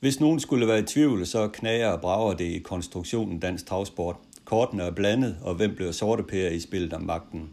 Hvis 0.00 0.20
nogen 0.20 0.40
skulle 0.40 0.66
være 0.66 0.78
i 0.78 0.82
tvivl, 0.82 1.26
så 1.26 1.48
knager 1.48 1.88
og 1.88 2.00
brager 2.00 2.34
det 2.34 2.44
i 2.44 2.58
konstruktionen 2.58 3.38
dansk 3.38 3.66
travsport. 3.66 4.16
Kortene 4.44 4.82
er 4.82 4.90
blandet, 4.90 5.36
og 5.42 5.54
hvem 5.54 5.74
bliver 5.74 5.92
sorte 5.92 6.22
pære 6.22 6.54
i 6.54 6.60
spillet 6.60 6.92
om 6.92 7.02
magten. 7.02 7.50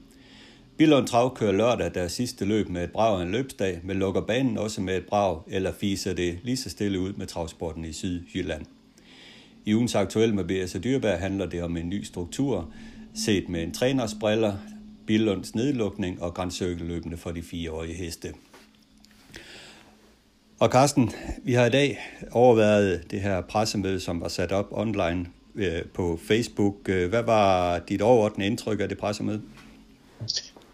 Billund 0.77 1.07
Trav 1.07 1.35
kører 1.35 1.51
lørdag 1.51 1.93
deres 1.93 2.11
sidste 2.11 2.45
løb 2.45 2.69
med 2.69 2.83
et 2.83 2.91
brag 2.91 3.21
en 3.21 3.31
løbsdag, 3.31 3.79
men 3.83 3.97
lukker 3.97 4.21
banen 4.21 4.57
også 4.57 4.81
med 4.81 4.97
et 4.97 5.05
brag, 5.05 5.41
eller 5.47 5.71
fiser 5.71 6.13
det 6.13 6.39
lige 6.43 6.57
så 6.57 6.69
stille 6.69 6.99
ud 6.99 7.13
med 7.13 7.27
travsporten 7.27 7.85
i 7.85 7.93
Sydjylland. 7.93 8.65
I 9.65 9.75
ugens 9.75 9.95
aktuelle 9.95 10.35
med 10.35 10.43
B.S. 10.43 10.77
Dyrberg 10.83 11.19
handler 11.19 11.45
det 11.45 11.63
om 11.63 11.77
en 11.77 11.89
ny 11.89 12.03
struktur, 12.03 12.69
set 13.15 13.49
med 13.49 13.63
en 13.63 13.73
træners 13.73 14.15
briller, 14.19 14.53
Billunds 15.07 15.55
nedlukning 15.55 16.21
og 16.21 16.33
grænsøkkeløbende 16.33 17.17
for 17.17 17.31
de 17.31 17.41
fireårige 17.41 17.93
heste. 17.93 18.33
Og 20.59 20.69
Carsten, 20.69 21.05
vi 21.43 21.53
har 21.53 21.65
i 21.65 21.69
dag 21.79 21.89
overværet 22.31 23.11
det 23.11 23.21
her 23.21 23.41
pressemøde, 23.41 23.99
som 24.07 24.21
var 24.21 24.31
sat 24.37 24.51
op 24.51 24.69
online 24.71 25.21
øh, 25.55 25.81
på 25.97 26.19
Facebook. 26.27 26.75
Øh, 26.89 27.09
hvad 27.09 27.23
var 27.23 27.79
dit 27.89 28.01
overordnede 28.01 28.47
indtryk 28.51 28.79
af 28.79 28.89
det 28.89 28.97
pressemøde? 28.97 29.41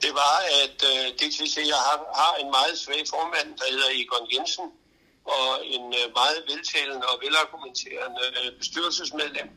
Det 0.04 0.14
var, 0.22 0.36
at 0.64 0.80
øh, 0.92 1.00
uh, 1.00 1.16
DTC 1.20 1.56
har, 1.88 1.98
har 2.22 2.34
en 2.44 2.50
meget 2.58 2.76
svag 2.84 3.04
formand, 3.16 3.50
der 3.60 3.68
hedder 3.74 3.90
Egon 4.02 4.26
Jensen, 4.34 4.68
og 5.36 5.50
en 5.76 5.86
øh, 6.00 6.06
meget 6.20 6.38
veltalende 6.50 7.06
og 7.12 7.16
velargumenterende 7.24 8.24
bestyrelsesmedlem, 8.60 9.50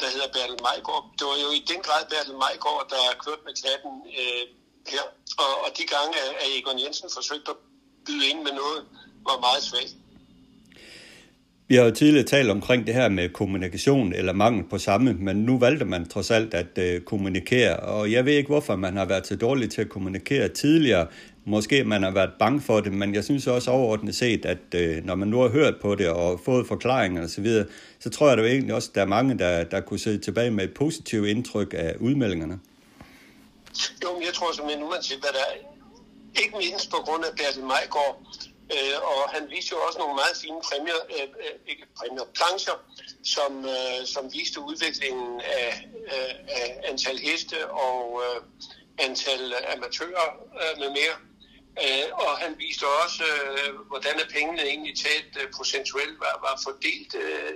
der 0.00 0.08
hedder 0.14 0.28
Bertel 0.34 0.58
Majgaard. 0.66 1.04
Det 1.18 1.24
var 1.30 1.38
jo 1.44 1.50
i 1.60 1.62
den 1.72 1.80
grad 1.86 2.02
Bertel 2.12 2.36
Majgaard, 2.44 2.84
der 2.94 3.02
kørte 3.24 3.42
med 3.48 3.54
klatten 3.62 3.92
øh, 4.20 4.44
her, 4.92 5.04
og, 5.42 5.52
og 5.64 5.70
de 5.78 5.84
gange, 5.94 6.16
at 6.42 6.48
Egon 6.56 6.78
Jensen 6.82 7.08
forsøgte 7.18 7.50
at 7.54 7.58
byde 8.06 8.24
ind 8.30 8.40
med 8.46 8.54
noget, 8.62 8.82
var 9.24 9.40
meget 9.40 9.62
svagt. 9.62 9.96
Vi 11.68 11.76
har 11.76 11.84
jo 11.84 11.90
tidligere 11.90 12.26
talt 12.26 12.50
omkring 12.50 12.86
det 12.86 12.94
her 12.94 13.08
med 13.08 13.28
kommunikation 13.28 14.12
eller 14.12 14.32
mangel 14.32 14.64
på 14.64 14.78
samme, 14.78 15.12
men 15.12 15.36
nu 15.36 15.58
valgte 15.58 15.84
man 15.84 16.08
trods 16.08 16.30
alt 16.30 16.54
at 16.54 16.78
øh, 16.78 17.00
kommunikere, 17.00 17.76
og 17.76 18.12
jeg 18.12 18.24
ved 18.24 18.32
ikke, 18.32 18.48
hvorfor 18.48 18.76
man 18.76 18.96
har 18.96 19.04
været 19.04 19.26
så 19.26 19.36
dårlig 19.36 19.70
til 19.70 19.80
at 19.80 19.88
kommunikere 19.88 20.48
tidligere. 20.48 21.06
Måske 21.44 21.84
man 21.84 22.02
har 22.02 22.10
været 22.10 22.30
bange 22.38 22.60
for 22.60 22.80
det, 22.80 22.92
men 22.92 23.14
jeg 23.14 23.24
synes 23.24 23.46
også 23.46 23.70
overordnet 23.70 24.14
set, 24.14 24.44
at 24.44 24.58
øh, 24.74 25.04
når 25.04 25.14
man 25.14 25.28
nu 25.28 25.40
har 25.40 25.48
hørt 25.48 25.74
på 25.82 25.94
det 25.94 26.08
og 26.08 26.40
fået 26.44 26.66
forklaringer 26.66 27.24
osv., 27.24 27.46
så, 27.46 27.64
så 28.00 28.10
tror 28.10 28.28
jeg 28.28 28.38
da 28.38 28.42
egentlig 28.42 28.74
også, 28.74 28.88
at 28.88 28.94
der 28.94 29.00
er 29.00 29.06
mange, 29.06 29.38
der, 29.38 29.64
der 29.64 29.80
kunne 29.80 29.98
sidde 29.98 30.18
tilbage 30.18 30.50
med 30.50 30.64
et 30.64 30.74
positivt 30.74 31.28
indtryk 31.28 31.74
af 31.78 31.94
udmeldingerne. 32.00 32.58
Jo, 34.02 34.12
men 34.12 34.22
jeg 34.22 34.34
tror 34.34 34.52
simpelthen, 34.52 34.84
uanset 34.84 35.18
hvad 35.18 35.30
der 35.32 35.38
er, 35.38 35.54
ikke 36.42 36.56
mindst 36.58 36.90
på 36.90 36.96
grund 36.96 37.24
af 37.24 37.30
Bertel 37.36 37.62
Majgaard, 37.62 38.16
Øh, 38.74 38.98
og 39.02 39.30
han 39.30 39.50
viste 39.50 39.72
jo 39.72 39.78
også 39.86 39.98
nogle 39.98 40.14
meget 40.14 40.36
fine 40.42 40.60
præmier, 40.66 41.00
øh, 41.16 41.28
øh 41.44 41.54
ikke 41.66 41.86
præmier, 41.98 42.24
plancher, 42.34 42.76
som, 43.24 43.52
øh, 43.64 44.06
som 44.06 44.32
viste 44.32 44.60
udviklingen 44.60 45.40
af, 45.40 45.88
øh, 46.12 46.34
af 46.60 46.80
antal 46.84 47.18
heste 47.18 47.70
og 47.70 48.22
øh, 48.24 48.42
antal 48.98 49.54
amatører 49.74 50.28
øh, 50.60 50.78
med 50.80 50.90
mere. 50.90 51.16
Øh, 51.84 52.08
og 52.24 52.38
han 52.38 52.52
viste 52.58 52.84
også, 53.04 53.24
øh, 53.24 53.74
hvordan 53.90 54.14
pengene 54.36 54.62
egentlig 54.62 54.94
talt 55.06 55.32
øh, 55.40 55.50
procentuelt 55.56 56.20
var, 56.20 56.34
var 56.46 56.60
fordelt 56.64 57.14
øh, 57.14 57.52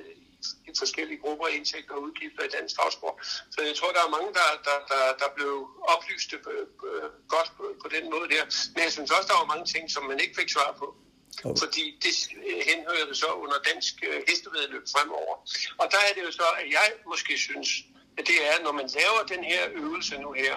i 0.68 0.70
forskellige 0.78 1.20
grupper, 1.24 1.46
indtægter 1.46 1.94
og 1.94 2.02
udgifter 2.02 2.42
i 2.44 2.54
dansk 2.56 2.76
travsport. 2.76 3.16
Så 3.54 3.58
jeg 3.68 3.74
tror, 3.76 3.90
der 3.96 4.02
er 4.04 4.14
mange, 4.16 4.30
der, 4.38 4.48
der, 4.68 4.78
der, 4.92 5.02
der 5.22 5.28
blev 5.36 5.52
oplyst 5.94 6.30
øh, 6.32 6.66
øh, 6.90 7.08
godt 7.34 7.48
på, 7.56 7.64
på 7.82 7.88
den 7.94 8.04
måde 8.12 8.28
der. 8.34 8.44
Men 8.74 8.80
jeg 8.86 8.92
synes 8.92 9.10
også, 9.10 9.28
der 9.32 9.38
var 9.42 9.52
mange 9.54 9.66
ting, 9.74 9.84
som 9.90 10.02
man 10.10 10.20
ikke 10.20 10.34
fik 10.40 10.50
svar 10.56 10.70
på. 10.80 10.86
Okay. 11.44 11.58
Fordi 11.64 11.84
det 12.02 12.12
henhører 12.70 13.06
det 13.08 13.16
så 13.16 13.26
under 13.26 13.58
dansk 13.70 13.94
øh, 14.08 14.22
hestevedløb 14.28 14.84
fremover. 14.94 15.34
Og 15.80 15.86
der 15.92 16.00
er 16.08 16.12
det 16.16 16.22
jo 16.22 16.30
så, 16.30 16.48
at 16.60 16.66
jeg 16.78 16.88
måske 17.06 17.38
synes, 17.38 17.68
at 18.18 18.26
det 18.26 18.38
er, 18.50 18.62
når 18.62 18.72
man 18.72 18.88
laver 18.98 19.20
den 19.28 19.44
her 19.44 19.62
øvelse 19.82 20.18
nu 20.18 20.32
her, 20.32 20.54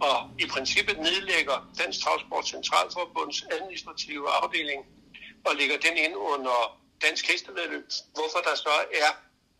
og 0.00 0.18
i 0.38 0.46
princippet 0.46 0.98
nedlægger 0.98 1.72
Dansk 1.78 2.00
Travsport 2.02 2.48
Centralforbunds 2.48 3.42
administrative 3.50 4.30
afdeling, 4.30 4.80
og 5.46 5.56
lægger 5.56 5.78
den 5.78 5.96
ind 5.96 6.16
under 6.16 6.80
dansk 7.02 7.24
hestevedløb, 7.30 7.86
hvorfor 8.14 8.40
der 8.48 8.54
så 8.54 8.74
er 9.04 9.10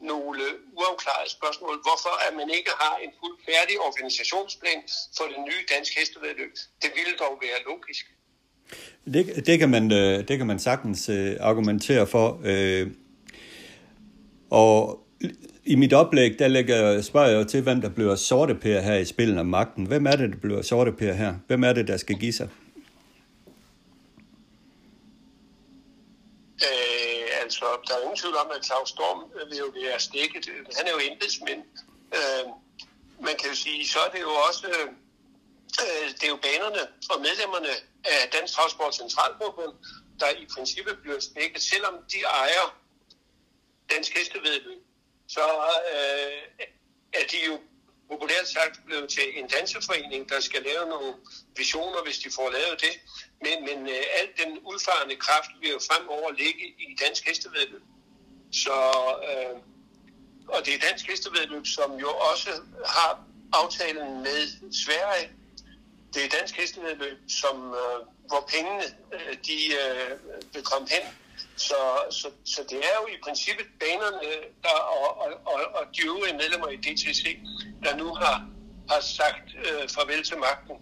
nogle 0.00 0.44
uafklarede 0.72 1.30
spørgsmål. 1.30 1.74
Hvorfor 1.86 2.14
at 2.26 2.32
man 2.40 2.50
ikke 2.50 2.70
har 2.80 2.96
en 3.04 3.10
fuldt 3.20 3.40
færdig 3.48 3.80
organisationsplan 3.80 4.82
for 5.16 5.24
det 5.24 5.40
nye 5.48 5.62
dansk 5.74 5.92
hestevedløb? 5.98 6.54
Det 6.82 6.90
ville 6.96 7.16
dog 7.16 7.38
være 7.42 7.58
logisk. 7.70 8.04
Det, 9.04 9.46
det, 9.46 9.58
kan 9.58 9.68
man, 9.68 9.92
øh, 9.92 10.28
det 10.28 10.38
kan 10.38 10.46
man 10.46 10.58
sagtens 10.58 11.08
øh, 11.08 11.36
argumentere 11.40 12.06
for. 12.06 12.40
Øh. 12.44 12.90
Og 14.50 15.06
i 15.64 15.74
mit 15.74 15.92
oplæg, 15.92 16.38
der 16.38 16.48
lægger, 16.48 17.02
spørger 17.02 17.28
jeg 17.28 17.46
til, 17.46 17.62
hvem 17.62 17.80
der 17.80 17.88
bliver 17.88 18.14
sortepære 18.14 18.82
her 18.82 18.94
i 18.94 19.04
spillet 19.04 19.38
om 19.38 19.46
magten. 19.46 19.86
Hvem 19.86 20.06
er 20.06 20.16
det, 20.16 20.30
der 20.30 20.36
bliver 20.36 20.62
sortepære 20.62 21.14
her? 21.14 21.34
Hvem 21.46 21.64
er 21.64 21.72
det, 21.72 21.88
der 21.88 21.96
skal 21.96 22.16
give 22.18 22.32
sig? 22.32 22.48
Øh, 26.66 27.42
altså, 27.42 27.64
der 27.88 27.94
er 27.94 28.02
ingen 28.02 28.16
tvivl 28.16 28.36
om, 28.36 28.50
at 28.56 28.64
Claus 28.66 28.88
Storm 28.88 29.20
vil 29.50 29.58
jo 29.58 29.68
være 29.88 30.00
stikket. 30.00 30.48
Han 30.76 30.86
er 30.86 30.90
jo 30.90 31.00
embedsmænd. 31.12 31.62
Øh, 32.18 32.44
man 33.20 33.34
kan 33.38 33.48
jo 33.50 33.56
sige, 33.56 33.88
så 33.88 33.98
er 34.06 34.10
det 34.14 34.20
jo 34.20 34.32
også... 34.48 34.66
Øh, 34.66 34.88
Øh, 35.82 36.08
det 36.18 36.24
er 36.24 36.28
jo 36.28 36.40
banerne 36.48 36.82
og 37.10 37.20
medlemmerne 37.20 37.72
af 38.04 38.30
Dansk 38.32 38.54
Travsport 38.54 38.94
Centralforbund, 38.94 39.74
der 40.20 40.30
i 40.30 40.46
princippet 40.54 40.98
bliver 41.02 41.20
spækket, 41.20 41.62
selvom 41.62 41.94
de 42.12 42.20
ejer 42.22 42.66
dansk 43.90 44.18
hestevedløb, 44.18 44.82
så 45.28 45.44
øh, 45.92 46.66
er 47.12 47.24
de 47.32 47.38
jo 47.46 47.60
populært 48.10 48.48
sagt 48.48 48.80
blevet 48.86 49.08
til 49.08 49.38
en 49.38 49.48
danseforening, 49.48 50.28
der 50.28 50.40
skal 50.40 50.62
lave 50.62 50.88
nogle 50.88 51.14
visioner, 51.56 52.02
hvis 52.04 52.18
de 52.18 52.30
får 52.30 52.50
lavet 52.50 52.80
det. 52.80 52.94
Men, 53.44 53.64
men 53.68 53.88
øh, 53.88 54.02
al 54.18 54.28
den 54.44 54.58
udfarende 54.58 55.16
kraft 55.16 55.50
vil 55.60 55.70
jo 55.70 55.80
fremover 55.90 56.30
ligge 56.32 56.64
i 56.66 56.96
dansk 57.04 57.24
hestevedløb. 57.28 57.82
Så, 58.52 58.76
øh, 59.28 59.56
og 60.48 60.66
det 60.66 60.74
er 60.74 60.88
dansk 60.88 61.06
hestevedløb, 61.06 61.66
som 61.66 61.92
jo 61.92 62.10
også 62.30 62.50
har 62.86 63.24
aftalen 63.52 64.22
med 64.22 64.72
Sverige, 64.84 65.30
det 66.16 66.24
er 66.26 66.30
dansk 66.38 66.54
hestevedløb, 66.60 67.18
som, 67.42 67.56
øh, 67.82 67.98
hvor 68.30 68.42
pengene 68.54 68.84
øh, 69.16 69.32
de 69.48 69.58
øh, 69.82 70.10
vil 70.54 70.64
komme 70.72 70.86
hen. 70.94 71.04
Så, 71.56 71.80
så, 72.10 72.28
så 72.54 72.60
det 72.70 72.78
er 72.90 72.96
jo 73.00 73.06
i 73.14 73.18
princippet 73.26 73.66
banerne 73.82 74.28
der, 74.64 74.78
og, 74.94 75.08
og, 75.22 75.30
og, 75.52 75.60
og 75.78 75.84
de 75.94 76.00
øvrige 76.10 76.36
medlemmer 76.42 76.68
i 76.76 76.78
DTC, 76.84 77.22
der 77.84 77.96
nu 77.96 78.08
har, 78.20 78.36
har 78.90 79.00
sagt 79.00 79.46
øh, 79.66 79.82
farvel 79.94 80.22
til 80.22 80.36
magten. 80.46 80.76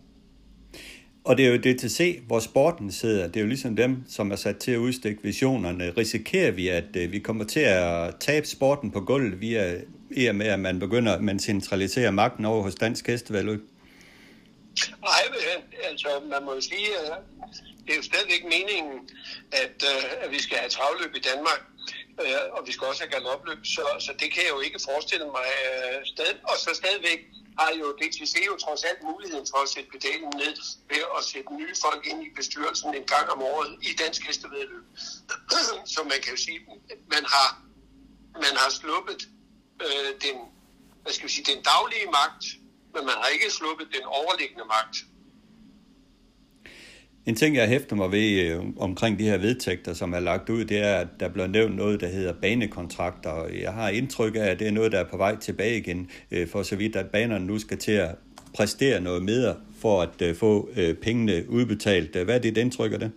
Og 1.25 1.37
det 1.37 1.47
er 1.47 1.51
jo 1.51 1.57
DTC, 1.57 2.21
hvor 2.27 2.41
sporten 2.41 2.93
sidder. 2.93 3.27
Det 3.27 3.37
er 3.37 3.41
jo 3.41 3.47
ligesom 3.47 3.77
dem, 3.77 4.05
som 4.09 4.31
er 4.33 4.37
sat 4.37 4.57
til 4.59 4.71
at 4.71 4.79
udstikke 4.79 5.23
visionerne. 5.23 5.91
Risikerer 5.97 6.51
vi, 6.51 6.69
at 6.69 6.97
øh, 6.97 7.13
vi 7.13 7.19
kommer 7.19 7.45
til 7.45 7.61
at 7.61 8.15
tabe 8.21 8.47
sporten 8.47 8.91
på 8.91 9.01
gulvet 9.01 9.41
via 9.41 9.81
i 10.11 10.27
og 10.27 10.35
med, 10.35 10.47
at 10.47 10.61
man 10.61 10.79
begynder 10.79 11.13
at 11.13 11.23
man 11.23 11.39
centralisere 11.39 12.13
magten 12.13 12.45
over 12.45 12.63
hos 12.63 12.75
Dansk 12.75 13.07
Hestevedløb? 13.07 13.74
Nej, 15.01 15.23
altså 15.83 16.23
man 16.33 16.45
må 16.45 16.61
sige, 16.61 16.99
at 16.99 17.19
det 17.85 17.93
er 17.93 17.97
jo 17.97 18.03
stadigvæk 18.03 18.45
meningen, 18.45 19.09
at, 19.53 19.77
øh, 19.91 20.25
at 20.25 20.31
vi 20.31 20.43
skal 20.43 20.59
have 20.59 20.71
travløb 20.71 21.15
i 21.15 21.21
Danmark, 21.21 21.61
øh, 22.23 22.45
og 22.53 22.67
vi 22.67 22.73
skal 22.73 22.87
også 22.87 23.03
have 23.03 23.15
galopløb, 23.17 23.59
så, 23.65 23.85
så 23.99 24.13
det 24.21 24.29
kan 24.33 24.43
jeg 24.43 24.53
jo 24.57 24.61
ikke 24.61 24.79
forestille 24.89 25.27
mig. 25.27 25.49
Stadig, 26.05 26.37
og 26.51 26.57
så 26.59 26.71
stadigvæk 26.75 27.21
har 27.59 27.71
jo 27.81 27.87
DTC 28.01 28.35
jo 28.47 28.57
trods 28.57 28.83
alt 28.85 29.03
muligheden 29.03 29.47
for 29.53 29.59
at 29.63 29.69
sætte 29.69 29.91
pedalen 29.91 30.31
ned 30.43 30.55
ved 30.91 31.03
at 31.19 31.25
sætte 31.25 31.57
nye 31.61 31.75
folk 31.85 32.07
ind 32.07 32.21
i 32.27 32.31
bestyrelsen 32.37 32.95
en 32.95 33.07
gang 33.15 33.27
om 33.35 33.43
året 33.43 33.71
i 33.83 33.91
dansk 34.03 34.27
hestevedløb. 34.27 34.85
så 35.95 36.01
man 36.03 36.19
kan 36.23 36.31
jo 36.37 36.41
sige, 36.47 36.61
man 37.15 37.25
har, 37.35 37.49
man 38.45 38.55
har 38.63 38.71
sluppet 38.71 39.29
øh, 39.87 40.11
den, 40.25 40.37
hvad 41.03 41.13
skal 41.13 41.29
vi 41.29 41.33
sige, 41.33 41.55
den 41.55 41.63
daglige 41.63 42.07
magt 42.21 42.45
men 42.95 43.05
man 43.05 43.15
har 43.23 43.29
ikke 43.35 43.51
sluppet 43.51 43.87
den 43.97 44.05
overliggende 44.05 44.65
magt. 44.65 44.97
En 47.27 47.37
ting, 47.37 47.57
jeg 47.57 47.69
hæfter 47.69 47.97
mig 47.97 48.13
ved 48.13 48.41
øh, 48.41 48.63
omkring 48.77 49.19
de 49.19 49.25
her 49.25 49.39
vedtægter, 49.39 49.95
som 49.95 50.13
er 50.13 50.21
lagt 50.21 50.49
ud, 50.51 50.65
det 50.65 50.79
er, 50.79 50.97
at 50.97 51.09
der 51.21 51.29
bliver 51.29 51.47
nævnt 51.47 51.77
noget, 51.77 52.01
der 52.01 52.07
hedder 52.07 52.33
banekontrakter. 52.33 53.47
Jeg 53.47 53.73
har 53.73 53.89
indtryk 53.89 54.37
af, 54.37 54.41
at 54.41 54.59
det 54.59 54.67
er 54.67 54.73
noget, 54.73 54.93
der 54.93 54.99
er 54.99 55.11
på 55.11 55.17
vej 55.17 55.37
tilbage 55.37 55.79
igen, 55.79 56.11
øh, 56.31 56.49
for 56.49 56.63
så 56.63 56.77
vidt, 56.77 56.97
at 56.97 57.11
banerne 57.11 57.47
nu 57.47 57.59
skal 57.59 57.79
til 57.79 57.93
at 57.93 58.15
præstere 58.55 59.01
noget 59.01 59.23
mere 59.23 59.57
for 59.81 60.03
at 60.03 60.23
øh, 60.23 60.37
få 60.37 60.69
pengene 61.03 61.45
udbetalt. 61.49 62.17
Hvad 62.17 62.35
er 62.35 62.39
dit 62.39 62.57
indtryk 62.57 62.93
af 62.93 62.99
det? 62.99 63.13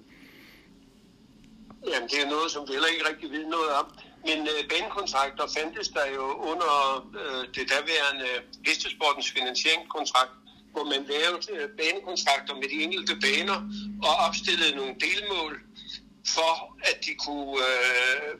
Jamen, 1.93 2.09
det 2.09 2.19
er 2.25 2.29
noget, 2.29 2.51
som 2.51 2.63
vi 2.67 2.73
heller 2.73 2.87
ikke 2.87 3.05
rigtig 3.09 3.31
ved 3.31 3.45
noget 3.45 3.69
om. 3.79 4.06
Men 4.27 4.39
øh, 4.51 4.61
banekontrakter 4.69 5.45
fandtes 5.55 5.87
der 5.87 6.07
jo 6.17 6.25
under 6.51 6.73
øh, 7.21 7.43
det 7.55 7.65
daværende 7.73 8.29
hestesportens 8.67 9.31
finansieringskontrakt, 9.31 10.33
hvor 10.73 10.83
man 10.83 11.01
lavede 11.13 11.39
øh, 11.53 11.69
banekontrakter 11.79 12.53
med 12.61 12.67
de 12.73 12.77
enkelte 12.85 13.15
baner 13.25 13.59
og 14.07 14.13
opstillede 14.27 14.75
nogle 14.75 14.95
delmål 15.05 15.53
for, 16.35 16.53
at 16.89 16.97
de 17.05 17.13
kunne 17.25 17.51
øh, 17.67 18.31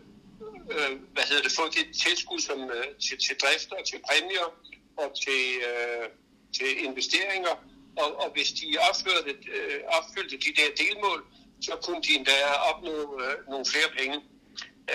øh, 0.76 0.92
hvad 1.14 1.24
hedder 1.30 1.44
det, 1.48 1.52
få 1.60 1.66
det 1.78 1.86
tilskud 2.06 2.40
som, 2.40 2.60
øh, 2.78 2.88
til, 3.06 3.18
til 3.26 3.36
drift 3.44 3.70
og 3.78 3.82
til 3.90 4.00
præmier 4.08 4.48
og 5.02 5.08
til, 5.24 5.44
øh, 5.70 6.06
til 6.58 6.70
investeringer. 6.88 7.56
Og, 8.02 8.10
og 8.22 8.28
hvis 8.36 8.50
de 8.60 8.68
opførte, 8.90 9.32
øh, 9.58 9.80
opfyldte 9.98 10.38
de 10.46 10.52
der 10.60 10.70
delmål, 10.84 11.20
så 11.62 11.74
kunne 11.84 12.02
de 12.08 12.12
endda 12.18 12.38
opnå 12.70 13.22
øh, 13.24 13.36
nogle 13.52 13.66
flere 13.72 13.90
penge. 14.00 14.18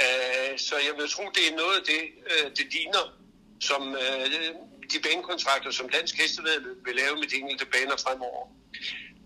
Øh, 0.01 0.59
så 0.59 0.75
jeg 0.87 0.95
vil 0.99 1.11
tro, 1.11 1.25
det 1.37 1.45
er 1.51 1.57
noget 1.57 1.77
af 1.81 1.85
det, 1.93 2.03
øh, 2.31 2.51
det 2.57 2.67
ligner, 2.75 3.05
som 3.61 3.83
øh, 3.95 4.25
de 4.93 4.99
banekontrakter, 5.07 5.71
som 5.71 5.89
Dansk 5.89 6.15
Hestevedløb 6.21 6.87
vil 6.87 6.97
lave 6.97 7.15
med 7.17 7.27
de 7.27 7.37
enkelte 7.37 7.67
baner 7.67 7.97
fremover. 7.97 8.47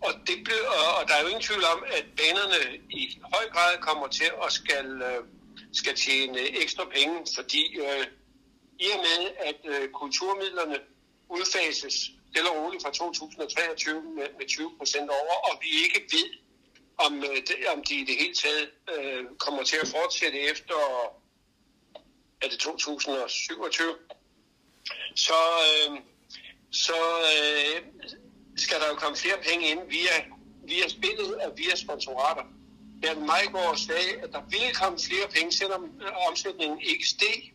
Og, 0.03 0.13
det 0.27 0.39
blev, 0.45 0.61
og 0.99 1.09
der 1.09 1.15
er 1.15 1.23
jo 1.23 1.29
ingen 1.29 1.43
tvivl 1.49 1.65
om, 1.75 1.85
at 1.99 2.05
banerne 2.17 2.61
i 2.91 3.19
høj 3.35 3.47
grad 3.55 3.73
kommer 3.81 4.07
til 4.09 4.31
at 4.45 4.53
skal, 4.53 4.87
øh, 5.09 5.23
skal 5.73 5.95
tjene 5.95 6.41
ekstra 6.63 6.85
penge, 6.97 7.27
fordi 7.37 7.63
øh, 7.85 8.05
i 8.79 8.87
og 8.95 9.01
med, 9.09 9.23
at 9.49 9.61
øh, 9.73 9.89
kulturmidlerne 9.91 10.79
udfases 11.29 11.95
stille 12.31 12.51
og 12.51 12.57
roligt 12.65 12.83
fra 12.83 12.91
2023 12.91 14.03
med, 14.03 14.27
med 14.39 14.47
20 14.49 14.73
procent 14.79 15.09
over, 15.11 15.35
og 15.49 15.59
vi 15.63 15.69
ikke 15.85 16.01
ved, 16.15 16.29
om, 16.99 17.15
øh, 17.19 17.37
det, 17.37 17.57
om 17.75 17.83
de 17.85 17.95
i 17.95 18.05
det 18.05 18.17
hele 18.17 18.35
taget 18.35 18.71
øh, 18.95 19.25
kommer 19.39 19.63
til 19.63 19.77
at 19.83 19.89
fortsætte 19.89 20.39
efter 20.39 20.75
er 22.43 22.49
det 22.49 22.59
2027, 22.59 23.95
så, 25.15 25.33
øh, 25.67 25.99
så 26.71 27.01
øh, 27.37 27.83
skal 28.57 28.81
der 28.81 28.89
jo 28.89 28.95
komme 28.95 29.17
flere 29.17 29.39
penge 29.49 29.71
ind 29.71 29.81
via, 29.89 30.17
via 30.65 30.89
spillet 30.89 31.35
og 31.35 31.53
via 31.59 31.75
sponsorater. 31.77 32.43
Dan 33.03 33.27
Majgaard 33.27 33.77
sagde, 33.77 34.13
at 34.23 34.33
der 34.33 34.43
ville 34.51 34.75
komme 34.75 34.99
flere 34.99 35.29
penge, 35.29 35.53
selvom 35.53 35.85
øh, 36.03 36.29
omsætningen 36.29 36.81
ikke 36.81 37.09
steg, 37.09 37.53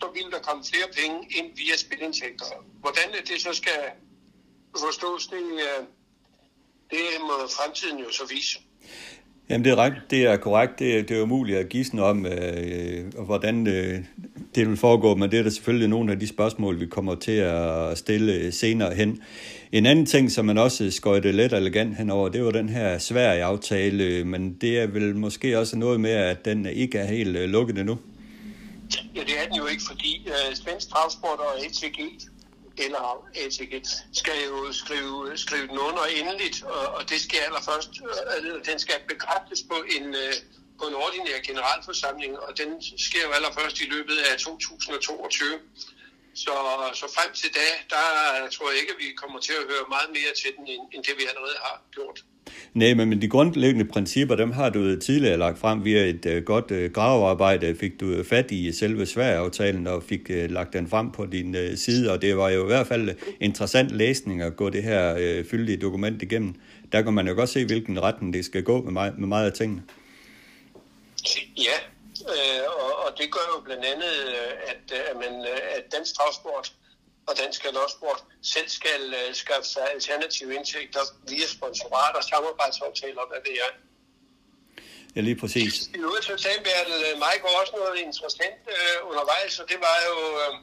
så 0.00 0.10
ville 0.14 0.30
der 0.30 0.38
komme 0.38 0.64
flere 0.64 0.88
penge 0.92 1.28
ind 1.38 1.56
via 1.56 1.76
spilindtægter. 1.76 2.44
Hvordan 2.80 3.12
det 3.28 3.40
så 3.40 3.52
skal 3.52 3.80
forstås, 4.78 5.26
det, 5.26 5.42
øh, 5.52 5.84
det 6.90 7.20
må 7.20 7.48
fremtiden 7.56 7.98
jo 7.98 8.12
så 8.12 8.22
vise. 8.34 8.58
Jamen 9.48 9.64
det 9.64 9.72
er, 9.72 9.76
ret, 9.76 9.92
det 10.10 10.26
er 10.26 10.36
korrekt. 10.36 10.78
Det, 10.78 10.98
er, 10.98 11.02
det 11.02 11.18
er 11.18 11.22
umuligt 11.22 11.58
at 11.58 11.68
gisne 11.68 12.02
om, 12.02 12.26
øh, 12.26 13.14
hvordan 13.14 13.66
øh, 13.66 13.98
det 14.54 14.68
vil 14.68 14.76
foregå, 14.76 15.14
men 15.14 15.30
det 15.30 15.38
er 15.38 15.42
der 15.42 15.50
selvfølgelig 15.50 15.88
nogle 15.88 16.12
af 16.12 16.20
de 16.20 16.28
spørgsmål, 16.28 16.80
vi 16.80 16.86
kommer 16.86 17.14
til 17.14 17.32
at 17.32 17.98
stille 17.98 18.52
senere 18.52 18.94
hen. 18.94 19.22
En 19.72 19.86
anden 19.86 20.06
ting, 20.06 20.32
som 20.32 20.44
man 20.44 20.58
også 20.58 20.90
skøjte 20.90 21.32
let 21.32 21.52
og 21.52 21.58
elegant 21.58 21.96
henover, 21.96 22.28
det 22.28 22.44
var 22.44 22.50
den 22.50 22.68
her 22.68 22.98
Sverige-aftale, 22.98 24.24
men 24.24 24.54
det 24.54 24.78
er 24.78 24.86
vel 24.86 25.16
måske 25.16 25.58
også 25.58 25.76
noget 25.76 26.00
med, 26.00 26.10
at 26.10 26.44
den 26.44 26.66
ikke 26.66 26.98
er 26.98 27.06
helt 27.06 27.36
øh, 27.36 27.48
lukket 27.48 27.78
endnu. 27.78 27.98
Ja, 29.16 29.20
det 29.20 29.34
er 29.42 29.48
den 29.48 29.56
jo 29.56 29.66
ikke, 29.66 29.82
fordi 29.86 30.26
uh, 30.26 30.54
Svensk 30.54 30.88
Travsport 30.88 31.38
og 31.38 31.64
ATG 31.64 31.98
eller 32.78 33.28
etiket, 33.34 33.88
skal 34.12 34.44
jo 34.48 34.72
skrive, 34.72 35.38
skrive 35.38 35.66
den 35.66 35.78
under 35.78 36.04
endeligt, 36.04 36.62
og, 36.62 36.86
og 36.96 37.10
det 37.10 37.20
skal 37.20 37.38
allerførst, 37.38 37.90
uh, 38.00 38.64
den 38.66 38.78
skal 38.78 38.98
bekræftes 39.08 39.62
på 39.70 39.76
en, 39.96 40.14
øh, 40.14 40.34
på 40.78 40.84
en 40.88 40.94
ordinær 40.94 41.38
generalforsamling, 41.46 42.38
og 42.38 42.58
den 42.58 42.70
sker 42.98 43.22
jo 43.26 43.30
allerførst 43.30 43.80
i 43.80 43.86
løbet 43.94 44.16
af 44.16 44.38
2022. 44.38 45.60
Så, 46.34 46.54
så 46.94 47.06
frem 47.16 47.32
til 47.34 47.50
da, 47.54 47.68
der 47.94 48.04
tror 48.54 48.70
jeg 48.70 48.80
ikke, 48.80 48.92
at 48.92 48.98
vi 48.98 49.08
kommer 49.22 49.40
til 49.40 49.52
at 49.52 49.64
høre 49.70 49.84
meget 49.88 50.10
mere 50.10 50.32
til 50.42 50.50
den, 50.56 50.64
end 50.94 51.04
det 51.04 51.14
vi 51.18 51.24
allerede 51.30 51.56
har 51.66 51.82
gjort. 51.92 52.24
Nej, 52.74 52.94
men 52.94 53.22
de 53.22 53.28
grundlæggende 53.28 53.84
principper, 53.84 54.36
dem 54.36 54.52
har 54.52 54.70
du 54.70 54.96
tidligere 55.00 55.36
lagt 55.36 55.58
frem 55.58 55.84
via 55.84 56.04
et 56.04 56.26
øh, 56.26 56.42
godt 56.42 56.70
øh, 56.70 56.90
gravearbejde. 56.92 57.74
Fik 57.74 58.00
du 58.00 58.06
øh, 58.06 58.24
fat 58.24 58.50
i 58.50 58.72
selve 58.72 59.06
Sverige-aftalen 59.06 59.86
og 59.86 60.02
fik 60.02 60.30
øh, 60.30 60.50
lagt 60.50 60.72
den 60.72 60.88
frem 60.88 61.10
på 61.10 61.26
din 61.26 61.54
øh, 61.56 61.76
side, 61.76 62.12
og 62.12 62.22
det 62.22 62.36
var 62.36 62.48
jo 62.48 62.62
i 62.62 62.66
hvert 62.66 62.86
fald 62.86 63.08
øh, 63.08 63.14
interessant 63.40 63.90
læsning 63.90 64.42
at 64.42 64.56
gå 64.56 64.70
det 64.70 64.82
her 64.82 65.16
øh, 65.18 65.44
fyldige 65.44 65.76
dokument 65.76 66.22
igennem. 66.22 66.54
Der 66.92 67.02
kan 67.02 67.12
man 67.12 67.28
jo 67.28 67.34
godt 67.34 67.48
se, 67.48 67.64
hvilken 67.64 68.02
retning 68.02 68.34
det 68.34 68.44
skal 68.44 68.62
gå 68.62 68.82
med, 68.82 68.92
mig, 68.92 69.12
med 69.18 69.28
meget 69.28 69.46
af 69.46 69.52
tingene. 69.52 69.82
Ja, 71.56 71.78
øh, 72.20 72.62
og, 72.80 73.06
og 73.06 73.10
det 73.18 73.26
gør 73.32 73.46
jo 73.56 73.60
blandt 73.64 73.84
andet, 73.84 74.14
øh, 74.28 74.70
at, 74.70 74.92
at, 75.10 75.16
man, 75.16 75.46
at 75.76 75.82
dansk 75.92 76.14
travsport 76.14 76.72
og 77.28 77.32
dansk 77.42 77.62
galopsport 77.62 78.24
selv 78.42 78.68
skal 78.68 79.02
uh, 79.20 79.34
skaffe 79.34 79.68
sig 79.74 79.84
alternative 79.94 80.54
indtægter 80.54 81.02
via 81.28 81.46
sponsorater, 81.46 82.20
samarbejdsaftaler, 82.20 83.22
hvad 83.30 83.40
det 83.46 83.54
er. 83.66 83.70
Ja, 85.16 85.20
lige 85.20 85.38
præcis. 85.42 85.74
I 85.96 85.98
øvrigt 86.06 86.24
så 86.24 86.36
sagde 86.36 86.60
Bertel 86.66 87.00
går 87.42 87.52
også 87.60 87.72
noget 87.80 87.96
interessant 88.08 88.60
uh, 88.74 89.10
undervejs, 89.10 89.54
og 89.60 89.66
det 89.70 89.78
var 89.86 89.98
jo, 90.08 90.16
uh, 90.42 90.54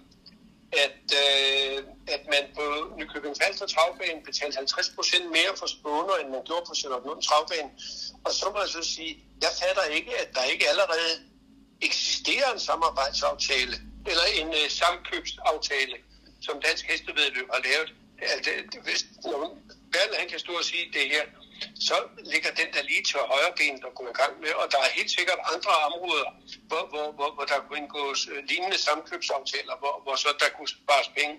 at, 0.85 1.01
uh, 1.23 1.77
at 2.15 2.23
man 2.33 2.43
på 2.57 2.65
Nykøbing 2.97 3.35
Falster 3.41 3.67
Travbane 3.73 4.21
betalte 4.29 4.55
50 4.57 4.89
procent 4.95 5.25
mere 5.37 5.53
for 5.59 5.67
spåner, 5.75 6.15
end 6.21 6.29
man 6.35 6.43
gjorde 6.49 6.65
på 6.69 6.73
Charlotte 6.79 7.21
Travbane. 7.27 7.71
Og 8.25 8.31
så 8.39 8.45
må 8.53 8.57
jeg 8.63 8.71
så 8.77 8.83
sige, 8.93 9.11
jeg 9.45 9.51
fatter 9.61 9.85
ikke, 9.97 10.11
at 10.23 10.29
der 10.35 10.43
ikke 10.53 10.65
allerede 10.71 11.11
eksisterer 11.87 12.49
en 12.53 12.59
samarbejdsaftale, 12.69 13.75
eller 14.11 14.25
en 14.39 14.49
uh, 14.59 14.67
samkøbsaftale 14.79 15.95
som 16.41 16.61
Dansk 16.65 16.85
Hestevedløb 16.91 17.47
har 17.53 17.61
lavet. 17.67 17.89
Altså, 18.21 18.51
hvis 18.85 19.01
Bertel 19.91 20.15
han 20.21 20.27
kan 20.29 20.39
stå 20.39 20.53
og 20.61 20.63
sige 20.63 20.85
det 20.93 21.05
her, 21.13 21.25
så 21.87 21.95
ligger 22.33 22.51
den 22.61 22.69
der 22.73 22.83
lige 22.91 23.03
til 23.03 23.19
højre 23.33 23.53
ben, 23.57 23.81
der 23.81 23.89
går 23.97 24.07
i 24.13 24.17
gang 24.21 24.33
med, 24.43 24.51
og 24.61 24.65
der 24.71 24.79
er 24.85 24.89
helt 24.99 25.11
sikkert 25.17 25.39
andre 25.53 25.73
områder, 25.87 26.29
hvor, 26.69 26.83
hvor, 26.91 27.05
hvor, 27.17 27.29
hvor 27.35 27.45
der 27.51 27.59
kunne 27.59 27.79
indgås 27.83 28.27
øh, 28.31 28.39
lignende 28.49 28.77
samkøbsaftaler, 28.87 29.75
hvor, 29.81 29.93
hvor 30.03 30.15
så 30.15 30.29
der 30.39 30.49
kunne 30.57 30.71
spares 30.77 31.09
penge. 31.17 31.35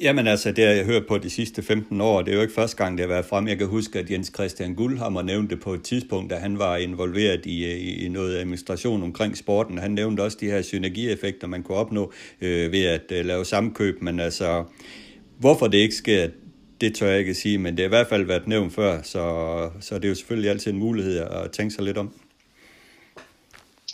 Jamen 0.00 0.26
altså, 0.26 0.52
det 0.52 0.64
har 0.64 0.72
jeg 0.72 0.84
hørt 0.84 1.06
på 1.06 1.18
de 1.18 1.30
sidste 1.30 1.62
15 1.62 2.00
år. 2.00 2.22
Det 2.22 2.30
er 2.30 2.36
jo 2.36 2.42
ikke 2.42 2.54
første 2.54 2.76
gang, 2.76 2.98
det 2.98 3.06
har 3.06 3.08
været 3.14 3.24
frem. 3.24 3.48
Jeg 3.48 3.58
kan 3.58 3.66
huske, 3.66 3.98
at 3.98 4.10
Jens 4.10 4.32
Christian 4.34 4.74
Guldhammer 4.74 5.22
nævnte 5.22 5.54
det 5.54 5.62
på 5.62 5.74
et 5.74 5.82
tidspunkt, 5.82 6.30
da 6.30 6.36
han 6.36 6.58
var 6.58 6.76
involveret 6.76 7.46
i, 7.46 7.64
øh, 7.64 8.04
i 8.04 8.08
noget 8.08 8.36
administration 8.36 9.02
omkring 9.02 9.36
sporten. 9.36 9.78
Han 9.78 9.90
nævnte 9.90 10.20
også 10.20 10.36
de 10.40 10.46
her 10.46 10.62
synergieffekter, 10.62 11.46
man 11.46 11.62
kunne 11.62 11.78
opnå 11.78 12.12
øh, 12.40 12.72
ved 12.72 12.84
at 12.84 13.12
øh, 13.12 13.24
lave 13.24 13.44
samkøb. 13.44 14.02
Men 14.02 14.20
altså, 14.20 14.64
hvorfor 15.38 15.66
det 15.66 15.78
ikke 15.78 15.94
sker, 15.94 16.28
det 16.80 16.94
tør 16.94 17.08
jeg 17.08 17.18
ikke 17.18 17.34
sige, 17.34 17.58
men 17.58 17.76
det 17.76 17.80
har 17.80 17.86
i 17.86 17.88
hvert 17.88 18.08
fald 18.08 18.24
været 18.24 18.46
nævnt 18.46 18.72
før, 18.72 19.02
så, 19.02 19.70
så 19.80 19.94
det 19.94 20.04
er 20.04 20.08
jo 20.08 20.14
selvfølgelig 20.14 20.50
altid 20.50 20.72
en 20.72 20.78
mulighed 20.78 21.18
at 21.18 21.50
tænke 21.50 21.74
sig 21.74 21.84
lidt 21.84 21.98
om. 21.98 22.12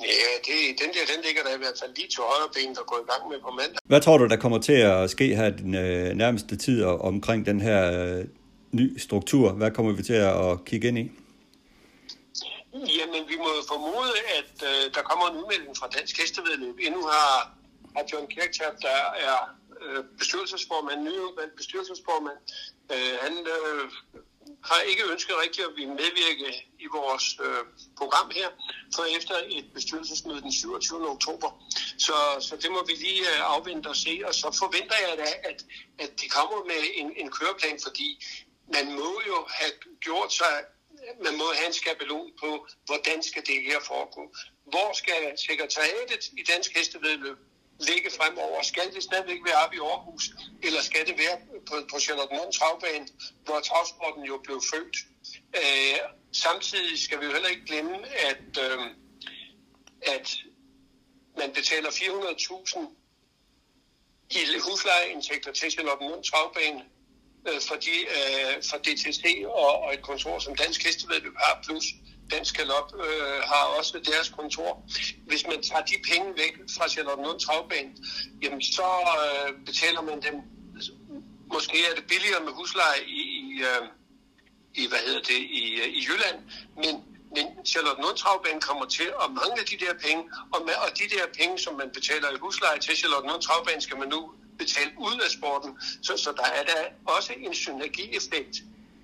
Ja, 0.01 0.31
det, 0.47 0.81
den 0.81 0.89
der, 0.95 1.15
den 1.15 1.25
ligger 1.25 1.43
der 1.43 1.55
i 1.55 1.59
hvert 1.59 1.79
fald 1.81 1.93
lige 1.97 2.09
til 2.09 2.21
højre 2.21 2.51
ben, 2.55 2.75
der 2.75 2.85
går 2.91 2.99
i 3.05 3.13
gang 3.13 3.31
med 3.31 3.41
på 3.41 3.51
mandag. 3.51 3.79
Hvad 3.85 4.01
tror 4.01 4.19
du, 4.19 4.27
der 4.27 4.37
kommer 4.37 4.59
til 4.59 4.73
at 4.73 5.11
ske 5.11 5.37
her 5.37 5.51
den 5.51 5.75
øh, 5.75 6.15
nærmeste 6.15 6.57
tid 6.57 6.85
omkring 6.85 7.47
den 7.47 7.61
her 7.61 7.81
øh, 8.01 8.25
ny 8.73 8.99
struktur? 8.99 9.53
Hvad 9.53 9.71
kommer 9.71 9.93
vi 9.93 10.03
til 10.03 10.13
at 10.15 10.65
kigge 10.65 10.89
ind 10.89 10.99
i? 10.99 11.11
Jamen, 12.75 13.23
vi 13.29 13.37
må 13.45 13.51
formode, 13.69 14.13
at 14.39 14.55
øh, 14.71 14.95
der 14.95 15.03
kommer 15.03 15.25
en 15.31 15.37
udmelding 15.41 15.77
fra 15.77 15.89
Dansk 15.97 16.21
Hestevedløb. 16.21 16.77
Endnu 16.87 17.03
har, 17.03 17.33
har 17.97 18.05
John 18.13 18.27
Kirchhoff, 18.27 18.77
der 18.87 18.99
er 19.29 19.39
øh, 19.83 20.05
bestyrelsesformand, 20.19 21.01
nyudvalgt 21.03 21.57
bestyrelsesformand, 21.57 22.39
øh, 22.95 23.15
han 23.25 23.35
øh, 23.57 23.85
har 24.65 24.81
ikke 24.81 25.05
ønsket 25.13 25.35
rigtigt 25.45 25.67
at 25.67 25.77
vi 25.77 25.85
medvirke 25.85 26.49
i 26.79 26.87
vores 26.97 27.27
øh, 27.47 27.65
program 27.97 28.31
her, 28.31 28.49
for 28.95 29.05
efter 29.19 29.35
et 29.49 29.67
bestyrelsesmøde 29.75 30.41
den 30.41 30.53
27. 30.53 31.11
oktober. 31.11 31.51
Så, 31.99 32.17
så 32.41 32.57
det 32.63 32.71
må 32.73 32.85
vi 32.87 32.93
lige 32.93 33.23
øh, 33.33 33.55
afvente 33.55 33.89
og 33.89 33.97
se, 33.97 34.23
og 34.29 34.35
så 34.35 34.49
forventer 34.63 34.97
jeg 35.09 35.19
da, 35.19 35.29
at, 35.51 35.65
at 35.99 36.11
de 36.21 36.29
kommer 36.29 36.65
med 36.65 36.81
en, 36.95 37.13
en 37.17 37.31
køreplan, 37.31 37.79
fordi 37.83 38.25
man 38.77 38.87
må 38.93 39.13
jo 39.27 39.39
have 39.49 39.73
gjort 40.01 40.33
sig, 40.33 40.55
man 41.25 41.37
må 41.37 41.45
have 41.55 41.67
en 41.67 41.73
skabelon 41.73 42.31
på, 42.43 42.67
hvordan 42.87 43.23
skal 43.23 43.43
det 43.47 43.63
her 43.63 43.81
foregå. 43.81 44.35
Hvor 44.65 44.91
skal 44.93 45.23
sekretariatet 45.49 46.25
i 46.39 46.43
Dansk 46.43 46.77
Hestevedløb 46.77 47.39
ligge 47.81 48.11
fremover? 48.11 48.63
Skal 48.63 48.95
det 48.95 49.03
stadigvæk 49.03 49.41
være 49.47 49.65
oppe 49.65 49.77
i 49.77 49.79
Aarhus, 49.79 50.31
eller 50.63 50.83
skal 50.83 51.07
det 51.07 51.19
være 51.19 51.39
på, 51.69 51.75
på 51.91 52.01
Charlotte 52.01 52.59
Travbane, 52.59 53.09
hvor 53.45 53.61
travsporten 53.61 54.25
jo 54.25 54.41
blev 54.45 54.63
født? 54.73 54.97
Øh, 55.57 55.99
samtidig 56.33 56.99
skal 56.99 57.21
vi 57.21 57.25
jo 57.27 57.33
heller 57.33 57.49
ikke 57.49 57.67
glemme, 57.67 57.97
at, 58.31 58.59
øh, 58.65 58.81
at 60.03 60.37
man 61.39 61.53
betaler 61.53 61.91
400.000 61.91 62.79
i 64.31 64.59
huslejeindtægter 64.67 65.53
til 65.53 65.71
Charlottenlund 65.71 66.25
Travbane, 66.25 66.85
øh, 67.49 67.61
fordi, 67.69 67.97
øh, 68.17 68.63
for 68.71 68.77
DTC 68.77 69.25
øh, 69.39 69.49
og, 69.49 69.79
og 69.83 69.95
et 69.95 70.03
kontor 70.03 70.39
som 70.39 70.57
Dansk 70.57 70.85
Hestevedløb 70.85 71.37
har, 71.37 71.63
plus 71.67 71.85
Dansk 72.31 72.57
Galop 72.57 72.93
øh, 73.07 73.41
har 73.51 73.65
også 73.79 73.99
deres 73.99 74.29
kontor. 74.29 74.83
Hvis 75.27 75.47
man 75.47 75.63
tager 75.63 75.85
de 75.91 75.97
penge 76.11 76.29
væk 76.37 76.55
fra 76.77 76.89
Charlottenlund 76.89 77.41
Travbane, 77.41 77.91
jamen 78.43 78.63
så 78.63 78.89
øh, 79.23 79.65
betaler 79.67 80.03
man 80.03 80.23
dem, 80.23 80.37
måske 81.53 81.77
er 81.91 81.95
det 81.95 82.05
billigere 82.07 82.45
med 82.45 82.53
husleje 82.53 83.01
i, 83.07 83.23
i, 83.41 83.63
øh, 83.71 83.83
i 84.75 84.89
hvad 84.89 84.99
hedder 85.07 85.21
det, 85.21 85.41
i, 85.61 85.65
øh, 85.83 85.89
i 85.89 86.01
Jylland, 86.09 86.39
men 86.77 86.95
men 87.37 87.47
Charlotte 87.67 88.19
Travbane 88.23 88.61
kommer 88.61 88.87
til 88.99 89.09
at 89.23 89.29
mangle 89.41 89.63
de 89.73 89.77
der 89.85 89.95
penge, 90.07 90.23
og, 90.55 90.61
med, 90.67 90.75
og 90.85 90.91
de 91.01 91.07
der 91.15 91.25
penge, 91.41 91.59
som 91.59 91.75
man 91.75 91.91
betaler 91.95 92.29
i 92.31 92.39
husleje 92.41 92.79
til 92.79 92.97
Charlotte 92.97 93.47
Travbane, 93.47 93.81
skal 93.81 93.99
man 93.99 94.09
nu 94.09 94.21
betale 94.59 94.91
ud 94.99 95.17
af 95.27 95.31
sporten. 95.31 95.71
Så, 96.03 96.13
så 96.17 96.31
der 96.41 96.49
er 96.59 96.65
der 96.71 96.81
også 97.17 97.33
en 97.39 97.55
synergieffekt 97.55 98.57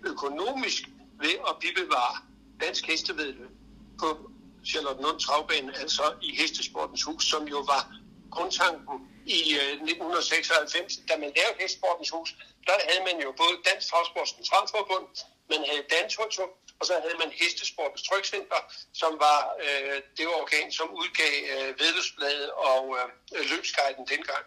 økonomisk 0.07 0.83
ved 1.23 1.35
at 1.49 1.55
bibevare 1.61 2.17
dansk 2.61 2.87
hestevedløb 2.87 3.51
på 3.99 4.31
Charlotte 4.67 5.03
Nord 5.03 5.21
Travbane, 5.21 5.79
altså 5.79 6.15
i 6.23 6.35
Hestesportens 6.41 7.03
Hus, 7.03 7.25
som 7.25 7.49
jo 7.49 7.59
var 7.59 7.83
grundtanken 8.31 8.97
i 9.27 9.41
øh, 9.61 9.73
1996, 9.73 10.97
da 11.09 11.15
man 11.17 11.33
lavede 11.37 11.57
Hestesportens 11.61 12.11
Hus. 12.11 12.31
Der 12.67 12.77
havde 12.89 13.03
man 13.09 13.17
jo 13.25 13.31
både 13.43 13.55
Dansk 13.69 13.85
Travsports 13.91 14.35
Centralforbund, 14.37 15.07
man 15.53 15.63
havde 15.69 15.85
Dantoto, 15.95 16.45
og 16.81 16.85
så 16.87 16.95
havde 17.05 17.19
man 17.23 17.31
Hestesportens 17.41 18.03
Trykcenter, 18.09 18.61
som 19.01 19.13
var 19.27 19.41
øh, 19.65 19.97
det 20.17 20.27
organ, 20.41 20.73
som 20.79 20.89
udgav 21.01 21.35
øh, 21.55 21.71
vedløbsbladet 21.81 22.51
og 22.51 22.85
øh, 22.99 23.45
løbsguiden 23.51 24.05
dengang. 24.15 24.45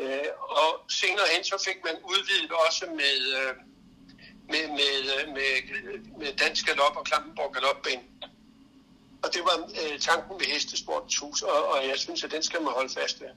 Øh, 0.00 0.30
og 0.60 0.70
senere 1.00 1.28
hen 1.34 1.44
så 1.44 1.56
fik 1.66 1.78
man 1.84 1.96
udvidet 2.12 2.52
også 2.66 2.84
med, 3.00 3.18
øh, 3.40 3.54
med, 4.52 4.64
med, 4.78 4.94
øh, 5.14 5.24
med, 5.36 5.52
med 6.18 6.30
Dansk 6.42 6.66
Galop 6.66 6.96
og 6.96 7.04
Klampenborg 7.04 7.52
Galopbane. 7.54 8.02
Og 9.22 9.28
det 9.34 9.42
var 9.48 9.56
øh, 9.82 9.98
tanken 9.98 10.36
med 10.38 10.46
Hestesportens 10.46 11.18
Hus, 11.18 11.42
og, 11.42 11.68
og 11.72 11.78
jeg 11.88 11.98
synes, 11.98 12.24
at 12.24 12.30
den 12.30 12.42
skal 12.42 12.62
man 12.62 12.72
holde 12.72 12.92
fast 13.00 13.20
ved. 13.20 13.28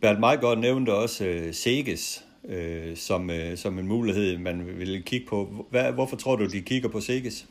Bert 0.00 0.20
Majgaard 0.20 0.58
nævnte 0.58 0.90
også 0.94 1.24
øh, 1.24 1.54
Seges 1.54 2.24
øh, 2.48 2.96
som, 2.96 3.30
øh, 3.30 3.58
som 3.58 3.78
en 3.78 3.86
mulighed, 3.86 4.38
man 4.38 4.78
vil 4.78 5.02
kigge 5.04 5.26
på. 5.26 5.66
Hvad, 5.70 5.92
hvorfor 5.92 6.16
tror 6.16 6.36
du, 6.36 6.46
de 6.46 6.62
kigger 6.62 6.88
på 6.88 7.00
Seges? 7.00 7.46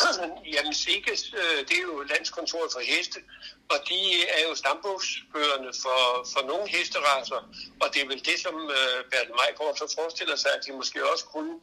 Jamen, 0.54 0.74
Seges, 0.74 1.34
øh, 1.34 1.66
det 1.68 1.76
er 1.76 1.82
jo 1.82 2.02
landskontoret 2.10 2.72
for 2.72 2.80
heste, 2.80 3.20
og 3.72 3.78
de 3.88 4.00
er 4.36 4.42
jo 4.48 4.54
stambogsførende 4.54 5.72
for, 5.82 6.00
for 6.32 6.42
nogle 6.50 6.68
hesteraser, 6.68 7.40
og 7.82 7.86
det 7.92 8.02
er 8.02 8.06
vel 8.06 8.24
det, 8.24 8.38
som 8.44 8.54
øh, 8.78 8.98
Bertel 9.10 9.34
Majgaard 9.38 9.76
så 9.76 9.86
forestiller 9.98 10.36
sig, 10.36 10.50
at 10.56 10.62
de 10.66 10.72
måske 10.72 11.10
også 11.12 11.24
kunne 11.24 11.54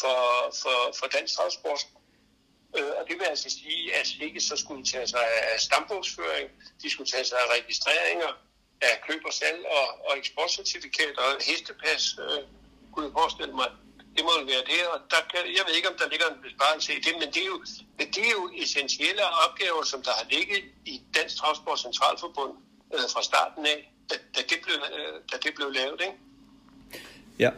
for, 0.00 0.18
for, 0.62 0.78
for 0.98 1.06
dansk 1.06 1.36
transport. 1.36 1.80
Øh, 2.76 2.92
og 2.98 3.02
det 3.08 3.14
vil 3.18 3.24
altså 3.24 3.50
sige, 3.50 3.94
at 3.94 4.08
ikke 4.20 4.40
så 4.40 4.56
skulle 4.56 4.84
tage 4.84 5.06
sig 5.06 5.26
af 5.52 5.60
stambogsføring, 5.60 6.48
de 6.82 6.90
skulle 6.90 7.10
tage 7.10 7.24
sig 7.24 7.38
af 7.38 7.48
registreringer, 7.56 8.32
af 8.80 8.94
køb 9.08 9.22
og 9.24 9.32
salg 9.32 9.60
og, 9.78 9.86
og 10.06 10.18
eksportcertifikater 10.18 11.22
og 11.22 11.36
hestepas, 11.48 12.02
øh, 12.24 12.40
kunne 12.92 13.04
jeg 13.06 13.12
forestille 13.12 13.54
mig. 13.54 13.70
Det 14.18 14.26
må 14.26 14.32
være 14.52 14.64
det, 14.72 14.80
og 14.92 14.98
der 15.10 15.22
kan, 15.30 15.40
jeg 15.56 15.62
ved 15.66 15.74
ikke, 15.78 15.90
om 15.92 15.96
der 16.02 16.08
ligger 16.08 16.26
en 16.26 16.40
besparelse 16.46 16.90
i 16.98 17.00
det, 17.06 17.14
men 17.20 17.28
det 17.34 17.40
er 17.46 17.50
jo, 17.54 17.58
det 18.14 18.22
er 18.28 18.32
jo 18.38 18.44
essentielle 18.62 19.24
opgaver, 19.44 19.82
som 19.92 20.02
der 20.02 20.14
har 20.18 20.26
ligget 20.34 20.62
i 20.84 21.02
Dansk 21.16 21.36
Transport 21.36 21.78
Centralforbund 21.80 22.52
øh, 22.94 23.06
fra 23.14 23.22
starten 23.22 23.66
af, 23.66 23.78
da, 24.10 24.14
da, 24.34 24.40
det 24.50 24.58
blev, 24.64 24.76
øh, 24.98 25.14
da 25.32 25.36
det 25.44 25.52
blev 25.56 25.68
lavet. 25.78 26.00
Ikke? 26.00 26.16
Ja, 27.38 27.50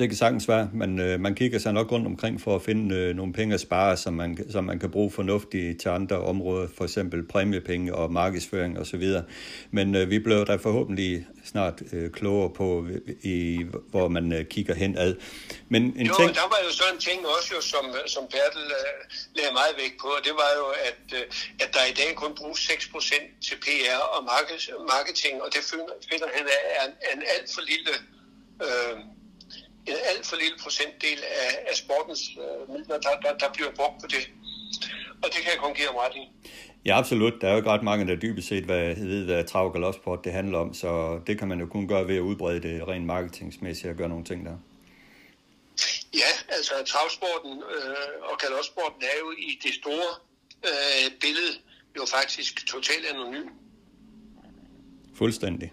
det 0.00 0.08
kan 0.08 0.16
sagtens 0.16 0.48
være, 0.48 0.70
men 0.72 1.00
øh, 1.00 1.20
man 1.20 1.34
kigger 1.34 1.58
sig 1.58 1.72
nok 1.72 1.92
rundt 1.92 2.06
omkring 2.06 2.40
for 2.40 2.56
at 2.56 2.62
finde 2.62 2.96
øh, 2.96 3.16
nogle 3.16 3.32
penge 3.32 3.54
at 3.54 3.60
spare, 3.60 3.96
som 3.96 4.14
man, 4.14 4.50
som 4.50 4.64
man 4.64 4.78
kan 4.78 4.90
bruge 4.90 5.10
fornuftigt 5.10 5.80
til 5.80 5.88
andre 5.88 6.16
områder, 6.18 6.68
for 6.76 6.84
eksempel 6.84 7.26
præmiepenge 7.26 7.94
og 7.94 8.12
markedsføring 8.12 8.78
osv. 8.78 9.04
Men 9.70 9.94
øh, 9.94 10.10
vi 10.10 10.18
bliver 10.18 10.44
da 10.44 10.54
forhåbentlig 10.56 11.26
snart 11.44 11.82
øh, 11.92 12.10
klogere 12.10 12.50
på, 12.50 12.86
i, 13.22 13.64
hvor 13.90 14.08
man 14.08 14.32
øh, 14.32 14.44
kigger 14.44 14.74
hen 14.74 14.98
ad. 14.98 15.14
Men 15.68 15.82
en 15.82 16.06
jo, 16.06 16.14
ting... 16.18 16.34
der 16.40 16.48
var 16.54 16.60
jo 16.66 16.70
sådan 16.78 16.94
en 16.94 17.00
ting 17.00 17.18
også, 17.36 17.48
jo, 17.54 17.60
som, 17.60 17.84
som 18.14 18.24
Bertel 18.32 18.66
øh, 18.80 18.92
lagde 19.36 19.52
meget 19.60 19.74
vægt 19.82 19.96
på, 20.02 20.08
og 20.18 20.22
det 20.24 20.34
var 20.42 20.50
jo, 20.60 20.66
at, 20.88 21.02
øh, 21.18 21.24
at 21.62 21.70
der 21.74 21.84
i 21.92 21.94
dag 22.00 22.10
kun 22.22 22.32
bruges 22.40 22.60
6% 22.70 23.40
til 23.46 23.56
PR 23.64 24.00
og 24.14 24.20
marketing, 24.96 25.34
og 25.44 25.48
det 25.54 25.62
finder 26.10 26.28
han 26.36 26.46
er 26.78 26.84
en, 26.86 26.92
en 27.12 27.22
alt 27.34 27.48
for 27.54 27.62
lille... 27.72 27.92
Øh, 28.66 29.19
en 29.86 29.96
alt 30.10 30.26
for 30.26 30.36
lille 30.36 30.56
procentdel 30.62 31.20
af, 31.42 31.50
af 31.70 31.76
sportens 31.76 32.22
øh, 32.44 32.74
midler, 32.74 32.98
der, 32.98 33.14
der, 33.22 33.32
der 33.38 33.52
bliver 33.52 33.70
brugt 33.78 34.00
på 34.02 34.06
det. 34.06 34.30
Og 35.22 35.28
det 35.32 35.38
kan 35.42 35.50
jeg 35.52 35.60
kun 35.62 35.74
give 35.74 35.86
ham 35.86 35.96
ret 35.96 36.16
i. 36.16 36.24
Ja, 36.86 36.98
absolut. 36.98 37.32
Der 37.40 37.46
er 37.48 37.50
jo 37.50 37.56
ikke 37.56 37.70
ret 37.70 37.82
mange, 37.82 38.06
der 38.06 38.16
dybest 38.16 38.48
set 38.48 38.64
hvad, 38.64 38.94
ved, 38.94 39.24
hvad 39.24 39.44
trav 39.44 39.66
og 39.66 39.72
galopsport 39.72 40.24
det 40.24 40.32
handler 40.32 40.58
om, 40.58 40.74
så 40.74 41.20
det 41.26 41.38
kan 41.38 41.48
man 41.48 41.60
jo 41.60 41.66
kun 41.66 41.88
gøre 41.88 42.08
ved 42.08 42.16
at 42.16 42.20
udbrede 42.20 42.60
det 42.62 42.88
rent 42.88 43.06
marketingsmæssigt 43.06 43.90
og 43.90 43.96
gøre 43.96 44.08
nogle 44.08 44.24
ting 44.24 44.46
der. 44.46 44.56
Ja, 46.14 46.32
altså 46.48 46.72
travsporten 46.86 47.52
øh, 47.52 48.30
og 48.30 48.38
galopsporten 48.38 49.02
er 49.02 49.18
jo 49.20 49.30
i 49.30 49.58
det 49.62 49.74
store 49.74 50.10
øh, 50.64 51.10
billede 51.20 51.54
jo 51.96 52.02
faktisk 52.06 52.66
totalt 52.66 53.06
anonym. 53.06 53.48
Fuldstændig. 55.14 55.72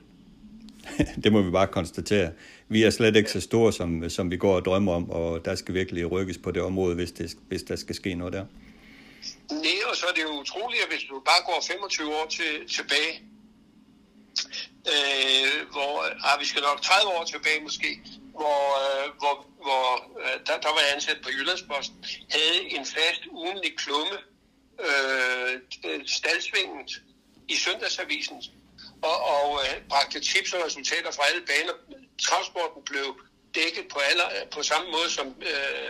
det 1.23 1.31
må 1.31 1.41
vi 1.41 1.51
bare 1.51 1.67
konstatere 1.67 2.31
vi 2.69 2.83
er 2.83 2.89
slet 2.89 3.15
ikke 3.15 3.31
så 3.31 3.41
store, 3.41 3.73
som, 3.73 4.09
som 4.09 4.31
vi 4.31 4.37
går 4.37 4.55
og 4.55 4.65
drømmer 4.65 4.93
om, 4.93 5.09
og 5.09 5.45
der 5.45 5.55
skal 5.55 5.73
virkelig 5.73 6.11
rykkes 6.11 6.37
på 6.37 6.51
det 6.51 6.61
område, 6.61 6.95
hvis, 6.95 7.11
det, 7.11 7.37
hvis 7.47 7.63
der 7.63 7.75
skal 7.75 7.95
ske 7.95 8.15
noget 8.15 8.33
der. 8.33 8.45
Nej, 9.51 9.79
og 9.89 9.95
så 9.95 10.05
er 10.09 10.13
det 10.13 10.23
jo 10.23 10.39
utroligt, 10.41 10.83
at 10.83 10.89
hvis 10.89 11.03
du 11.09 11.15
bare 11.29 11.41
går 11.45 11.63
25 11.67 12.15
år 12.19 12.27
til, 12.37 12.51
tilbage, 12.77 13.13
øh, 14.93 15.57
hvor 15.73 15.93
ah, 16.27 16.39
vi 16.41 16.45
skal 16.45 16.61
nok 16.61 16.81
30 16.81 17.11
år 17.17 17.23
tilbage 17.23 17.59
måske, 17.67 17.89
hvor, 18.39 18.63
øh, 18.83 19.05
hvor, 19.19 19.35
hvor 19.65 19.85
øh, 20.23 20.37
der, 20.47 20.55
der 20.65 20.71
var 20.75 20.81
jeg 20.85 20.95
ansat 20.95 21.19
på 21.23 21.29
Jyllandsposten, 21.35 21.97
havde 22.35 22.59
en 22.75 22.85
fast 22.85 23.23
ugenlig 23.31 23.71
klumme, 23.83 24.17
øh, 24.85 25.53
staldsvinget 26.05 26.91
i 27.47 27.55
søndagsavisen, 27.55 28.37
og, 29.01 29.17
og 29.35 29.47
øh, 29.63 29.73
bragte 29.89 30.19
tips 30.19 30.53
og 30.53 30.65
resultater 30.65 31.11
fra 31.11 31.23
alle 31.29 31.43
baner 31.51 31.75
travsporten 32.25 32.83
blev 32.83 33.07
dækket 33.55 33.85
på, 33.93 33.99
alle, 34.09 34.23
på 34.51 34.63
samme 34.63 34.87
måde 34.91 35.09
som, 35.09 35.27
øh, 35.51 35.89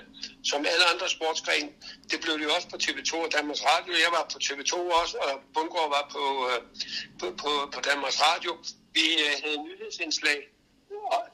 som 0.52 0.60
alle 0.72 0.86
andre 0.94 1.10
sportsgrene. 1.10 1.72
Det 2.12 2.18
blev 2.22 2.34
det 2.40 2.44
jo 2.44 2.54
også 2.58 2.70
på 2.70 2.78
TV2 2.84 3.12
og 3.26 3.32
Danmarks 3.38 3.64
Radio. 3.72 3.94
Jeg 4.06 4.12
var 4.18 4.24
på 4.34 4.38
TV2 4.46 4.74
også, 5.02 5.16
og 5.18 5.34
Bundgaard 5.54 5.90
var 5.98 6.06
på, 6.16 6.24
øh, 6.50 6.60
på, 7.20 7.26
på, 7.42 7.52
på 7.74 7.80
Danmarks 7.90 8.20
Radio. 8.28 8.52
Vi 8.98 9.06
øh, 9.26 9.34
havde 9.44 9.64
nyhedsindslag 9.68 10.40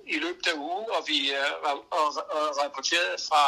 i 0.08 0.18
løbet 0.20 0.48
af 0.48 0.56
ugen, 0.58 0.86
og 0.96 1.02
vi 1.08 1.32
øh, 1.32 1.52
og, 1.70 1.76
og, 2.00 2.08
og 2.38 2.44
rapporterede 2.62 3.18
fra, 3.30 3.44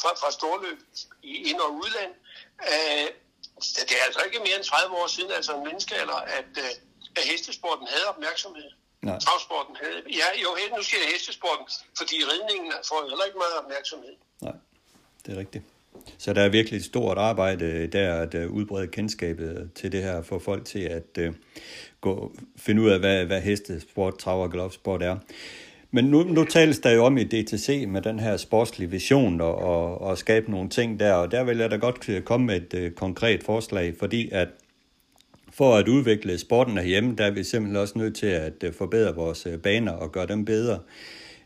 fra, 0.00 0.10
fra 0.20 0.30
storløb 0.38 0.78
i 1.22 1.32
ind- 1.50 1.60
og 1.60 1.72
udland. 1.82 2.12
Øh, 2.70 3.08
det 3.88 3.94
er 4.00 4.04
altså 4.06 4.20
ikke 4.26 4.38
mere 4.38 4.56
end 4.56 4.64
30 4.64 4.96
år 4.96 5.06
siden, 5.06 5.30
altså 5.30 5.52
en 5.56 5.64
menneskealder, 5.64 6.20
at, 6.38 6.52
øh, 6.58 6.72
at 7.16 7.24
hestesporten 7.30 7.86
havde 7.86 8.06
opmærksomhed. 8.08 8.70
Nej. 9.02 9.18
Travsporten 9.18 9.76
havde... 9.82 9.98
Ja, 10.20 10.28
jo, 10.42 10.48
nu 10.76 10.82
siger 10.82 11.00
jeg 11.04 11.10
hestesporten, 11.14 11.66
fordi 11.98 12.16
ridningen 12.32 12.72
får 12.88 12.98
heller 13.10 13.24
ikke 13.28 13.38
meget 13.44 13.56
opmærksomhed. 13.62 14.14
Nej, 14.40 14.56
det 15.26 15.34
er 15.34 15.38
rigtigt. 15.38 15.64
Så 16.18 16.32
der 16.32 16.42
er 16.42 16.48
virkelig 16.48 16.78
et 16.78 16.84
stort 16.84 17.18
arbejde 17.18 17.86
der 17.86 18.14
at 18.14 18.34
uh, 18.34 18.52
udbrede 18.52 18.86
kendskabet 18.86 19.70
til 19.74 19.92
det 19.92 20.02
her, 20.02 20.22
for 20.22 20.38
folk 20.38 20.64
til 20.64 20.78
at 20.78 21.18
uh, 21.18 21.34
gå, 22.00 22.32
finde 22.56 22.82
ud 22.82 22.90
af, 22.90 22.98
hvad, 22.98 23.24
hvad 23.24 23.40
hestesport, 23.40 24.18
trav 24.18 24.42
og 24.42 24.50
galopsport 24.50 25.02
er. 25.02 25.16
Men 25.90 26.04
nu, 26.04 26.22
nu 26.22 26.44
tales 26.44 26.78
der 26.78 26.90
jo 26.90 27.04
om 27.04 27.18
i 27.18 27.24
DTC 27.24 27.84
med 27.88 28.02
den 28.02 28.20
her 28.20 28.36
sportslige 28.36 28.90
vision 28.90 29.40
og, 29.40 29.54
og, 29.54 30.00
og 30.00 30.18
skabe 30.18 30.50
nogle 30.50 30.68
ting 30.68 31.00
der, 31.00 31.14
og 31.14 31.30
der 31.30 31.44
vil 31.44 31.58
jeg 31.58 31.70
da 31.70 31.76
godt 31.76 32.24
komme 32.24 32.46
med 32.46 32.72
et 32.72 32.86
uh, 32.86 32.96
konkret 32.96 33.42
forslag, 33.42 33.94
fordi 33.98 34.28
at 34.32 34.48
for 35.52 35.76
at 35.76 35.88
udvikle 35.88 36.38
sporten 36.38 36.76
herhjemme, 36.76 37.14
der 37.18 37.24
er 37.24 37.30
vi 37.30 37.44
simpelthen 37.44 37.76
også 37.76 37.98
nødt 37.98 38.16
til 38.16 38.26
at 38.26 38.64
øh, 38.64 38.72
forbedre 38.72 39.14
vores 39.14 39.46
øh, 39.46 39.58
baner 39.58 39.92
og 39.92 40.12
gøre 40.12 40.26
dem 40.26 40.44
bedre. 40.44 40.78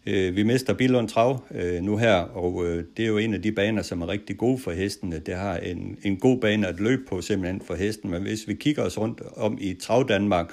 Øh, 0.07 0.37
vi 0.37 0.43
mister 0.43 0.75
Billund 0.75 1.09
Trav 1.09 1.43
nu 1.83 1.97
her, 1.97 2.15
og 2.15 2.65
det 2.97 3.03
er 3.03 3.07
jo 3.07 3.19
en 3.19 3.35
af 3.35 3.43
de 3.43 3.53
baner, 3.53 3.83
som 3.83 4.03
er 4.03 4.09
rigtig 4.09 4.37
gode 4.37 4.59
for 4.59 4.71
hestene. 4.71 5.19
Det 5.19 5.35
har 5.35 5.57
en, 5.57 5.99
en 6.03 6.17
god 6.17 6.41
bane 6.41 6.69
at 6.69 6.81
løbe 6.81 7.03
på 7.09 7.21
simpelthen 7.21 7.61
for 7.61 7.75
hesten, 7.75 8.11
men 8.11 8.23
hvis 8.23 8.49
vi 8.49 8.55
kigger 8.55 8.83
os 8.83 8.99
rundt 8.99 9.23
om 9.37 9.59
i 9.61 9.75
Trav 9.75 10.05
Danmark, 10.09 10.53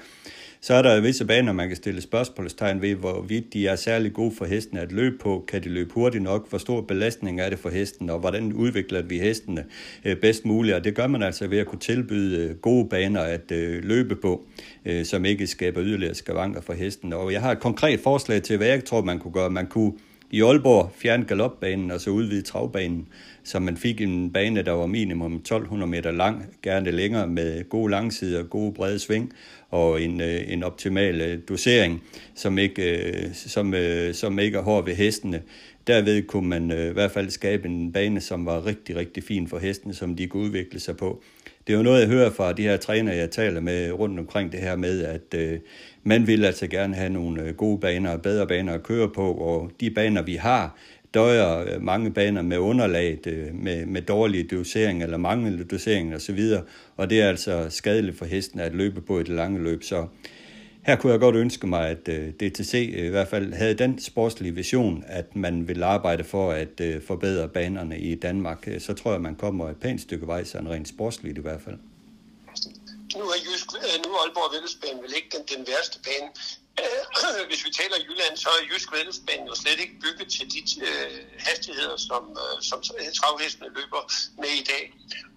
så 0.63 0.73
er 0.73 0.81
der 0.81 1.01
visse 1.01 1.25
baner, 1.25 1.51
man 1.51 1.67
kan 1.67 1.77
stille 1.77 2.01
spørgsmålstegn 2.01 2.81
ved, 2.81 2.95
hvorvidt 2.95 3.53
de 3.53 3.67
er 3.67 3.75
særlig 3.75 4.13
gode 4.13 4.31
for 4.37 4.45
hesten 4.45 4.77
at 4.77 4.91
løbe 4.91 5.17
på. 5.17 5.45
Kan 5.47 5.63
de 5.63 5.69
løbe 5.69 5.93
hurtigt 5.93 6.23
nok? 6.23 6.49
Hvor 6.49 6.57
stor 6.57 6.81
belastning 6.81 7.41
er 7.41 7.49
det 7.49 7.59
for 7.59 7.69
hesten? 7.69 8.09
Og 8.09 8.19
hvordan 8.19 8.53
udvikler 8.53 9.01
vi 9.01 9.19
hestene 9.19 9.65
øh, 10.05 10.17
bedst 10.17 10.45
muligt? 10.45 10.75
Og 10.75 10.83
det 10.83 10.95
gør 10.95 11.07
man 11.07 11.23
altså 11.23 11.47
ved 11.47 11.57
at 11.57 11.67
kunne 11.67 11.79
tilbyde 11.79 12.37
øh, 12.37 12.55
gode 12.55 12.89
baner 12.89 13.21
at 13.21 13.51
øh, 13.51 13.83
løbe 13.83 14.15
på, 14.15 14.45
som 15.03 15.25
ikke 15.25 15.47
skaber 15.47 15.83
yderligere 15.83 16.15
skavanker 16.15 16.61
for 16.61 16.73
hesten. 16.73 17.13
Og 17.13 17.33
jeg 17.33 17.41
har 17.41 17.51
et 17.51 17.59
konkret 17.59 17.99
forslag 17.99 18.41
til, 18.41 18.57
hvad 18.57 18.67
jeg 18.67 18.85
tror, 18.85 19.01
man 19.01 19.19
kunne 19.19 19.33
gøre. 19.33 19.49
Man 19.49 19.67
kunne 19.67 19.93
i 20.33 20.41
Aalborg 20.41 20.91
fjerne 20.95 21.25
galopbanen 21.25 21.91
og 21.91 22.01
så 22.01 22.09
udvide 22.09 22.41
travbanen, 22.41 23.07
så 23.43 23.59
man 23.59 23.77
fik 23.77 24.01
en 24.01 24.31
bane, 24.31 24.61
der 24.61 24.71
var 24.71 24.85
minimum 24.85 25.35
1200 25.35 25.89
meter 25.89 26.11
lang, 26.11 26.45
gerne 26.63 26.91
længere 26.91 27.27
med 27.27 27.69
gode 27.69 27.91
langsider, 27.91 28.43
gode 28.43 28.73
brede 28.73 28.99
sving 28.99 29.33
og 29.73 30.01
en, 30.01 30.21
øh, 30.21 30.41
en 30.47 30.63
optimal 30.63 31.21
øh, 31.21 31.39
dosering, 31.49 32.03
som 32.35 32.57
ikke, 32.57 33.07
øh, 33.07 33.33
som, 33.33 33.73
som 34.13 34.39
ikke 34.39 34.57
er 34.57 34.61
hård 34.61 34.85
ved 34.85 34.95
hestene. 34.95 35.41
Derved 35.87 36.27
kunne 36.27 36.49
man 36.49 36.71
i 36.71 36.93
hvert 36.93 37.11
fald 37.11 37.29
skabe 37.29 37.67
en 37.67 37.91
bane, 37.91 38.21
som 38.21 38.45
var 38.45 38.65
rigtig, 38.65 38.95
rigtig 38.95 39.23
fin 39.23 39.47
for 39.47 39.59
hestene, 39.59 39.93
som 39.93 40.15
de 40.15 40.27
kunne 40.27 40.43
udvikle 40.43 40.79
sig 40.79 40.97
på. 40.97 41.23
Det 41.67 41.73
er 41.73 41.77
jo 41.77 41.83
noget, 41.83 41.99
jeg 41.99 42.07
hører 42.07 42.29
fra 42.31 42.53
de 42.53 42.63
her 42.63 42.77
trænere, 42.77 43.15
jeg 43.15 43.31
taler 43.31 43.61
med 43.61 43.91
rundt 43.91 44.19
omkring 44.19 44.51
det 44.51 44.59
her 44.59 44.75
med, 44.75 45.03
at 45.03 45.33
øh, 45.35 45.59
man 46.03 46.27
vil 46.27 46.45
altså 46.45 46.67
gerne 46.67 46.95
have 46.95 47.09
nogle 47.09 47.53
gode 47.53 47.79
baner 47.79 48.11
og 48.11 48.21
bedre 48.21 48.47
baner 48.47 48.73
at 48.73 48.83
køre 48.83 49.09
på, 49.09 49.33
og 49.33 49.71
de 49.79 49.91
baner, 49.91 50.21
vi 50.21 50.35
har, 50.35 50.77
døjer 51.13 51.59
øh, 51.59 51.81
mange 51.81 52.11
baner 52.13 52.41
med 52.41 52.57
underlaget, 52.57 53.27
øh, 53.27 53.55
med, 53.55 53.85
med 53.85 54.01
dårlige 54.01 54.43
dosering 54.43 55.03
eller 55.03 55.17
manglende 55.17 55.63
dosering 55.63 56.15
osv., 56.15 56.39
og 56.97 57.09
det 57.09 57.21
er 57.21 57.29
altså 57.29 57.67
skadeligt 57.69 58.17
for 58.17 58.25
hesten 58.25 58.59
at 58.59 58.75
løbe 58.75 59.01
på 59.01 59.17
et 59.17 59.27
lange 59.27 59.63
løb. 59.63 59.83
Så 59.83 60.07
her 60.81 60.95
kunne 60.95 61.11
jeg 61.11 61.19
godt 61.19 61.35
ønske 61.35 61.67
mig, 61.67 61.89
at 61.89 62.07
øh, 62.07 62.29
DTC 62.29 62.73
i 62.97 63.07
hvert 63.07 63.27
fald 63.27 63.53
havde 63.53 63.73
den 63.73 63.99
sportslige 63.99 64.55
vision, 64.55 65.03
at 65.07 65.35
man 65.35 65.67
vil 65.67 65.83
arbejde 65.83 66.23
for 66.23 66.51
at 66.51 66.81
forbedre 67.07 67.49
banerne 67.49 67.99
i 67.99 68.15
Danmark. 68.15 68.67
Så 68.79 68.93
tror 68.93 69.11
jeg, 69.11 69.21
man 69.21 69.35
kommer 69.35 69.69
et 69.69 69.77
pænt 69.77 70.01
stykke 70.01 70.27
vej, 70.27 70.43
sådan 70.43 70.69
rent 70.69 70.87
sportsligt 70.87 71.37
i 71.37 71.41
hvert 71.41 71.61
fald. 71.61 71.77
Nu 73.15 73.21
er, 73.21 73.39
Jysk, 73.45 73.67
nu 74.05 74.09
er 74.13 74.19
Aalborg 74.23 74.53
Vældesbanen 74.53 75.01
vel 75.03 75.13
ikke 75.19 75.29
den, 75.35 75.57
den 75.57 75.65
værste 75.67 75.99
bane, 76.05 76.29
Øh, 76.81 77.01
hvis 77.49 77.61
vi 77.65 77.71
taler 77.79 77.97
Jylland, 78.07 78.35
så 78.43 78.49
er 78.57 78.61
Jysk 78.69 78.87
Vældesbanen 78.95 79.45
jo 79.51 79.55
slet 79.63 79.79
ikke 79.83 79.95
bygget 80.05 80.27
til 80.35 80.45
de 80.53 80.61
øh, 80.89 81.17
hastigheder, 81.47 81.97
som, 82.09 82.23
øh, 82.43 82.55
som 82.69 82.79
øh, 82.99 83.09
travhestene 83.19 83.69
løber 83.77 84.01
med 84.41 84.51
i 84.61 84.65
dag. 84.71 84.83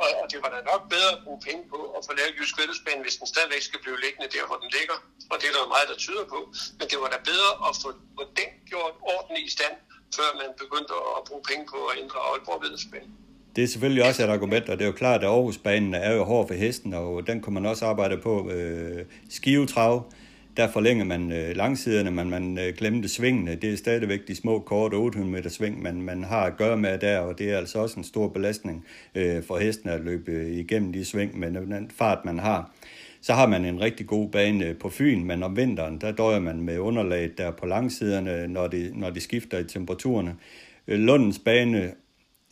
Og, 0.03 0.09
og 0.21 0.25
det 0.33 0.39
var 0.43 0.51
da 0.55 0.59
nok 0.73 0.83
bedre 0.95 1.11
at 1.17 1.21
bruge 1.25 1.41
penge 1.49 1.63
på 1.73 1.79
at 1.97 2.01
få 2.07 2.13
lavet 2.19 2.33
Jysk 2.39 2.55
Vældesbanen, 2.59 3.03
hvis 3.07 3.17
den 3.21 3.27
stadigvæk 3.35 3.63
skal 3.69 3.81
blive 3.85 3.99
liggende 4.05 4.29
der, 4.37 4.45
hvor 4.49 4.59
den 4.63 4.71
ligger. 4.79 4.97
Og 5.31 5.37
det 5.41 5.47
er 5.51 5.55
der 5.57 5.75
meget, 5.75 5.87
der 5.93 5.99
tyder 6.05 6.25
på. 6.35 6.41
Men 6.79 6.85
det 6.91 6.99
var 7.03 7.09
da 7.15 7.19
bedre 7.31 7.51
at 7.69 7.73
få, 7.83 7.89
få 8.17 8.23
den 8.41 8.51
gjort 8.71 8.95
ordentligt 9.15 9.45
i 9.49 9.53
stand, 9.57 9.75
før 10.17 10.29
man 10.41 10.51
begyndte 10.63 10.93
at 11.17 11.21
bruge 11.29 11.43
penge 11.51 11.65
på 11.73 11.79
at 11.89 11.95
ændre 12.03 12.19
Aalborg 12.29 12.61
Vældesbanen. 12.65 13.13
Det 13.57 13.65
er 13.65 13.69
selvfølgelig 13.75 14.05
også 14.09 14.21
et 14.25 14.33
argument, 14.37 14.69
og 14.69 14.75
det 14.79 14.85
er 14.85 14.91
jo 14.93 14.99
klart, 15.05 15.21
at 15.25 15.31
Aarhusbanen 15.31 15.95
er 15.95 16.13
jo 16.19 16.23
hård 16.25 16.47
for 16.49 16.55
hesten, 16.55 16.95
og 16.95 17.27
den 17.27 17.37
kunne 17.43 17.55
man 17.59 17.67
også 17.67 17.87
arbejde 17.87 18.17
på. 18.19 18.51
Øh, 18.51 19.05
skivetrav, 19.31 20.13
der 20.57 20.69
forlænger 20.69 21.05
man 21.05 21.33
øh, 21.33 21.57
langsiderne, 21.57 22.11
men 22.11 22.31
man 22.31 22.59
øh, 22.59 22.75
glemte 22.79 23.09
svingene. 23.09 23.55
Det 23.55 23.73
er 23.73 23.77
stadigvæk 23.77 24.29
de 24.29 24.35
små, 24.35 24.59
korte 24.59 24.95
800 24.95 25.33
meter 25.33 25.51
sving, 25.51 25.83
man, 25.83 26.03
man 26.03 26.25
har 26.25 26.41
at 26.41 26.57
gøre 26.57 26.77
med 26.77 26.99
der, 26.99 27.19
og 27.19 27.39
det 27.39 27.53
er 27.53 27.59
altså 27.59 27.79
også 27.79 27.97
en 27.97 28.05
stor 28.05 28.29
belastning 28.29 28.85
øh, 29.15 29.43
for 29.43 29.59
hesten 29.59 29.91
at 29.91 30.01
løbe 30.01 30.33
øh, 30.33 30.51
igennem 30.51 30.93
de 30.93 31.05
sving 31.05 31.39
med 31.39 31.51
den 31.51 31.91
fart, 31.99 32.25
man 32.25 32.39
har. 32.39 32.71
Så 33.21 33.33
har 33.33 33.47
man 33.47 33.65
en 33.65 33.81
rigtig 33.81 34.07
god 34.07 34.29
bane 34.29 34.67
øh, 34.67 34.77
på 34.77 34.89
Fyn, 34.89 35.25
men 35.25 35.43
om 35.43 35.57
vinteren, 35.57 36.01
der 36.01 36.13
døjer 36.13 36.41
man 36.41 36.61
med 36.61 36.79
underlaget 36.79 37.39
der 37.39 37.51
på 37.51 37.67
langsiderne, 37.67 38.49
når 38.49 38.67
de, 38.67 38.91
når 38.95 39.11
de 39.11 39.21
skifter 39.21 39.59
i 39.59 39.65
temperaturerne. 39.65 40.35
Øh, 40.89 40.99
Lundens 40.99 41.39
bane 41.39 41.93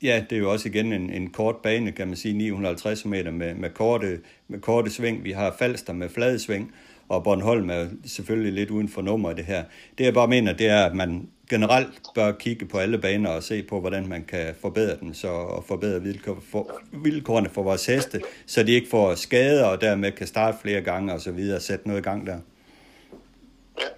Ja, 0.03 0.25
det 0.31 0.37
er 0.37 0.41
jo 0.41 0.53
også 0.53 0.69
igen 0.69 0.93
en, 0.93 1.11
en 1.11 1.31
kort 1.31 1.57
bane, 1.57 1.93
kan 1.93 2.07
man 2.07 2.17
sige, 2.17 2.35
950 2.35 3.05
meter 3.05 3.31
med, 3.31 3.55
med, 3.55 3.71
korte, 3.71 4.21
med 4.49 4.61
korte 4.61 4.91
sving. 4.91 5.25
Vi 5.25 5.33
har 5.33 5.55
Falster 5.59 5.93
med 5.93 6.09
flade 6.09 6.39
sving, 6.39 6.73
og 7.09 7.25
Bornholm 7.25 7.71
er 7.71 7.87
selvfølgelig 8.07 8.53
lidt 8.53 8.71
uden 8.71 8.89
for 8.89 9.03
nummer 9.03 9.31
i 9.31 9.35
det 9.35 9.45
her. 9.45 9.65
Det 9.99 10.05
jeg 10.05 10.15
bare 10.15 10.29
mener, 10.29 10.53
det 10.53 10.67
er, 10.67 10.85
at 10.85 10.95
man 10.95 11.29
generelt 11.51 12.03
bør 12.15 12.33
kigge 12.33 12.67
på 12.67 12.79
alle 12.79 12.99
baner 12.99 13.31
og 13.31 13.43
se 13.43 13.63
på, 13.63 13.81
hvordan 13.81 14.09
man 14.09 14.25
kan 14.25 14.55
forbedre 14.61 14.97
dem, 15.01 15.15
så, 15.15 15.29
og 15.29 15.65
forbedre 15.65 16.03
vilkår 16.03 16.43
for, 16.51 16.81
vilkårene 16.93 17.51
for 17.51 17.63
vores 17.63 17.87
heste, 17.87 18.23
så 18.47 18.63
de 18.63 18.73
ikke 18.73 18.89
får 18.89 19.15
skader, 19.15 19.65
og 19.65 19.81
dermed 19.81 20.13
kan 20.13 20.27
starte 20.27 20.59
flere 20.63 20.81
gange 20.81 21.13
og 21.13 21.21
så 21.21 21.33
videre, 21.33 21.57
og 21.57 21.63
sætte 21.63 21.89
noget 21.89 22.01
i 22.01 22.03
gang 22.03 22.27
der. 22.27 22.39
Ja. 23.81 23.89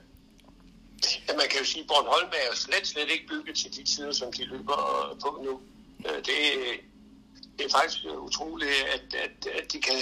ja 1.28 1.32
man 1.36 1.46
kan 1.50 1.58
jo 1.60 1.64
sige, 1.64 1.82
at 1.82 1.88
Bornholm 1.88 2.28
er 2.28 2.56
slet, 2.56 2.86
slet 2.86 3.08
ikke 3.12 3.26
bygget 3.28 3.56
til 3.56 3.76
de 3.76 3.84
tider, 3.84 4.12
som 4.12 4.32
de 4.32 4.44
løber 4.44 5.10
øh, 5.10 5.20
på 5.20 5.42
nu. 5.44 5.60
Øh, 6.06 6.16
det, 6.16 6.38
det 7.58 7.64
er 7.66 7.72
faktisk 7.78 8.04
utroligt, 8.28 8.70
at, 8.94 9.06
at, 9.24 9.36
at, 9.58 9.72
de 9.72 9.78
kan, 9.80 9.94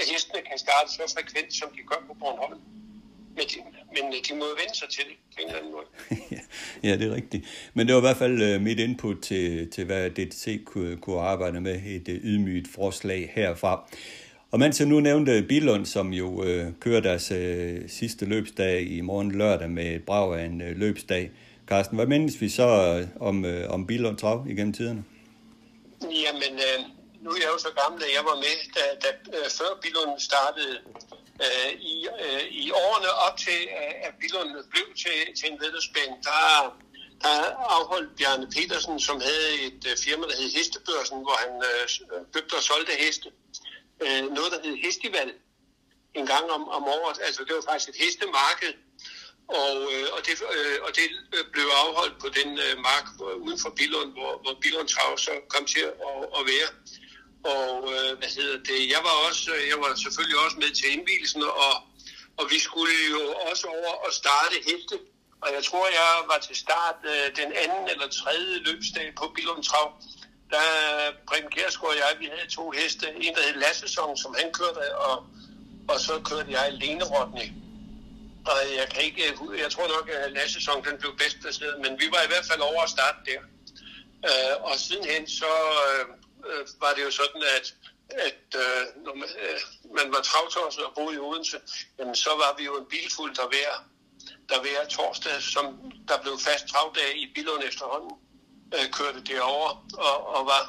at 0.00 0.04
hestene 0.12 0.40
kan 0.48 0.58
starte 0.58 0.88
så 0.92 1.14
frekvent, 1.14 1.54
som 1.54 1.68
de 1.76 1.82
gør 1.90 2.00
på 2.06 2.14
Bornholm. 2.20 2.60
Men 3.36 3.44
de, 3.50 3.56
men 3.94 4.12
de 4.28 4.34
må 4.34 4.44
vende 4.60 4.74
sig 4.78 4.88
til 4.88 5.04
det 5.08 5.16
på 5.34 5.38
en 5.42 5.46
eller 5.46 5.58
anden 5.58 5.72
måde. 5.72 5.86
ja, 6.88 6.96
det 6.96 7.10
er 7.10 7.14
rigtigt. 7.14 7.44
Men 7.74 7.86
det 7.86 7.94
var 7.94 8.00
i 8.00 8.08
hvert 8.08 8.16
fald 8.16 8.54
uh, 8.54 8.62
mit 8.62 8.78
input 8.78 9.20
til, 9.22 9.70
til 9.70 9.84
hvad 9.84 10.10
DTC 10.10 10.64
kunne, 10.64 10.96
kunne 10.96 11.20
arbejde 11.20 11.60
med, 11.60 11.82
et 11.86 12.08
uh, 12.08 12.14
ydmygt 12.14 12.68
forslag 12.74 13.32
herfra. 13.34 13.90
Og 14.50 14.58
mens 14.58 14.80
jeg 14.80 14.88
nu 14.88 15.00
nævnte 15.00 15.42
Bilund, 15.48 15.86
som 15.86 16.12
jo 16.12 16.28
uh, 16.28 16.72
kører 16.80 17.00
deres 17.00 17.30
uh, 17.30 17.88
sidste 17.88 18.24
løbsdag 18.24 18.82
i 18.82 19.00
morgen 19.00 19.32
lørdag 19.32 19.70
med 19.70 19.94
et 19.94 20.04
brag 20.04 20.40
af 20.40 20.44
en 20.44 20.60
uh, 20.60 20.76
løbsdag. 20.76 21.30
Carsten, 21.66 21.96
hvad 21.96 22.06
mindes 22.06 22.40
vi 22.40 22.48
så 22.48 22.98
uh, 23.18 23.26
om, 23.28 23.44
uh, 23.44 23.50
om 23.74 23.86
Bilund 23.86 24.16
Trav 24.16 24.46
igennem 24.48 24.72
tiderne? 24.72 25.04
Jamen, 26.02 26.54
uh, 26.54 26.99
nu 27.22 27.30
er 27.30 27.40
jeg 27.44 27.50
jo 27.54 27.58
så 27.58 27.70
gammel, 27.80 28.04
at 28.04 28.12
jeg 28.18 28.24
var 28.30 28.36
med, 28.44 28.56
da, 28.76 28.82
da 29.04 29.08
øh, 29.36 29.50
før 29.58 29.70
Billund 29.82 30.20
startede 30.28 30.74
øh, 31.44 31.72
i, 31.92 31.94
øh, 32.24 32.44
i 32.62 32.70
årene 32.70 33.10
op 33.26 33.36
til, 33.46 33.60
at 34.06 34.12
Billund 34.20 34.50
blev 34.72 34.86
til, 35.02 35.18
til 35.38 35.46
en 35.52 35.60
vedløbsbane, 35.60 36.16
der, 36.28 36.40
der 37.22 37.34
afholdt 37.76 38.16
Bjarne 38.18 38.48
Petersen, 38.54 39.00
som 39.00 39.20
havde 39.20 39.50
et 39.66 39.84
firma, 40.04 40.24
der 40.26 40.36
hed 40.40 40.50
Hestebørsen, 40.56 41.18
hvor 41.26 41.36
han 41.44 41.52
købte 42.34 42.54
og 42.54 42.62
solgte 42.62 42.92
heste. 43.04 43.28
Uh, 44.04 44.34
noget, 44.36 44.52
der 44.52 44.60
hed 44.64 44.76
Hestival 44.84 45.32
en 46.14 46.26
gang 46.26 46.50
om, 46.50 46.68
om 46.68 46.84
året. 46.84 47.18
Altså, 47.26 47.44
det 47.44 47.54
var 47.54 47.64
faktisk 47.70 47.88
et 47.88 48.04
hestemarked, 48.04 48.72
og, 49.58 49.74
øh, 49.92 50.06
og, 50.16 50.20
det, 50.26 50.34
øh, 50.56 50.78
og 50.86 50.90
det 50.98 51.06
blev 51.52 51.66
afholdt 51.84 52.16
på 52.24 52.28
den 52.38 52.48
øh, 52.66 52.74
mark 52.88 53.06
uden 53.44 53.58
for 53.64 53.70
Billund, 53.78 54.12
hvor, 54.12 54.32
hvor 54.42 54.54
Billund 54.62 54.88
Trav 54.88 55.18
så 55.18 55.32
kom 55.48 55.64
til 55.74 55.80
at, 55.80 55.92
at 56.38 56.42
være. 56.52 56.68
Og 57.44 57.92
øh, 57.94 58.18
hvad 58.18 58.30
hedder 58.36 58.58
det? 58.70 58.80
Jeg 58.94 59.00
var 59.08 59.14
også, 59.28 59.50
øh, 59.54 59.68
jeg 59.72 59.78
var 59.82 59.94
selvfølgelig 59.94 60.38
også 60.44 60.56
med 60.56 60.70
til 60.78 60.88
indvielsen, 60.96 61.42
og, 61.42 61.74
og 62.38 62.44
vi 62.52 62.58
skulle 62.58 62.92
jo 63.14 63.22
også 63.50 63.66
over 63.66 63.92
og 64.06 64.12
starte 64.12 64.56
heste. 64.68 64.96
Og 65.42 65.48
jeg 65.56 65.62
tror, 65.64 65.86
jeg 66.00 66.12
var 66.30 66.38
til 66.48 66.56
start 66.56 66.98
øh, 67.12 67.26
den 67.40 67.50
anden 67.62 67.84
eller 67.92 68.08
tredje 68.08 68.54
løbsdag 68.68 69.12
på 69.18 69.24
Billund 69.34 69.62
Trav. 69.64 69.88
Der 70.50 70.64
Brim 71.28 71.46
Kjærsgaard 71.50 71.92
og 71.92 71.96
jeg, 71.96 72.12
vi 72.18 72.26
havde 72.34 72.50
to 72.50 72.70
heste. 72.70 73.06
En, 73.24 73.34
der 73.34 73.42
hed 73.42 73.56
Lassesong, 73.64 74.18
som 74.18 74.34
han 74.38 74.52
kørte, 74.52 74.96
og, 74.98 75.16
og 75.88 76.00
så 76.00 76.20
kørte 76.24 76.50
jeg 76.58 76.72
Lene 76.72 77.04
Rodney. 77.04 77.48
Og 78.50 78.58
jeg 78.78 78.88
kan 78.92 79.02
ikke, 79.02 79.22
øh, 79.28 79.60
jeg 79.64 79.70
tror 79.70 79.88
nok, 79.96 80.08
at 80.08 80.32
Lassesong 80.32 80.84
den 80.86 80.98
blev 80.98 81.12
bedst 81.16 81.36
placeret, 81.40 81.80
men 81.84 81.92
vi 82.00 82.06
var 82.14 82.22
i 82.22 82.30
hvert 82.32 82.46
fald 82.50 82.60
over 82.60 82.82
at 82.82 82.90
starte 82.90 83.18
der. 83.28 83.40
Øh, 84.28 84.54
og 84.68 84.78
sidenhen 84.78 85.28
så 85.28 85.52
øh, 85.88 86.04
øh, 86.48 86.66
var 86.80 86.92
det 86.96 87.02
jo 87.04 87.10
sådan, 87.10 87.42
at, 87.56 87.74
at 88.10 88.44
øh, 88.62 88.82
når 89.04 89.14
man, 89.14 89.28
øh, 89.44 89.60
man 89.98 90.12
var 90.14 90.20
travtosset 90.20 90.84
og 90.84 90.92
boede 90.94 91.14
i 91.16 91.18
Odense, 91.18 91.58
jamen, 91.98 92.14
så 92.14 92.30
var 92.30 92.54
vi 92.58 92.64
jo 92.64 92.74
en 92.78 92.86
bilfuld, 92.86 93.34
der 93.34 93.46
hver, 93.48 93.70
der 94.48 94.60
hver 94.60 94.80
torsdag, 94.88 95.42
som 95.42 95.64
der 96.08 96.22
blev 96.22 96.38
fast 96.38 96.64
travdag 96.68 97.16
i 97.16 97.32
Billund 97.34 97.62
efterhånden, 97.70 98.12
øh, 98.74 98.90
kørte 98.96 99.20
derover 99.20 99.70
og, 100.08 100.16
og 100.34 100.46
var 100.46 100.64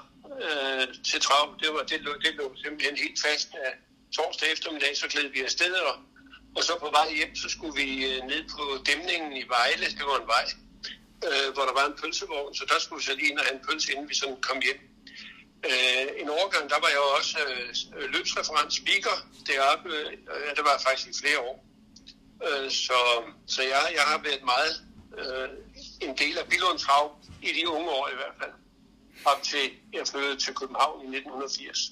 øh, 0.45 0.87
til 1.09 1.21
trav. 1.21 1.55
Det, 1.61 1.73
var, 1.73 1.83
det, 1.83 2.01
lå, 2.01 2.13
det 2.13 2.33
lå 2.35 2.55
simpelthen 2.63 2.97
helt 2.97 3.19
fast 3.25 3.49
af 3.65 3.71
torsdag 4.15 4.51
eftermiddag, 4.51 4.97
så 4.97 5.07
klædte 5.07 5.29
vi 5.29 5.41
afsted, 5.41 5.73
og, 5.73 5.95
og 6.55 6.63
så 6.63 6.73
på 6.79 6.89
vej 6.91 7.13
hjem, 7.13 7.35
så 7.35 7.49
skulle 7.49 7.75
vi 7.81 7.87
øh, 8.09 8.23
ned 8.31 8.43
på 8.55 8.63
dæmningen 8.89 9.33
i 9.41 9.43
Vejle, 9.47 9.85
det 9.85 10.05
var 10.11 10.19
en 10.19 10.27
vej, 10.35 10.45
øh, 11.27 11.53
hvor 11.53 11.63
der 11.63 11.73
var 11.73 11.85
en 11.85 11.97
pølsevogn, 12.01 12.55
så 12.55 12.63
der 12.69 12.79
skulle 12.79 12.99
vi 12.99 13.05
så 13.05 13.15
lige 13.15 13.29
ind 13.31 13.39
og 13.39 13.45
have 13.45 13.55
en 13.59 13.65
pølse, 13.69 13.91
inden 13.91 14.09
vi 14.09 14.15
sådan 14.15 14.41
kom 14.41 14.59
hjem. 14.61 14.90
Øh, 15.69 16.05
en 16.21 16.29
overgang, 16.37 16.65
der 16.73 16.79
var 16.83 16.89
jeg 16.95 17.01
også 17.17 17.37
øh, 17.97 18.05
løbsreferent 18.15 18.71
speaker 18.81 19.15
deroppe. 19.49 19.89
Øh, 20.33 20.49
det 20.57 20.63
var 20.67 20.75
faktisk 20.87 21.07
i 21.13 21.15
flere 21.21 21.39
år. 21.49 21.57
Øh, 22.47 22.67
så 22.85 22.99
så 23.53 23.61
jeg, 23.73 23.83
jeg 23.97 24.05
har 24.11 24.19
været 24.27 24.43
meget 24.53 24.73
øh, 25.19 25.47
en 26.05 26.13
del 26.21 26.35
af 26.41 26.45
Billunds 26.51 26.85
Hav 26.89 27.05
i 27.41 27.49
de 27.57 27.63
unge 27.75 27.89
år 27.89 28.05
i 28.13 28.17
hvert 28.19 28.35
fald. 28.41 28.53
Op 29.31 29.41
til 29.43 29.65
jeg 29.93 30.03
flyttede 30.11 30.37
til 30.43 30.53
København 30.53 30.97
i 31.01 31.07
1980. 31.17 31.91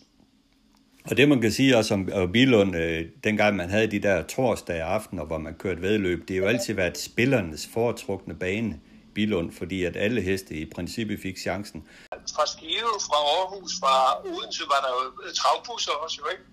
Og 1.09 1.17
det 1.17 1.29
man 1.29 1.41
kan 1.41 1.51
sige 1.51 1.77
også 1.77 1.93
om 1.93 2.31
Bilund, 2.31 2.75
øh, 2.75 3.05
dengang 3.23 3.55
man 3.55 3.69
havde 3.69 3.91
de 3.91 3.99
der 3.99 4.23
torsdage 4.23 4.83
aftener, 4.83 5.25
hvor 5.25 5.37
man 5.37 5.53
kørte 5.53 5.81
vedløb, 5.81 6.27
det 6.27 6.35
har 6.35 6.43
jo 6.43 6.49
altid 6.49 6.73
været 6.73 6.97
spillernes 6.97 7.69
foretrukne 7.73 8.35
bane, 8.35 8.79
Bilund, 9.13 9.51
fordi 9.51 9.83
at 9.83 9.95
alle 9.97 10.21
heste 10.21 10.55
i 10.55 10.65
princippet 10.65 11.19
fik 11.19 11.37
chancen. 11.37 11.83
Fra 12.35 12.45
Skive, 12.53 12.93
fra 13.07 13.19
Aarhus, 13.33 13.71
fra 13.81 13.93
Odense 14.29 14.63
var 14.73 14.79
der 14.85 14.91
jo 14.97 15.03
øh, 15.23 15.33
travbusser 15.39 15.91
også, 16.03 16.17
jo 16.23 16.27
ikke? 16.33 16.43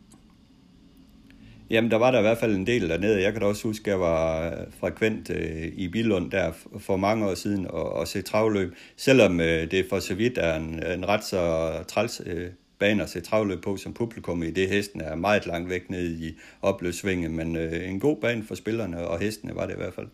Jamen, 1.70 1.90
der 1.90 1.96
var 1.96 2.10
der 2.10 2.18
i 2.18 2.22
hvert 2.22 2.38
fald 2.38 2.54
en 2.54 2.66
del 2.66 2.88
dernede. 2.88 3.22
Jeg 3.22 3.32
kan 3.32 3.42
da 3.42 3.46
også 3.46 3.62
huske, 3.62 3.82
at 3.84 3.90
jeg 3.90 4.00
var 4.00 4.46
øh, 4.46 4.52
frekvent 4.80 5.30
øh, 5.30 5.72
i 5.76 5.88
Bilund 5.88 6.30
der 6.30 6.52
for 6.78 6.96
mange 6.96 7.26
år 7.26 7.34
siden 7.34 7.66
og, 7.66 7.92
og 7.92 8.08
se 8.08 8.22
travløb. 8.22 8.76
Selvom 8.96 9.40
øh, 9.40 9.70
det 9.70 9.86
for 9.88 10.00
så 10.00 10.14
vidt 10.14 10.38
er 10.38 10.56
en, 10.56 10.86
en 10.86 11.08
ret 11.08 11.24
så 11.24 11.72
træls 11.88 12.22
øh, 12.26 12.50
bane 12.78 13.02
at 13.02 13.10
se 13.10 13.20
travløb 13.20 13.62
på 13.62 13.76
som 13.76 13.94
publikum 13.94 14.42
i 14.42 14.50
det. 14.50 14.68
Hesten 14.68 15.00
er 15.00 15.14
meget 15.14 15.46
langt 15.46 15.70
væk 15.70 15.90
nede 15.90 16.28
i 16.28 16.38
opløbssvinget, 16.62 17.30
men 17.30 17.56
øh, 17.56 17.88
en 17.88 18.00
god 18.00 18.16
bane 18.20 18.44
for 18.46 18.54
spillerne 18.54 19.08
og 19.08 19.18
hestene 19.18 19.54
var 19.54 19.66
det 19.66 19.72
i 19.72 19.76
hvert 19.76 19.94
fald. 19.94 20.08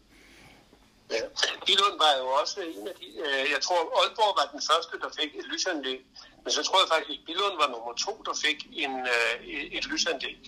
Øh, 1.13 1.19
ja. 1.19 1.27
Bilund 1.67 1.97
var 2.05 2.13
jo 2.21 2.27
også 2.41 2.57
en 2.61 2.89
af 2.93 2.95
de, 3.01 3.07
øh, 3.25 3.45
jeg 3.55 3.61
tror 3.67 3.81
Aalborg 3.99 4.33
var 4.41 4.47
den 4.55 4.63
første, 4.71 4.95
der 5.03 5.11
fik 5.21 5.31
et 5.41 5.47
lysanlæg, 5.53 6.01
men 6.43 6.51
så 6.57 6.63
tror 6.65 6.79
jeg 6.83 6.89
faktisk, 6.95 7.19
at 7.21 7.27
Bilund 7.27 7.57
var 7.63 7.69
nummer 7.75 7.93
to, 8.05 8.13
der 8.29 8.35
fik 8.45 8.59
en, 8.83 8.95
øh, 9.15 9.35
et 9.79 9.87
lysanlæg. 9.93 10.41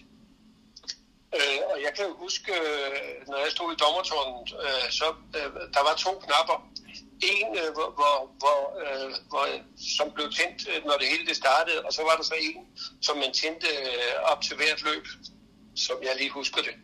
Øh, 1.37 1.61
og 1.73 1.77
jeg 1.87 1.93
kan 1.97 2.05
jo 2.09 2.15
huske, 2.25 2.53
øh, 2.53 3.29
når 3.31 3.39
jeg 3.45 3.51
stod 3.57 3.69
i 3.73 3.81
dommertårnet, 3.83 4.49
øh, 4.65 4.87
så 4.99 5.07
øh, 5.39 5.49
der 5.75 5.83
var 5.89 5.95
to 6.05 6.13
knapper. 6.25 6.59
En, 7.33 7.49
øh, 7.61 7.71
hvor, 7.77 7.89
hvor, 7.99 8.17
hvor, 8.43 8.61
øh, 8.83 9.11
hvor, 9.31 9.45
som 9.97 10.07
blev 10.15 10.27
tændt, 10.39 10.61
øh, 10.71 10.79
når 10.89 10.97
det 11.01 11.09
hele 11.13 11.27
det 11.27 11.37
startede, 11.37 11.81
og 11.87 11.93
så 11.93 12.03
var 12.09 12.17
der 12.17 12.25
så 12.33 12.37
en, 12.49 12.63
som 13.07 13.17
man 13.17 13.33
tændte 13.33 13.69
øh, 13.87 14.15
op 14.31 14.41
til 14.43 14.57
hvert 14.57 14.83
løb, 14.83 15.07
som 15.87 15.97
jeg 16.03 16.15
lige 16.17 16.31
husker 16.31 16.63
det. 16.63 16.75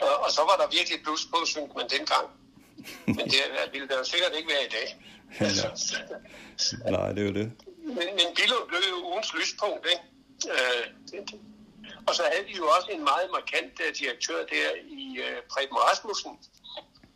Og, 0.00 0.14
og 0.24 0.30
så 0.36 0.42
var 0.50 0.56
der 0.60 0.76
virkelig 0.78 1.02
plus 1.02 1.24
på, 1.32 1.38
synes 1.44 1.72
man 1.76 1.88
dengang. 1.96 2.26
Men 3.06 3.24
det 3.32 3.40
ville 3.72 3.88
der 3.88 3.98
jo 3.98 4.04
sikkert 4.04 4.32
ikke 4.36 4.48
være 4.48 4.64
i 4.64 4.72
dag. 4.78 4.88
Altså. 5.40 5.96
Nej, 6.90 7.08
det 7.12 7.18
er 7.22 7.28
jo 7.30 7.34
det. 7.40 7.52
Men, 7.84 8.08
men 8.18 8.28
Billund 8.36 8.68
blev 8.68 8.80
jo 8.90 8.96
ugens 9.10 9.34
lyspunkt, 9.34 9.86
ikke? 9.92 10.04
Øh, 10.54 10.84
det, 11.10 11.40
og 12.06 12.14
så 12.14 12.22
havde 12.32 12.46
vi 12.46 12.54
jo 12.56 12.66
også 12.76 12.88
en 12.90 13.04
meget 13.04 13.28
markant 13.36 13.74
uh, 13.80 13.86
direktør 14.00 14.38
der 14.54 14.68
i 15.02 15.18
uh, 15.26 15.38
Preben 15.50 15.76
Rasmussen, 15.76 16.32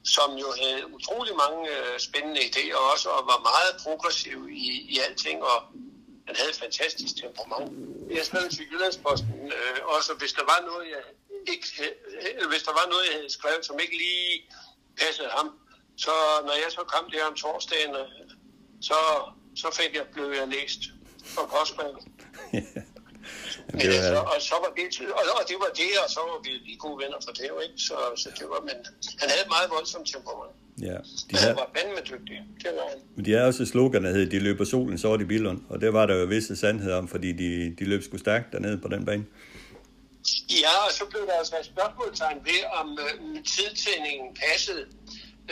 som 0.04 0.28
jo 0.42 0.48
havde 0.62 0.94
utrolig 0.94 1.34
mange 1.44 1.60
uh, 1.70 1.98
spændende 1.98 2.40
idéer 2.40 2.76
også, 2.92 3.08
og 3.08 3.26
var 3.32 3.40
meget 3.52 3.72
progressiv 3.84 4.48
i, 4.50 4.66
i 4.92 4.98
alting, 5.08 5.42
og 5.42 5.58
han 6.26 6.36
havde 6.36 6.50
et 6.50 6.60
fantastisk 6.64 7.12
temperament. 7.22 7.70
Jeg 8.16 8.24
skrev 8.24 8.48
til 8.50 8.66
Jyllandsposten 8.70 9.52
uh, 9.56 9.78
også, 9.96 10.14
hvis 10.14 10.32
der 10.32 10.44
var 10.52 10.60
noget, 10.70 10.84
jeg 10.94 11.02
ikke 11.52 11.66
hvis 12.52 12.62
der 12.62 12.72
var 12.72 12.86
noget, 12.92 13.04
jeg 13.08 13.16
havde 13.16 13.32
skrevet, 13.32 13.66
som 13.66 13.78
ikke 13.80 13.96
lige 13.96 14.50
passede 15.00 15.30
ham, 15.38 15.48
så 16.04 16.14
når 16.46 16.54
jeg 16.62 16.70
så 16.76 16.82
kom 16.92 17.04
der 17.12 17.24
om 17.30 17.34
torsdagen, 17.42 17.92
så, 18.88 18.98
så 19.62 19.68
fik 19.78 19.90
jeg, 19.98 20.04
blev 20.14 20.28
jeg 20.40 20.46
læst 20.56 20.80
på 21.36 21.42
postmanden. 21.54 22.02
Men 23.72 23.80
det 23.80 23.88
var... 23.88 23.96
altså, 23.96 24.20
og 24.34 24.38
så 24.50 24.56
var 24.64 24.70
det, 24.78 24.86
og, 25.18 25.22
og 25.38 25.42
det 25.50 25.56
var 25.64 25.70
det, 25.80 25.90
og 26.04 26.08
så 26.14 26.20
var 26.30 26.38
vi 26.44 26.50
lige 26.68 26.78
gode 26.84 26.98
venner 27.02 27.18
for 27.26 27.32
det, 27.38 27.48
ikke? 27.64 27.78
Så, 27.88 27.96
så 28.22 28.28
det 28.38 28.46
var, 28.52 28.60
men 28.68 28.76
han 29.20 29.26
havde 29.30 29.42
et 29.46 29.52
meget 29.56 29.68
voldsomt 29.76 30.06
temperament. 30.14 30.54
Ja, 30.88 30.98
de 31.28 31.36
havde... 31.36 31.46
Han 31.46 31.56
var 31.62 31.68
fandme 31.76 32.00
dygtig, 32.10 32.38
det 32.62 32.70
var 32.78 32.86
han. 32.90 32.98
Men 33.16 33.24
de 33.24 33.32
har 33.32 33.42
også 33.50 33.62
et 33.62 33.68
slogan, 33.68 34.04
der 34.04 34.10
hedder, 34.10 34.30
de 34.30 34.38
løber 34.38 34.64
solen 34.64 34.98
sort 34.98 35.20
i 35.20 35.24
Billund, 35.24 35.60
og 35.68 35.80
det 35.80 35.92
var 35.92 36.06
der 36.06 36.14
jo 36.20 36.24
visse 36.24 36.56
sandhed 36.56 36.92
om, 36.92 37.08
fordi 37.08 37.32
de, 37.32 37.74
de 37.78 37.84
løb 37.84 38.02
sgu 38.02 38.18
stærkt 38.18 38.52
dernede 38.52 38.78
på 38.78 38.88
den 38.88 39.04
bane. 39.04 39.24
Ja, 39.24 39.43
og 40.86 40.92
så 40.92 41.04
blev 41.10 41.26
der 41.26 41.38
altså 41.38 41.58
et 41.58 41.66
spørgsmålstegn 41.66 42.44
ved, 42.44 42.60
om 42.80 42.98
øh, 43.06 43.44
tidtændingen 43.44 44.34
passede. 44.34 44.84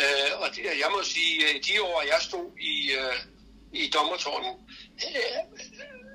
Øh, 0.02 0.30
og 0.42 0.48
det, 0.54 0.64
jeg 0.64 0.90
må 0.96 1.02
sige, 1.02 1.34
øh, 1.46 1.54
de 1.66 1.82
år, 1.82 2.02
jeg 2.12 2.20
stod 2.20 2.46
i, 2.60 2.76
øh, 3.00 3.18
i 3.72 3.90
dommertårnen, 3.90 4.54
øh, 5.06 5.38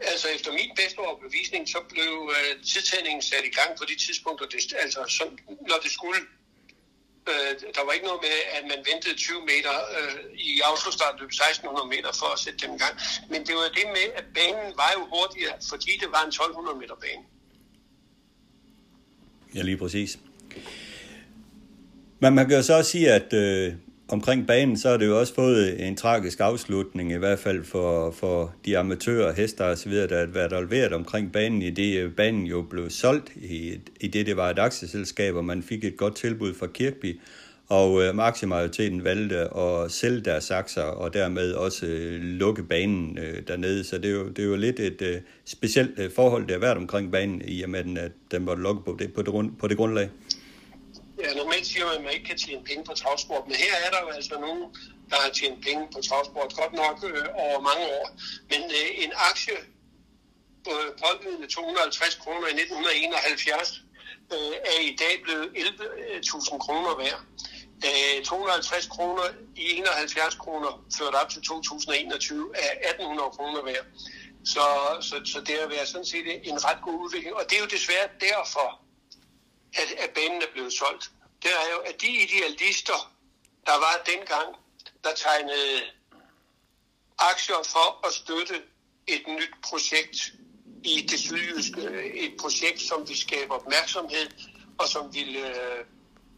altså 0.01 0.27
efter 0.35 0.51
min 0.51 0.71
bedste 0.75 0.99
overbevisning, 0.99 1.69
så 1.69 1.79
blev 1.89 2.13
øh, 2.35 2.63
tidtændingen 2.71 3.21
sat 3.21 3.45
i 3.45 3.53
gang 3.59 3.77
på 3.77 3.85
de 3.89 3.95
tidspunkter, 4.05 4.45
det, 4.45 4.73
altså 4.83 5.01
som, 5.17 5.37
når 5.69 5.79
det 5.83 5.91
skulle. 5.91 6.21
Øh, 7.31 7.51
der 7.75 7.83
var 7.85 7.91
ikke 7.91 8.05
noget 8.05 8.21
med, 8.27 8.37
at 8.57 8.63
man 8.71 8.79
ventede 8.91 9.15
20 9.15 9.41
meter 9.51 9.75
øh, 9.97 10.15
i 10.49 10.61
autostart 10.69 11.19
løb 11.19 11.29
1600 11.29 11.87
meter 11.95 12.11
for 12.19 12.29
at 12.35 12.39
sætte 12.39 12.59
dem 12.63 12.75
i 12.75 12.79
gang. 12.83 12.95
Men 13.31 13.39
det 13.47 13.55
var 13.55 13.69
det 13.79 13.87
med, 13.97 14.07
at 14.19 14.25
banen 14.37 14.69
var 14.81 14.91
jo 14.97 15.01
hurtigere, 15.13 15.57
fordi 15.71 15.91
det 16.01 16.09
var 16.15 16.23
en 16.23 16.29
1200 16.29 16.77
meter 16.81 16.95
bane. 16.95 17.23
Ja, 19.57 19.61
lige 19.61 19.77
præcis. 19.77 20.19
Men 22.19 22.35
man 22.35 22.47
kan 22.47 22.57
jo 22.57 22.63
så 22.63 22.77
også 22.77 22.91
sige, 22.91 23.11
at 23.11 23.33
øh, 23.33 23.73
omkring 24.07 24.47
banen, 24.47 24.77
så 24.77 24.89
har 24.89 24.97
det 24.97 25.05
jo 25.05 25.19
også 25.19 25.33
fået 25.33 25.87
en 25.87 25.95
tragisk 25.95 26.39
afslutning, 26.39 27.11
i 27.11 27.17
hvert 27.17 27.39
fald 27.39 27.63
for, 27.63 28.11
for 28.11 28.55
de 28.65 28.77
amatører, 28.77 29.33
hester 29.33 29.65
og 29.65 29.77
så 29.77 29.89
videre, 29.89 30.07
der 30.07 30.19
har 30.19 30.25
været 30.25 30.53
alveret 30.53 30.93
omkring 30.93 31.31
banen, 31.31 31.61
i 31.61 31.69
det 31.69 31.97
øh, 31.97 32.11
banen 32.11 32.45
jo 32.45 32.61
blev 32.61 32.89
solgt, 32.89 33.31
i, 33.35 33.79
i 33.99 34.07
det 34.07 34.25
det 34.25 34.37
var 34.37 34.49
et 34.49 34.59
aktieselskab, 34.59 35.35
og 35.35 35.45
man 35.45 35.63
fik 35.63 35.83
et 35.83 35.97
godt 35.97 36.15
tilbud 36.15 36.53
fra 36.53 36.67
Kirkby, 36.67 37.19
og 37.69 38.03
øh, 38.03 38.17
aktiemajoriteten 38.17 39.03
valgte 39.03 39.37
at 39.57 39.91
sælge 39.91 40.21
deres 40.21 40.51
aktier, 40.51 40.83
og 40.83 41.13
dermed 41.13 41.53
også 41.53 41.85
øh, 41.85 42.21
lukke 42.21 42.63
banen 42.63 43.17
øh, 43.17 43.47
dernede. 43.47 43.83
Så 43.83 43.97
det 43.97 44.05
er, 44.05 44.13
jo, 44.13 44.29
det 44.29 44.39
er 44.39 44.47
jo 44.47 44.55
lidt 44.55 44.79
et 44.79 45.01
øh, 45.01 45.21
specielt 45.45 45.99
øh, 45.99 46.11
forhold, 46.15 46.47
der 46.47 46.53
har 46.53 46.59
været 46.59 46.77
omkring 46.77 47.11
banen, 47.11 47.41
i 47.45 47.63
og 47.63 47.69
med, 47.69 47.97
at 47.97 48.11
den 48.31 48.45
var 48.45 48.55
lukket 48.55 48.85
på 48.85 48.95
det, 48.99 49.13
på 49.13 49.21
det, 49.21 49.57
på 49.59 49.67
det 49.67 49.77
grundlag. 49.77 50.09
Ja, 51.23 51.29
normalt 51.41 51.65
siger 51.65 51.85
man, 51.85 51.95
at 51.97 52.03
man 52.03 52.13
ikke 52.13 52.27
kan 52.31 52.37
tjene 52.37 52.63
penge 52.69 52.83
på 52.89 52.93
travsport, 53.01 53.43
men 53.47 53.55
her 53.55 53.73
er 53.85 53.89
der 53.93 53.99
jo 54.05 54.09
altså 54.17 54.35
nogen, 54.45 54.63
der 55.09 55.17
har 55.23 55.29
tjent 55.39 55.59
penge 55.65 55.83
på 55.95 55.99
travsport, 56.07 56.49
godt 56.61 56.73
nok 56.83 56.95
øh, 57.09 57.23
over 57.45 57.59
mange 57.69 57.83
år. 57.97 58.05
Men 58.51 58.61
øh, 58.77 59.03
en 59.03 59.11
aktie 59.29 59.57
øh, 60.71 60.87
pålydende 61.01 61.47
250 61.47 62.15
kroner 62.23 62.47
i 62.51 62.55
1971 62.61 63.83
øh, 64.35 64.53
er 64.71 64.79
i 64.91 64.93
dag 65.03 65.13
blevet 65.25 65.47
11.000 65.55 66.57
kroner 66.65 66.91
værd. 67.03 67.19
Øh, 67.85 68.23
250 68.25 68.87
kroner 68.87 69.23
i 69.55 69.77
71 69.77 70.35
kroner 70.35 70.85
ført 70.97 71.13
op 71.13 71.29
til 71.29 71.41
2021 71.41 72.51
er 72.55 72.89
1800 72.89 73.29
kroner 73.29 73.63
værd. 73.63 73.85
Så, 74.45 74.65
så, 75.01 75.21
så 75.25 75.41
det 75.41 75.59
har 75.59 75.67
været 75.67 75.87
sådan 75.87 76.05
set 76.05 76.47
en 76.49 76.65
ret 76.65 76.81
god 76.81 76.93
udvikling. 76.93 77.35
Og 77.35 77.43
det 77.49 77.57
er 77.57 77.61
jo 77.61 77.65
desværre 77.65 78.07
derfor, 78.19 78.81
at, 79.73 79.89
at 80.03 80.09
banen 80.09 80.41
er 80.41 80.51
blevet 80.53 80.73
solgt, 80.73 81.11
det 81.43 81.51
er 81.51 81.67
jo, 81.73 81.79
at 81.89 82.01
de 82.01 82.07
idealister, 82.07 83.13
der 83.65 83.77
var 83.85 84.03
dengang, 84.05 84.55
der 85.03 85.13
tegnede 85.13 85.81
aktier 87.17 87.61
for 87.65 88.07
at 88.07 88.13
støtte 88.13 88.61
et 89.07 89.23
nyt 89.27 89.53
projekt 89.63 90.33
i 90.83 91.01
det 91.01 91.19
sydjyske, 91.19 91.81
et 92.13 92.33
projekt, 92.39 92.81
som 92.81 93.09
vi 93.09 93.15
skaber 93.15 93.55
opmærksomhed, 93.55 94.27
og 94.77 94.87
som 94.87 95.13
vil, 95.13 95.35
øh, 95.35 95.85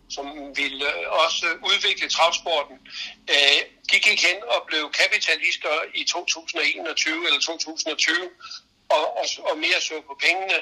som 0.10 0.26
ville 0.56 0.86
øh, 0.95 1.24
også 1.26 1.45
udvikle 1.72 2.10
travsporten. 2.10 2.78
De 3.91 4.00
gik 4.00 4.22
hen 4.28 4.38
og 4.54 4.60
blev 4.67 4.91
kapitalister 5.02 5.74
i 5.93 6.04
2021 6.04 7.26
eller 7.28 7.39
2020, 7.39 8.15
og, 8.89 9.17
og, 9.17 9.26
og 9.50 9.58
mere 9.58 9.80
så 9.82 9.93
på 10.08 10.15
pengene, 10.26 10.58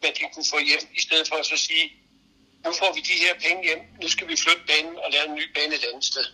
hvad 0.00 0.10
de 0.18 0.24
kunne 0.34 0.48
få 0.50 0.58
hjem, 0.68 0.84
i 0.98 1.00
stedet 1.00 1.28
for 1.28 1.36
at 1.36 1.46
så 1.46 1.56
sige, 1.56 1.92
nu 2.64 2.72
får 2.72 2.92
vi 2.94 3.00
de 3.00 3.12
her 3.24 3.34
penge 3.34 3.64
hjem, 3.64 3.82
nu 4.02 4.08
skal 4.08 4.28
vi 4.28 4.36
flytte 4.36 4.62
banen 4.66 4.96
og 4.96 5.10
lave 5.12 5.26
en 5.28 5.34
ny 5.34 5.52
bane 5.54 5.74
et 5.74 5.84
andet 5.84 6.04
sted. 6.04 6.26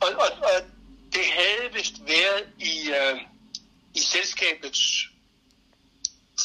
Og, 0.00 0.08
og, 0.24 0.30
og 0.50 0.58
det 1.12 1.24
havde 1.24 1.72
vist 1.72 1.94
været 2.06 2.46
i, 2.58 2.90
øh, 2.90 3.20
i 3.94 4.00
selskabets 4.00 5.06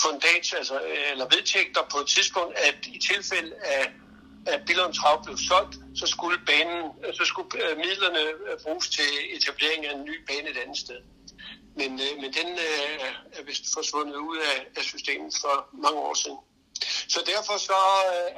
fundat, 0.01 0.53
altså, 0.57 0.81
øh, 0.81 1.11
eller 1.11 1.27
vedtægter 1.35 1.81
på 1.91 1.97
et 1.97 2.07
tidspunkt, 2.07 2.57
at 2.57 2.75
i 2.85 2.99
tilfælde 2.99 3.55
af, 3.63 3.91
at 4.47 4.65
Billunds 4.65 4.97
Trav 4.97 5.23
blev 5.25 5.37
solgt, 5.37 5.75
så 5.99 6.05
skulle, 6.07 6.37
banen, 6.45 6.91
øh, 7.05 7.13
så 7.13 7.25
skulle 7.25 7.49
øh, 7.63 7.77
midlerne 7.77 8.19
øh, 8.19 8.59
bruges 8.63 8.89
til 8.89 9.11
etablering 9.37 9.85
af 9.85 9.93
en 9.93 10.05
ny 10.05 10.25
bane 10.27 10.49
et 10.49 10.57
andet 10.57 10.77
sted. 10.77 10.99
Men, 11.79 11.91
men 12.21 12.33
den 12.33 12.47
er 13.37 13.43
vist 13.43 13.63
forsvundet 13.73 14.15
ud 14.15 14.37
af, 14.37 14.67
af 14.77 14.83
systemet 14.83 15.33
for 15.41 15.69
mange 15.73 15.99
år 15.99 16.13
siden. 16.13 16.37
Så 17.13 17.23
derfor 17.25 17.57
så 17.57 17.79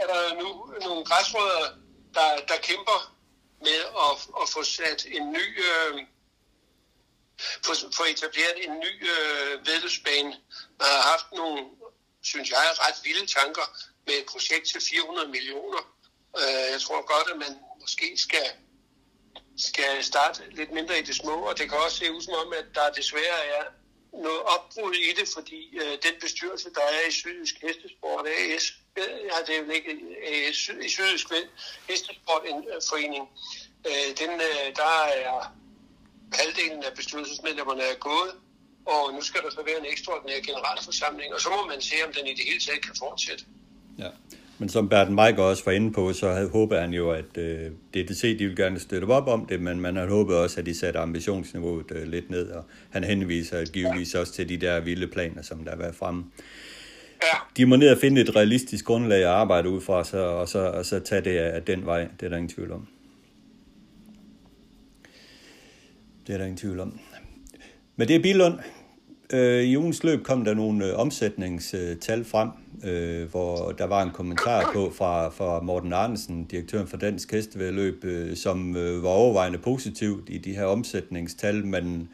er 0.01 0.07
der 0.13 0.35
nu 0.41 0.49
nogle 0.85 1.05
græsrødder, 1.05 1.65
der, 2.13 2.27
der 2.47 2.57
kæmper 2.57 3.15
med 3.61 3.79
at, 4.05 4.13
at 4.41 4.49
få 4.49 4.63
sat 4.63 5.05
en 5.05 5.31
ny, 5.31 5.45
øh, 5.69 6.05
få, 7.65 7.73
få 7.97 8.03
etableret 8.03 8.65
en 8.65 8.79
ny 8.79 8.93
øh, 9.13 9.67
vedløbsbane. 9.67 10.29
Man 10.79 10.87
har 10.95 11.01
haft 11.11 11.25
nogle, 11.35 11.65
synes 12.21 12.49
jeg, 12.49 12.63
ret 12.83 12.99
vilde 13.03 13.25
tanker 13.25 13.65
med 14.05 14.13
et 14.13 14.25
projekt 14.25 14.65
til 14.67 14.81
400 14.81 15.27
millioner. 15.27 15.81
Øh, 16.37 16.65
jeg 16.73 16.81
tror 16.81 17.01
godt, 17.13 17.27
at 17.33 17.37
man 17.45 17.53
måske 17.81 18.17
skal, 18.17 18.47
skal 19.57 20.03
starte 20.03 20.43
lidt 20.51 20.71
mindre 20.71 20.99
i 20.99 21.01
det 21.01 21.15
små, 21.15 21.35
og 21.49 21.57
det 21.57 21.69
kan 21.69 21.77
også 21.77 21.97
se 21.97 22.11
ud 22.11 22.21
som 22.21 22.33
om, 22.33 22.53
at 22.53 22.65
der 22.75 22.89
desværre 22.99 23.39
er 23.57 23.63
noget 24.13 24.41
opbrud 24.53 24.93
i 24.93 25.11
det, 25.19 25.27
fordi 25.35 25.61
øh, 25.81 25.91
den 26.05 26.15
bestyrelse, 26.21 26.69
der 26.69 26.81
er 26.81 27.07
i 27.09 27.11
Sydisk 27.11 27.55
Hestesport 27.61 28.27
AS, 28.27 28.73
øh, 28.97 29.19
ja, 29.29 29.37
det 29.47 29.55
er 29.55 29.63
jo 29.63 29.71
ikke 29.71 29.91
AS, 30.27 30.69
i 30.87 30.89
Sydisk 30.89 31.27
Hestesport 31.89 32.43
en 32.45 32.63
forening, 32.89 33.25
øh, 33.87 34.09
den, 34.21 34.31
øh, 34.49 34.75
der 34.75 34.93
er 35.25 35.53
halvdelen 36.33 36.83
af 36.83 36.93
bestyrelsesmedlemmerne 36.93 37.83
er 37.83 37.95
gået, 37.95 38.33
og 38.85 39.13
nu 39.13 39.21
skal 39.21 39.41
der 39.41 39.49
så 39.49 39.61
være 39.63 39.79
en 39.79 39.85
ekstraordinær 39.85 40.39
generalforsamling, 40.39 41.33
og 41.33 41.41
så 41.41 41.49
må 41.49 41.65
man 41.65 41.81
se, 41.81 41.95
om 42.07 42.13
den 42.13 42.27
i 42.27 42.33
det 42.33 42.45
hele 42.45 42.59
taget 42.59 42.81
kan 42.85 42.95
fortsætte. 42.99 43.45
Ja. 43.97 44.09
Men 44.59 44.69
som 44.69 44.89
Berten 44.89 45.15
Meiger 45.15 45.43
også 45.43 45.65
var 45.65 45.71
inde 45.71 45.91
på, 45.91 46.13
så 46.13 46.31
havde, 46.31 46.49
håber 46.49 46.79
han 46.79 46.93
jo, 46.93 47.11
at 47.11 47.37
øh, 47.37 47.71
DTC 47.93 48.37
de 48.39 48.47
vil 48.47 48.55
gerne 48.55 48.79
støtte 48.79 49.05
op 49.05 49.27
om 49.27 49.45
det, 49.45 49.61
men 49.61 49.81
man 49.81 49.95
havde 49.95 50.09
håbet 50.09 50.37
også, 50.37 50.59
at 50.59 50.65
de 50.65 50.75
satte 50.75 50.99
ambitionsniveauet 50.99 51.91
øh, 51.91 52.07
lidt 52.07 52.29
ned, 52.29 52.49
og 52.49 52.63
han 52.89 53.03
henviser 53.03 53.65
givetvis 53.65 54.15
også 54.15 54.33
til 54.33 54.49
de 54.49 54.57
der 54.57 54.79
vilde 54.79 55.07
planer, 55.07 55.41
som 55.41 55.63
der 55.63 55.71
har 55.71 55.77
været 55.77 55.95
fremme. 55.95 56.25
Ja. 57.23 57.37
De 57.57 57.65
må 57.65 57.75
ned 57.75 57.89
og 57.91 57.97
finde 57.97 58.21
et 58.21 58.35
realistisk 58.35 58.85
grundlag 58.85 59.19
at 59.19 59.25
arbejde 59.25 59.69
ud 59.69 59.81
fra, 59.81 60.03
så, 60.03 60.17
og, 60.17 60.49
så, 60.49 60.59
og 60.59 60.85
så 60.85 60.99
tage 60.99 61.21
det 61.21 61.37
af 61.37 61.63
den 61.63 61.85
vej. 61.85 62.07
Det 62.19 62.25
er 62.25 62.29
der 62.29 62.37
ingen 62.37 62.49
tvivl 62.49 62.71
om. 62.71 62.87
Det 66.27 66.33
er 66.33 66.37
der 66.37 66.45
ingen 66.45 66.57
tvivl 66.57 66.79
om. 66.79 66.99
Men 67.95 68.07
det 68.07 68.15
er 68.15 68.19
Bilund. 68.19 68.59
Øh, 69.33 69.63
I 69.63 69.77
ugens 69.77 70.03
løb 70.03 70.23
kom 70.23 70.45
der 70.45 70.53
nogle 70.53 70.85
øh, 70.85 70.99
omsætningstal 70.99 72.25
frem, 72.25 72.49
øh, 72.83 73.29
hvor 73.29 73.71
der 73.71 73.85
var 73.85 74.03
en 74.03 74.11
kommentar 74.11 74.71
på 74.73 74.91
fra, 74.95 75.29
fra 75.29 75.61
Morten 75.61 75.93
Arnesen, 75.93 76.45
direktøren 76.45 76.87
for 76.87 76.97
Dansk 76.97 77.31
Hestevedløb, 77.31 78.05
øh, 78.05 78.35
som 78.35 78.75
øh, 78.75 79.03
var 79.03 79.09
overvejende 79.09 79.59
positivt 79.59 80.29
i 80.29 80.37
de 80.37 80.55
her 80.55 80.63
omsætningstal, 80.63 81.65
men 81.65 82.09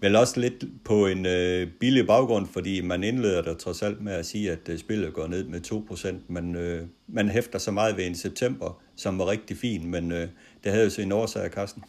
vel 0.00 0.16
også 0.16 0.40
lidt 0.40 0.64
på 0.84 1.06
en 1.06 1.26
øh, 1.26 1.68
billig 1.80 2.06
baggrund, 2.06 2.46
fordi 2.52 2.80
man 2.80 3.04
indleder 3.04 3.42
der 3.42 3.54
trods 3.54 3.82
alt 3.82 4.00
med 4.00 4.12
at 4.12 4.26
sige, 4.26 4.52
at 4.52 4.68
øh, 4.68 4.78
spillet 4.78 5.14
går 5.14 5.26
ned 5.26 5.44
med 5.44 5.60
2%, 5.72 6.14
men 6.28 6.56
øh, 6.56 6.86
man 7.06 7.28
hæfter 7.28 7.58
så 7.58 7.70
meget 7.70 7.96
ved 7.96 8.06
en 8.06 8.14
september, 8.14 8.82
som 8.96 9.18
var 9.18 9.26
rigtig 9.30 9.56
fin, 9.56 9.90
men 9.90 10.12
øh, 10.12 10.28
det 10.64 10.72
havde 10.72 10.84
jo 10.84 10.90
sin 10.90 11.12
årsag, 11.12 11.50
Carsten. 11.50 11.82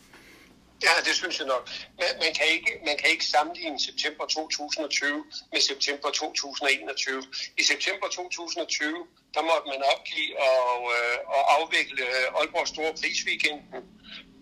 Ja, 0.84 0.94
det 1.06 1.16
synes 1.16 1.40
jeg 1.40 1.48
nok. 1.48 1.70
Man, 2.00 2.12
man, 2.24 2.34
kan 2.34 2.48
ikke, 2.56 2.72
man 2.86 2.98
kan 2.98 3.10
ikke 3.10 3.26
sammenligne 3.26 3.80
september 3.80 4.26
2020 4.26 5.26
med 5.54 5.62
september 5.62 6.10
2021. 6.10 7.24
I 7.58 7.64
september 7.64 8.08
2020, 8.08 9.08
der 9.34 9.42
måtte 9.42 9.68
man 9.74 9.82
opgive 9.94 10.40
og, 10.50 10.78
øh, 10.96 11.18
og 11.36 11.42
afvikle 11.58 12.04
Aalborg 12.38 12.68
Store 12.68 12.94
Prisweekenden. 13.00 13.84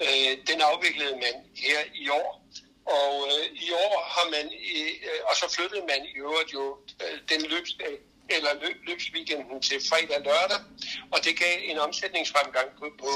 Øh, 0.06 0.32
den 0.50 0.62
afviklede 0.62 1.16
man 1.26 1.36
her 1.56 1.80
i 1.96 2.10
år. 2.10 2.30
Og 2.86 3.14
øh, 3.32 3.46
i 3.66 3.72
år 3.72 3.96
har 4.16 4.26
man, 4.36 4.46
øh, 4.76 4.92
øh 5.08 5.20
og 5.30 5.36
så 5.42 5.46
flyttede 5.56 5.86
man 5.92 6.02
i 6.12 6.14
øvrigt 6.26 6.54
jo 6.54 6.78
øh, 7.04 7.18
den 7.32 7.42
løbsdag 7.52 7.94
eller 8.36 8.52
løbsweekenden 8.88 9.62
til 9.62 9.80
fredag 9.90 10.18
og 10.18 10.24
lørdag, 10.30 10.60
og 11.14 11.20
det 11.26 11.34
gav 11.40 11.56
en 11.72 11.78
omsætningsfremgang 11.78 12.70
på, 12.80 12.86
på 13.04 13.12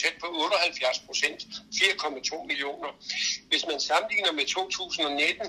tæt 0.00 0.14
på 0.20 0.26
78 0.26 0.98
procent, 1.06 1.40
4,2 1.74 2.46
millioner. 2.46 2.90
Hvis 3.48 3.66
man 3.70 3.80
sammenligner 3.80 4.32
med 4.32 4.46
2019, 4.46 5.46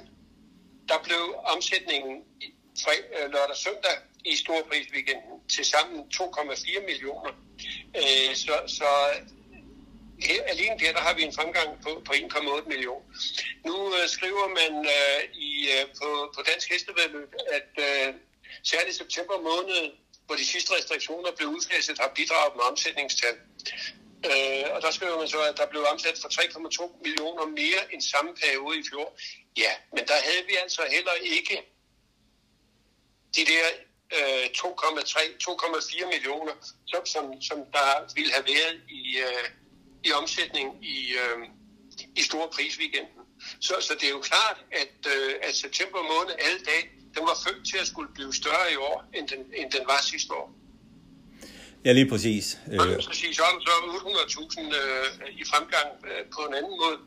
der 0.89 0.97
blev 1.03 1.23
omsætningen 1.55 2.15
fredag, 2.83 3.09
øh, 3.17 3.31
lørdag 3.33 3.55
og 3.57 3.57
søndag 3.57 3.95
i 4.25 4.35
Storprisweekenden 4.35 5.35
til 5.49 5.65
sammen 5.65 5.99
2,4 6.13 6.85
millioner. 6.85 7.31
Øh, 8.01 8.35
så, 8.35 8.55
så 8.67 8.89
her, 10.27 10.43
alene 10.53 10.75
der, 10.79 10.91
der 10.97 11.03
har 11.07 11.13
vi 11.13 11.23
en 11.23 11.33
fremgang 11.33 11.69
på, 11.83 12.01
på 12.05 12.11
1,8 12.13 12.67
millioner. 12.67 13.05
Nu 13.65 13.75
øh, 13.97 14.07
skriver 14.15 14.47
man 14.59 14.73
øh, 14.95 15.19
i, 15.49 15.51
øh, 15.75 15.85
på, 15.99 16.07
på 16.35 16.39
Dansk 16.49 16.71
Hestevedløb, 16.71 17.31
at 17.57 17.71
øh, 17.87 18.13
Særligt 18.63 18.97
september 18.97 19.37
måned, 19.41 19.91
hvor 20.25 20.35
de 20.35 20.45
sidste 20.45 20.75
restriktioner 20.77 21.31
blev 21.37 21.47
udfaset, 21.49 21.99
har 21.99 22.11
bidraget 22.15 22.55
med 22.55 22.63
omsætningstal. 22.63 23.35
Øh, 24.25 24.65
og 24.75 24.81
der 24.81 24.91
skriver 24.91 25.17
man 25.17 25.27
så, 25.27 25.41
at 25.41 25.57
der 25.57 25.65
blev 25.65 25.83
omsat 25.91 26.17
for 26.21 26.29
3,2 26.29 27.03
millioner 27.03 27.45
mere 27.45 27.81
end 27.93 28.01
samme 28.01 28.31
periode 28.35 28.79
i 28.79 28.83
fjor. 28.89 29.17
Ja, 29.57 29.71
men 29.95 30.03
der 30.07 30.17
havde 30.27 30.43
vi 30.49 30.55
altså 30.63 30.81
heller 30.91 31.15
ikke 31.21 31.55
de 33.35 33.45
der 33.51 33.65
øh, 34.17 34.45
2,3-2,4 34.57 36.05
millioner, 36.13 36.53
som, 36.87 37.05
som, 37.05 37.41
som 37.41 37.57
der 37.73 38.13
ville 38.15 38.31
have 38.33 38.45
været 38.47 38.81
i, 38.89 39.17
øh, 39.17 39.45
i 40.03 40.11
omsætning 40.11 40.85
i, 40.85 41.13
øh, 41.21 41.39
i 42.15 42.21
store 42.21 42.49
prisweekenden. 42.49 43.19
Så, 43.61 43.73
så 43.81 43.93
det 43.99 44.03
er 44.03 44.09
jo 44.09 44.21
klart, 44.21 44.57
at, 44.71 44.97
øh, 45.15 45.35
at 45.41 45.55
september 45.55 46.01
måned 46.01 46.35
alle 46.39 46.59
dage 46.65 46.89
den 47.19 47.27
var 47.31 47.37
født 47.45 47.63
til 47.71 47.77
at 47.83 47.87
skulle 47.87 48.09
blive 48.17 48.33
større 48.33 48.67
i 48.75 48.75
år, 48.75 48.97
end 49.15 49.27
den, 49.27 49.41
end 49.59 49.71
den 49.71 49.83
var 49.91 50.01
sidste 50.11 50.33
år. 50.33 50.47
Ja, 51.85 51.91
lige 51.91 52.09
præcis. 52.13 52.45
Øh. 52.71 52.79
Præcis, 53.07 53.35
så 53.37 53.45
så 53.67 53.71
800.000 53.71 54.61
øh, 54.81 55.41
i 55.41 55.43
fremgang 55.51 55.89
øh, 56.09 56.21
på 56.35 56.41
en 56.47 56.53
anden 56.59 56.75
måde. 56.83 56.97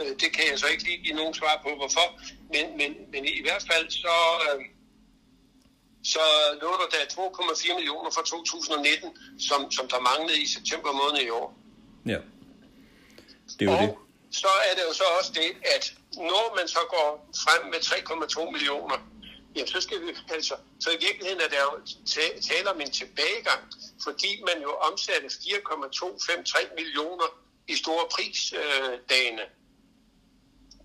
Øh, 0.00 0.10
det 0.22 0.28
kan 0.36 0.44
jeg 0.50 0.58
så 0.58 0.66
ikke 0.72 0.84
lige 0.84 1.02
give 1.04 1.16
nogen 1.16 1.34
svar 1.34 1.54
på, 1.64 1.70
hvorfor. 1.80 2.06
Men, 2.54 2.64
men, 2.80 2.90
men 3.12 3.22
i 3.40 3.42
hvert 3.46 3.64
fald 3.70 3.90
så, 3.90 4.16
øh, 4.46 4.64
så 6.14 6.24
lå 6.62 6.70
der 6.80 6.88
der 6.94 7.04
2,4 7.12 7.74
millioner 7.78 8.10
for 8.16 8.22
2019, 8.22 9.10
som, 9.48 9.60
som 9.76 9.84
der 9.92 10.00
manglede 10.10 10.42
i 10.42 10.46
september 10.46 10.92
måned 11.02 11.20
i 11.26 11.30
år. 11.40 11.48
Ja, 12.06 12.18
det 13.58 13.68
er 13.68 13.72
jo 13.72 13.72
og 13.72 13.82
det. 13.82 13.94
så 14.42 14.52
er 14.68 14.72
det 14.76 14.82
jo 14.88 14.92
så 15.00 15.06
også 15.18 15.32
det, 15.40 15.50
at 15.74 15.84
når 16.16 16.46
man 16.58 16.68
så 16.68 16.82
går 16.94 17.08
frem 17.44 17.62
med 17.72 17.80
3,2 17.80 18.50
millioner, 18.54 18.98
ja, 19.56 19.66
så 19.66 19.80
skal 19.80 20.00
vi 20.00 20.06
altså, 20.30 20.54
så 20.80 20.90
i 20.90 20.96
virkeligheden 21.00 21.40
er 21.40 21.48
der 21.48 21.60
jo 21.60 21.72
tale 22.40 22.70
om 22.70 22.80
en 22.80 22.90
tilbagegang, 22.90 23.62
fordi 24.04 24.42
man 24.46 24.62
jo 24.62 24.70
omsatte 24.70 25.28
4,253 25.44 26.68
millioner 26.76 27.28
i 27.68 27.74
store 27.76 28.04
prisdagene. 28.14 29.42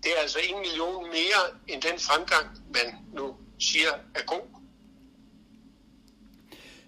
Det 0.02 0.12
er 0.16 0.20
altså 0.20 0.38
en 0.38 0.58
million 0.58 1.04
mere 1.08 1.42
end 1.68 1.82
den 1.82 1.98
fremgang, 1.98 2.46
man 2.74 2.86
nu 3.12 3.36
siger 3.58 3.92
er 4.14 4.22
god. 4.26 4.46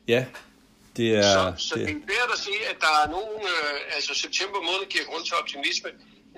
Ja, 0.08 0.26
det 0.96 1.14
er... 1.14 1.22
Så, 1.22 1.68
så 1.68 1.74
det, 1.74 1.88
det 1.88 1.96
er 1.96 2.06
værd 2.14 2.30
at 2.32 2.38
se, 2.38 2.54
at 2.70 2.76
der 2.80 2.92
er 3.02 3.10
nogen, 3.10 3.42
øh, 3.42 3.94
altså 3.96 4.14
september 4.14 4.60
måned 4.60 4.86
giver 4.88 5.04
grund 5.04 5.24
til 5.24 5.34
optimisme, 5.34 5.90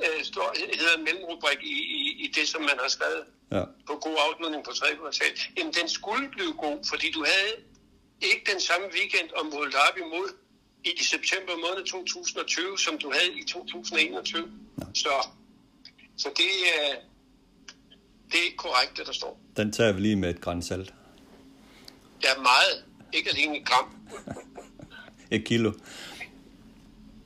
øh, 0.05 0.25
står, 0.25 0.55
hedder 0.81 0.97
en 0.97 1.05
mellemrubrik 1.05 1.59
i, 1.63 1.79
i, 1.99 2.25
i 2.25 2.33
det, 2.37 2.49
som 2.49 2.61
man 2.63 2.79
har 2.83 2.89
skrevet 2.89 3.25
ja. 3.53 3.65
på 3.87 3.95
god 4.07 4.17
afslutning 4.27 4.65
på 4.65 4.73
tredje 4.73 4.97
kvartal, 4.97 5.33
jamen 5.57 5.73
den 5.73 5.89
skulle 5.89 6.29
blive 6.29 6.53
god, 6.53 6.79
fordi 6.91 7.11
du 7.11 7.25
havde 7.33 7.55
ikke 8.21 8.45
den 8.53 8.61
samme 8.61 8.87
weekend 8.97 9.29
om 9.41 9.47
World 9.55 9.73
Derby 9.73 10.03
mod 10.15 10.29
i 10.85 11.05
september 11.05 11.53
måned 11.57 11.87
2020, 11.87 12.79
som 12.79 12.99
du 12.99 13.13
havde 13.13 13.39
i 13.41 13.45
2021. 13.45 14.51
Ja. 14.79 14.85
Så, 14.95 15.29
så 16.17 16.29
det, 16.37 16.53
er, 16.75 16.95
det 18.31 18.41
er 18.41 18.45
ikke 18.45 18.57
korrekt, 18.57 18.97
det 18.97 19.07
der 19.07 19.13
står. 19.13 19.41
Den 19.57 19.73
tager 19.73 19.93
vi 19.93 20.01
lige 20.01 20.17
med 20.17 20.31
et 20.31 20.41
grænsalt. 20.41 20.95
Ja, 22.25 22.29
meget. 22.43 22.85
Ikke 23.13 23.31
alene 23.31 23.59
et 23.59 23.67
gram. 23.67 23.97
et 25.31 25.45
kilo. 25.45 25.73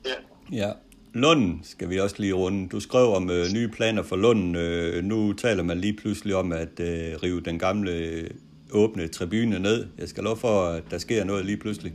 Ja. 0.05 0.15
Ja. 0.51 0.71
Lunden 1.13 1.61
skal 1.63 1.89
vi 1.89 1.99
også 1.99 2.15
lige 2.19 2.33
runde. 2.33 2.69
Du 2.69 2.79
skrev 2.79 3.13
om 3.13 3.29
øh, 3.29 3.45
nye 3.51 3.67
planer 3.67 4.03
for 4.03 4.15
Lunden. 4.15 4.55
Øh, 4.55 5.03
nu 5.03 5.33
taler 5.33 5.63
man 5.63 5.79
lige 5.79 5.93
pludselig 5.93 6.35
om 6.35 6.51
at 6.51 6.79
øh, 6.79 7.23
rive 7.23 7.41
den 7.41 7.59
gamle 7.59 7.91
øh, 7.91 8.29
åbne 8.71 9.07
tribune 9.07 9.59
ned. 9.59 9.87
Jeg 9.97 10.09
skal 10.09 10.23
lov 10.23 10.37
for, 10.37 10.65
at 10.67 10.83
der 10.91 10.97
sker 10.97 11.23
noget 11.23 11.45
lige 11.45 11.57
pludselig. 11.57 11.93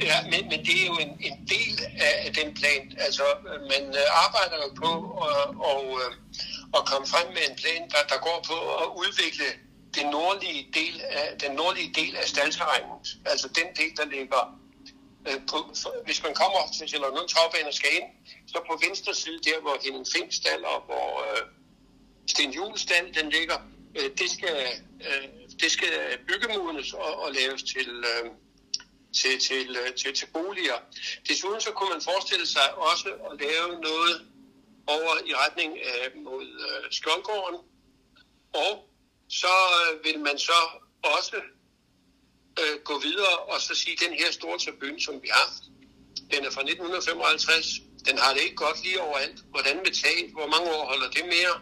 Ja, 0.00 0.16
men, 0.32 0.40
men 0.50 0.58
det 0.66 0.74
er 0.82 0.86
jo 0.86 0.96
en, 1.06 1.12
en 1.28 1.36
del 1.54 1.74
af 2.26 2.32
den 2.38 2.54
plan. 2.54 2.82
Altså, 3.06 3.22
man 3.72 3.84
øh, 4.00 4.24
arbejder 4.24 4.56
jo 4.64 4.70
på 4.84 4.92
at, 5.28 5.44
og, 5.72 5.84
øh, 6.02 6.10
at 6.76 6.82
komme 6.90 7.06
frem 7.12 7.26
med 7.36 7.44
en 7.50 7.56
plan, 7.62 7.82
der, 7.92 8.02
der 8.12 8.18
går 8.28 8.38
på 8.50 8.56
at 8.82 8.88
udvikle 9.02 9.48
den 9.98 10.06
nordlige 10.16 10.62
del 10.78 10.96
af, 11.20 11.26
den 11.44 11.52
nordlige 11.60 11.90
del 12.00 12.12
af 12.22 12.26
staldterrænet. 12.32 13.04
Altså 13.32 13.46
den 13.58 13.68
del, 13.78 13.92
der 14.00 14.06
ligger 14.16 14.61
øh, 15.28 15.40
på, 15.50 15.56
for, 15.82 15.92
hvis 16.04 16.22
man 16.22 16.34
kommer 16.34 16.60
til 16.76 16.88
Charlotte 16.88 17.34
Travbane 17.34 17.68
og 17.68 17.74
skal 17.74 17.90
ind, 17.98 18.08
så 18.46 18.58
på 18.70 18.80
venstre 18.86 19.14
side, 19.14 19.38
der 19.46 19.60
hvor 19.60 19.76
Henning 19.84 20.06
Finkstall 20.14 20.64
og 20.64 20.80
hvor 20.88 21.08
øh, 21.26 21.42
Sten 22.26 22.50
Julestal 22.50 23.14
den 23.14 23.30
ligger, 23.30 23.58
øh, 23.98 24.10
det, 24.18 24.30
skal, 24.30 24.56
øh, 25.06 25.28
det 25.60 25.70
skal 25.72 25.92
byggemodnes 26.28 26.92
og, 26.92 27.22
og 27.22 27.32
laves 27.32 27.62
til, 27.62 28.04
øh, 28.12 28.30
til, 29.18 29.38
til, 29.40 29.76
øh, 29.80 29.94
til, 29.94 30.14
til 30.14 30.26
boliger. 30.26 30.78
Desuden 31.28 31.60
så 31.60 31.70
kunne 31.72 31.90
man 31.90 32.02
forestille 32.02 32.46
sig 32.46 32.74
også 32.74 33.08
at 33.30 33.40
lave 33.40 33.80
noget 33.80 34.14
over 34.86 35.12
i 35.26 35.32
retning 35.34 35.78
af 35.78 36.10
mod 36.16 36.46
øh, 36.68 36.92
Skjoldgården. 36.92 37.58
Og 38.52 38.88
så 39.28 39.54
øh, 39.80 40.04
vil 40.04 40.18
man 40.20 40.38
så 40.38 40.60
også 41.02 41.36
øh, 42.60 42.76
gå 42.84 42.98
videre 42.98 43.36
og 43.52 43.60
så 43.60 43.74
sige, 43.74 43.96
den 44.06 44.14
her 44.20 44.30
store 44.32 44.58
tribune, 44.58 45.00
som 45.00 45.14
vi 45.22 45.28
har, 45.32 45.46
den 46.32 46.40
er 46.46 46.50
fra 46.56 46.62
1955, 46.62 47.80
den 48.08 48.18
har 48.18 48.30
det 48.34 48.42
ikke 48.46 48.60
godt 48.66 48.78
lige 48.84 49.00
overalt. 49.00 49.38
Hvordan 49.54 49.76
med 49.84 49.92
taget? 50.02 50.30
Hvor 50.36 50.48
mange 50.54 50.68
år 50.76 50.84
holder 50.92 51.08
det 51.16 51.24
mere? 51.36 51.54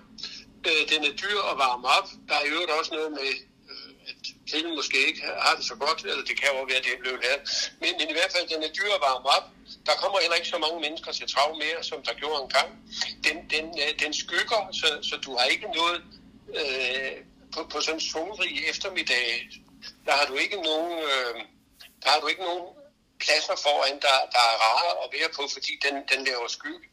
Øh, 0.68 0.82
den 0.92 1.00
er 1.08 1.12
dyr 1.22 1.38
at 1.50 1.56
varme 1.64 1.86
op. 1.98 2.08
Der 2.28 2.34
er 2.38 2.44
i 2.44 2.52
øvrigt 2.54 2.72
også 2.78 2.92
noget 2.98 3.12
med, 3.18 3.30
øh, 3.70 3.90
at 4.10 4.20
kvinden 4.50 4.74
måske 4.80 4.98
ikke 5.08 5.22
har 5.46 5.54
det 5.58 5.64
så 5.70 5.76
godt, 5.84 6.00
eller 6.10 6.24
det 6.30 6.36
kan 6.40 6.48
jo 6.54 6.62
være, 6.70 6.80
at 6.82 6.86
det 6.86 6.92
er 6.94 7.02
blevet 7.04 7.20
her. 7.28 7.36
Men, 7.82 7.90
men 7.98 8.06
i 8.12 8.16
hvert 8.16 8.32
fald, 8.34 8.46
den 8.54 8.62
er 8.66 8.72
dyr 8.78 8.90
at 8.96 9.04
varme 9.08 9.28
op. 9.36 9.46
Der 9.88 9.94
kommer 10.02 10.18
heller 10.22 10.38
ikke 10.40 10.52
så 10.54 10.58
mange 10.64 10.80
mennesker 10.86 11.10
til 11.12 11.26
trav 11.34 11.50
mere, 11.64 11.78
som 11.90 11.98
der 12.06 12.14
gjorde 12.22 12.40
engang. 12.46 12.70
Den, 13.26 13.36
den, 13.54 13.64
øh, 13.82 13.90
den 14.02 14.12
skygger, 14.22 14.60
så, 14.80 14.88
så 15.08 15.14
du 15.26 15.30
har 15.38 15.46
ikke 15.54 15.68
noget 15.78 16.00
øh, 16.60 17.12
på, 17.54 17.60
på 17.72 17.78
sådan 17.80 17.96
en 17.96 18.06
solrig 18.12 18.52
eftermiddag. 18.72 19.24
Der 20.06 20.12
har 20.12 20.26
du 20.26 20.34
ikke 20.34 20.62
nogen, 20.62 20.92
øh, 20.98 21.34
der 22.02 22.08
har 22.10 22.20
du 22.20 22.26
ikke 22.26 22.42
nogen 22.42 22.64
pladser 23.20 23.56
foran, 23.64 23.94
der, 24.06 24.16
der 24.34 24.44
er 24.52 24.56
rare 24.66 25.04
at 25.04 25.08
være 25.12 25.30
på, 25.36 25.42
fordi 25.52 25.72
den, 25.84 25.94
den 26.12 26.24
laver 26.24 26.48
skygge. 26.48 26.88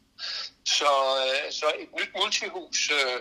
Så, 0.64 0.90
øh, 1.24 1.52
så 1.52 1.66
et 1.78 1.88
nyt 1.98 2.12
multihus, 2.16 2.90
øh, 2.98 3.20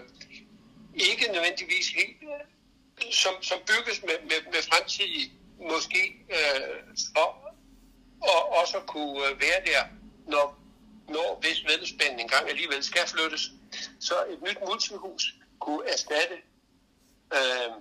ikke 0.94 1.32
nødvendigvis 1.32 1.88
helt, 1.88 2.18
øh, 2.24 3.12
som, 3.12 3.34
som 3.42 3.60
bygges 3.68 4.04
med, 4.04 4.18
med, 4.30 4.52
med 4.54 4.62
fremtidige, 4.72 5.32
måske 5.60 6.02
øh, 6.30 6.78
for 7.16 7.48
og 8.22 8.50
også 8.60 8.78
at 8.78 8.88
kunne 8.88 9.26
øh, 9.26 9.42
være 9.42 9.62
der, 9.66 9.84
når, 10.28 10.60
når 11.10 11.40
hvis 11.42 11.64
vedspænden 11.64 12.20
engang 12.20 12.50
alligevel 12.50 12.84
skal 12.84 13.08
flyttes. 13.08 13.52
Så 14.00 14.16
et 14.30 14.42
nyt 14.42 14.58
multihus 14.68 15.36
kunne 15.60 15.90
erstatte 15.90 16.36
øh, 17.34 17.72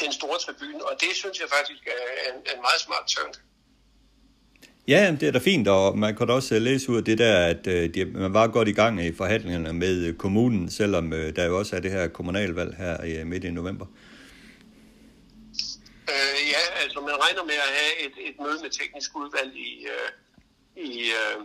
den 0.00 0.12
store 0.12 0.38
tribune, 0.44 0.84
og 0.88 0.94
det 1.00 1.12
synes 1.14 1.40
jeg 1.40 1.48
faktisk 1.56 1.82
er 1.86 2.02
en, 2.28 2.36
en 2.52 2.60
meget 2.66 2.80
smart 2.86 3.06
turn. 3.06 3.34
Ja, 4.88 5.16
det 5.20 5.28
er 5.28 5.32
da 5.32 5.38
fint, 5.38 5.68
og 5.68 5.98
man 5.98 6.16
kan 6.16 6.26
da 6.26 6.32
også 6.32 6.58
læse 6.58 6.90
ud 6.90 6.96
af 6.96 7.04
det 7.04 7.18
der, 7.18 7.46
at 7.46 7.66
øh, 7.66 7.94
de, 7.94 8.04
man 8.04 8.34
var 8.34 8.46
godt 8.46 8.68
i 8.68 8.72
gang 8.72 9.04
i 9.04 9.16
forhandlingerne 9.16 9.72
med 9.72 10.14
kommunen, 10.18 10.70
selvom 10.70 11.12
øh, 11.12 11.36
der 11.36 11.44
jo 11.44 11.58
også 11.58 11.76
er 11.76 11.80
det 11.80 11.90
her 11.90 12.08
kommunalvalg 12.08 12.76
her 12.76 13.04
i 13.04 13.24
midt 13.24 13.44
i 13.44 13.50
november. 13.50 13.86
Øh, 16.12 16.38
ja, 16.54 16.62
altså 16.82 17.00
man 17.00 17.16
regner 17.24 17.44
med 17.44 17.58
at 17.66 17.72
have 17.78 17.92
et, 18.06 18.28
et 18.28 18.36
møde 18.40 18.58
med 18.62 18.70
teknisk 18.70 19.10
udvalg 19.16 19.52
i, 19.56 19.86
øh, 19.94 20.10
i, 20.88 20.92
øh, 21.20 21.38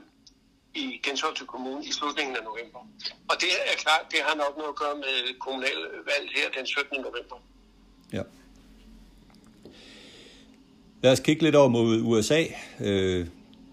i 0.73 0.99
Gentofte 1.03 1.45
Kommune 1.45 1.85
i 1.85 1.91
slutningen 1.91 2.35
af 2.35 2.43
november. 2.43 2.79
Og 3.29 3.35
det 3.41 3.51
er 3.71 3.77
klart, 3.77 4.03
det 4.11 4.19
har 4.27 4.35
nok 4.35 4.53
noget 4.57 4.69
at 4.69 4.79
gøre 4.83 4.95
med 4.95 5.39
kommunalvalg 5.39 6.25
her 6.35 6.47
den 6.57 6.65
17. 6.65 7.01
november. 7.01 7.37
Ja. 8.13 8.21
Lad 11.01 11.11
os 11.11 11.19
kigge 11.19 11.43
lidt 11.43 11.55
over 11.55 11.69
mod 11.69 12.01
USA. 12.01 12.43
Øh, 12.79 13.27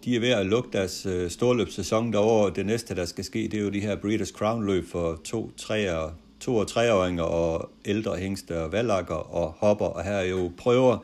de 0.05 0.17
er 0.17 0.21
ved 0.21 0.29
at 0.29 0.47
lukke 0.47 0.71
deres 0.73 1.07
øh, 1.07 1.31
storløbssæson 1.31 2.13
derovre. 2.13 2.53
Det 2.55 2.67
næste, 2.67 2.97
der 2.97 3.05
skal 3.05 3.25
ske, 3.25 3.39
det 3.39 3.55
er 3.55 3.63
jo 3.63 3.71
de 3.71 3.81
her 3.81 3.97
Breeders' 3.97 4.33
Crown 4.33 4.67
løb 4.67 4.89
for 4.89 5.21
to, 5.25 5.51
tre 5.57 5.97
og, 5.97 6.13
to 6.41 6.57
og 6.57 6.67
treåringer 6.67 7.23
og 7.23 7.71
ældre 7.85 8.17
hængste 8.17 8.63
og 8.63 8.73
valakker 8.73 9.15
og 9.15 9.55
hopper. 9.59 9.87
Og 9.87 10.05
her 10.05 10.13
er 10.13 10.25
jo 10.25 10.53
prøver 10.57 10.99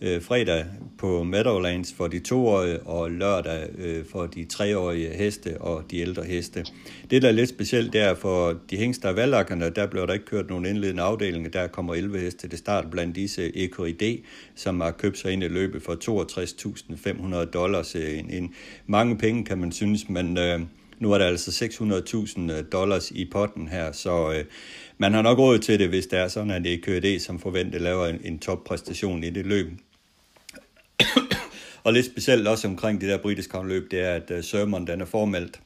øh, 0.00 0.22
fredag 0.22 0.64
på 0.98 1.22
Meadowlands 1.22 1.92
for 1.92 2.06
de 2.06 2.18
toårige 2.18 2.80
og 2.80 3.10
lørdag 3.10 3.68
øh, 3.78 4.04
for 4.12 4.26
de 4.26 4.44
treårige 4.44 5.08
heste 5.08 5.60
og 5.60 5.84
de 5.90 5.98
ældre 5.98 6.22
heste. 6.24 6.64
Det, 7.10 7.22
der 7.22 7.28
er 7.28 7.32
lidt 7.32 7.48
specielt, 7.48 7.92
det 7.92 8.00
er 8.00 8.14
for 8.14 8.54
de 8.70 8.76
hængste 8.76 9.06
og 9.06 9.16
der 9.76 9.86
blev 9.90 10.06
der 10.06 10.12
ikke 10.12 10.24
kørt 10.24 10.48
nogen 10.48 10.66
indledende 10.66 11.02
afdeling. 11.02 11.52
Der 11.52 11.66
kommer 11.66 11.94
11 11.94 12.18
heste 12.18 12.48
til 12.48 12.58
start 12.58 12.90
blandt 12.90 13.16
disse 13.16 13.56
EKID, 13.56 14.18
som 14.54 14.80
har 14.80 14.90
købt 14.90 15.18
sig 15.18 15.32
ind 15.32 15.42
i 15.42 15.48
løbet 15.48 15.82
for 15.82 15.92
62.500 17.44 17.50
dollars. 17.50 17.94
En, 17.94 18.30
en, 18.30 18.54
mange 18.86 19.18
penge, 19.18 19.44
kan 19.44 19.58
man 19.58 19.72
synes, 19.72 20.08
men... 20.08 20.38
Øh, 20.38 20.60
nu 20.98 21.12
er 21.12 21.18
der 21.18 21.26
altså 21.26 21.64
600.000 21.64 22.52
øh, 22.52 22.64
dollars 22.72 23.10
i 23.10 23.24
potten 23.32 23.68
her, 23.68 23.92
så 23.92 24.32
øh, 24.32 24.44
man 24.98 25.12
har 25.12 25.22
nok 25.22 25.38
råd 25.38 25.58
til 25.58 25.78
det, 25.78 25.88
hvis 25.88 26.06
det 26.06 26.18
er 26.18 26.28
sådan, 26.28 26.50
at 26.50 26.64
det 26.64 26.74
er 26.74 26.78
KD, 26.78 27.20
som 27.20 27.38
forventer 27.38 27.78
laver 27.78 28.06
en, 28.06 28.20
en 28.24 28.38
toppræstation 28.38 29.24
i 29.24 29.30
det 29.30 29.46
løb 29.46 29.66
og 31.86 31.92
lidt 31.92 32.06
specielt 32.06 32.48
også 32.48 32.68
omkring 32.68 33.00
det 33.00 33.08
der 33.08 33.18
britiske 33.18 33.58
løb, 33.64 33.90
det 33.90 34.00
er, 34.00 34.14
at 34.14 34.30
øh, 34.30 34.44
Sermon 34.44 34.86
den 34.86 35.00
er 35.00 35.04
formeldt 35.04 35.60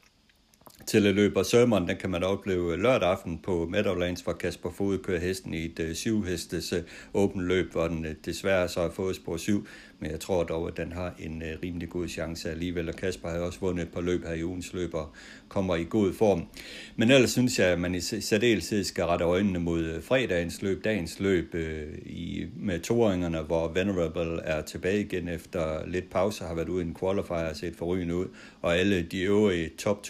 til 0.87 1.07
at 1.07 1.15
løbe, 1.15 1.39
og 1.39 1.45
Sermon 1.45 1.87
den 1.87 1.97
kan 1.97 2.09
man 2.09 2.23
opleve 2.23 2.73
øh, 2.73 2.79
lørdag 2.79 3.09
aften 3.09 3.39
på 3.43 3.67
Meadowlands, 3.69 4.21
hvor 4.21 4.33
Kasper 4.33 4.71
Fod 4.71 4.97
kører 4.97 5.19
hesten 5.19 5.53
i 5.53 5.65
et 5.65 5.79
øh, 5.79 5.95
syvhestes 5.95 6.73
åbent 7.13 7.45
løb, 7.45 7.71
hvor 7.71 7.87
den 7.87 8.05
desværre 8.25 8.69
så 8.69 8.81
har 8.81 8.89
fået 8.89 9.15
spor 9.15 9.37
7, 9.37 9.67
men 10.01 10.11
jeg 10.11 10.19
tror 10.19 10.43
dog, 10.43 10.67
at 10.67 10.77
den 10.77 10.91
har 10.91 11.13
en 11.19 11.41
uh, 11.41 11.61
rimelig 11.63 11.89
god 11.89 12.07
chance 12.07 12.49
alligevel, 12.49 12.89
og 12.89 12.95
Kasper 12.95 13.29
har 13.29 13.39
også 13.39 13.59
vundet 13.59 13.83
et 13.83 13.93
par 13.93 14.01
løb 14.01 14.25
her 14.25 14.33
i 14.33 14.43
ugens 14.43 14.73
løb 14.73 14.93
og 14.93 15.13
kommer 15.49 15.75
i 15.75 15.83
god 15.89 16.13
form. 16.13 16.47
Men 16.95 17.11
ellers 17.11 17.31
synes 17.31 17.59
jeg, 17.59 17.67
at 17.67 17.79
man 17.79 17.95
i 17.95 18.01
særdeleshed 18.01 18.83
skal 18.83 19.03
rette 19.03 19.25
øjnene 19.25 19.59
mod 19.59 20.01
fredagens 20.01 20.61
løb, 20.61 20.83
dagens 20.83 21.19
løb 21.19 21.53
uh, 21.53 21.61
i, 22.05 22.45
med 22.55 22.79
toåringerne, 22.79 23.41
hvor 23.41 23.67
Venerable 23.67 24.41
er 24.41 24.61
tilbage 24.61 25.01
igen 25.01 25.27
efter 25.27 25.85
lidt 25.87 26.09
pause, 26.09 26.43
har 26.43 26.53
været 26.53 26.69
ude 26.69 26.83
i 26.83 26.87
en 26.87 26.95
qualifier 26.99 27.49
og 27.49 27.55
set 27.55 27.75
forrygende 27.77 28.15
ud, 28.15 28.27
og 28.61 28.77
alle 28.77 29.01
de 29.01 29.21
øvrige 29.21 29.69
top 29.69 30.05